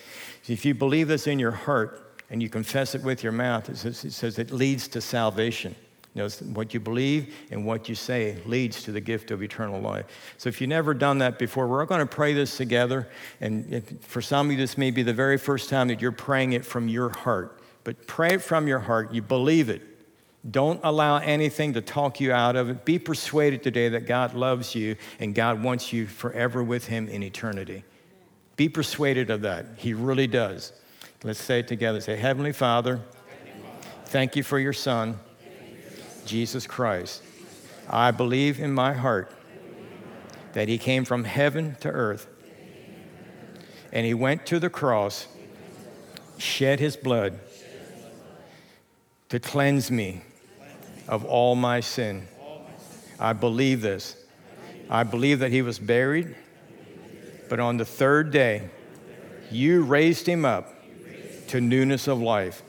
if 0.46 0.64
you 0.64 0.74
believe 0.74 1.08
this 1.08 1.26
in 1.26 1.38
your 1.38 1.50
heart, 1.52 2.06
and 2.30 2.42
you 2.42 2.48
confess 2.48 2.94
it 2.94 3.02
with 3.02 3.22
your 3.22 3.32
mouth, 3.32 3.68
it 3.68 3.76
says 3.76 4.04
it, 4.04 4.12
says 4.12 4.38
it 4.38 4.50
leads 4.50 4.88
to 4.88 5.00
salvation. 5.00 5.74
You 6.14 6.22
know, 6.22 6.28
what 6.54 6.72
you 6.72 6.80
believe 6.80 7.34
and 7.50 7.66
what 7.66 7.90
you 7.90 7.94
say 7.94 8.38
leads 8.46 8.82
to 8.84 8.92
the 8.92 9.02
gift 9.02 9.30
of 9.30 9.42
eternal 9.42 9.80
life. 9.80 10.06
So 10.38 10.48
if 10.48 10.60
you've 10.60 10.70
never 10.70 10.94
done 10.94 11.18
that 11.18 11.38
before, 11.38 11.68
we're 11.68 11.84
going 11.84 12.00
to 12.00 12.06
pray 12.06 12.32
this 12.32 12.56
together. 12.56 13.08
And 13.40 13.72
if, 13.72 14.00
for 14.00 14.22
some 14.22 14.46
of 14.46 14.52
you, 14.52 14.58
this 14.58 14.78
may 14.78 14.90
be 14.90 15.02
the 15.02 15.12
very 15.12 15.36
first 15.36 15.68
time 15.68 15.88
that 15.88 16.00
you're 16.00 16.12
praying 16.12 16.54
it 16.54 16.64
from 16.64 16.88
your 16.88 17.10
heart. 17.10 17.60
But 17.84 18.06
pray 18.06 18.30
it 18.34 18.42
from 18.42 18.66
your 18.66 18.78
heart. 18.78 19.12
You 19.12 19.20
believe 19.20 19.68
it. 19.68 19.82
Don't 20.48 20.80
allow 20.84 21.18
anything 21.18 21.72
to 21.74 21.80
talk 21.80 22.20
you 22.20 22.32
out 22.32 22.56
of 22.56 22.70
it. 22.70 22.84
Be 22.84 22.98
persuaded 22.98 23.62
today 23.62 23.88
that 23.88 24.06
God 24.06 24.34
loves 24.34 24.74
you 24.74 24.96
and 25.18 25.34
God 25.34 25.62
wants 25.62 25.92
you 25.92 26.06
forever 26.06 26.62
with 26.62 26.86
Him 26.86 27.08
in 27.08 27.22
eternity. 27.22 27.84
Be 28.56 28.68
persuaded 28.68 29.30
of 29.30 29.42
that. 29.42 29.66
He 29.76 29.92
really 29.92 30.26
does. 30.26 30.72
Let's 31.24 31.42
say 31.42 31.60
it 31.60 31.68
together. 31.68 32.00
Say, 32.00 32.16
Heavenly 32.16 32.52
Father, 32.52 33.00
thank 34.06 34.36
you 34.36 34.42
for 34.42 34.58
your 34.58 34.72
Son, 34.72 35.18
Jesus 36.24 36.66
Christ. 36.66 37.22
I 37.88 38.10
believe 38.10 38.60
in 38.60 38.72
my 38.72 38.92
heart 38.92 39.32
that 40.52 40.68
he 40.68 40.78
came 40.78 41.04
from 41.04 41.24
heaven 41.24 41.76
to 41.80 41.88
earth 41.88 42.28
and 43.92 44.06
he 44.06 44.14
went 44.14 44.46
to 44.46 44.58
the 44.58 44.70
cross, 44.70 45.26
shed 46.38 46.80
his 46.80 46.96
blood 46.96 47.38
to 49.28 49.40
cleanse 49.40 49.90
me 49.90 50.22
of 51.08 51.24
all 51.24 51.54
my 51.54 51.80
sin. 51.80 52.26
I 53.18 53.32
believe 53.32 53.80
this. 53.80 54.16
I 54.88 55.02
believe 55.02 55.40
that 55.40 55.50
he 55.50 55.62
was 55.62 55.78
buried, 55.78 56.34
but 57.48 57.58
on 57.58 57.76
the 57.76 57.84
third 57.84 58.30
day, 58.30 58.70
you 59.50 59.82
raised 59.82 60.26
him 60.26 60.44
up 60.44 60.72
to 61.48 61.60
newness 61.60 62.06
of 62.06 62.20
life. 62.20 62.62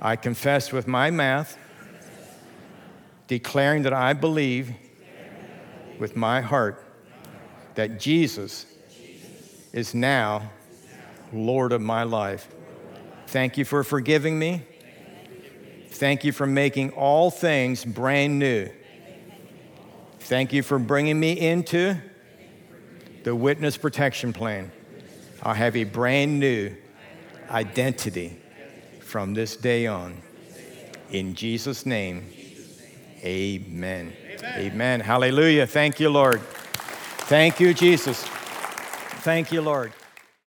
I 0.00 0.16
confess 0.16 0.72
with 0.72 0.86
my 0.86 1.10
mouth, 1.10 1.56
declaring 3.26 3.82
that 3.82 3.92
I 3.92 4.12
believe 4.12 4.72
with 5.98 6.14
my 6.16 6.40
heart 6.40 6.84
that 7.74 7.98
Jesus 7.98 8.66
is 9.72 9.94
now 9.94 10.50
Lord 11.32 11.72
of 11.72 11.80
my 11.80 12.04
life. 12.04 12.48
Thank 13.26 13.58
you 13.58 13.64
for 13.64 13.84
forgiving 13.84 14.38
me. 14.38 14.62
Thank 15.98 16.22
you 16.22 16.30
for 16.30 16.46
making 16.46 16.90
all 16.90 17.28
things 17.28 17.84
brand 17.84 18.38
new. 18.38 18.70
Thank 20.20 20.52
you 20.52 20.62
for 20.62 20.78
bringing 20.78 21.18
me 21.18 21.32
into 21.32 21.96
the 23.24 23.34
witness 23.34 23.76
protection 23.76 24.32
plan. 24.32 24.70
I 25.42 25.54
have 25.54 25.74
a 25.74 25.82
brand 25.82 26.38
new 26.38 26.72
identity 27.50 28.38
from 29.00 29.34
this 29.34 29.56
day 29.56 29.88
on. 29.88 30.22
In 31.10 31.34
Jesus' 31.34 31.84
name, 31.84 32.30
amen. 33.24 34.12
Amen. 34.38 34.72
amen. 34.72 35.00
Hallelujah. 35.00 35.66
Thank 35.66 35.98
you, 35.98 36.10
Lord. 36.10 36.40
Thank 37.26 37.58
you, 37.58 37.74
Jesus. 37.74 38.22
Thank 39.24 39.50
you, 39.50 39.62
Lord. 39.62 39.92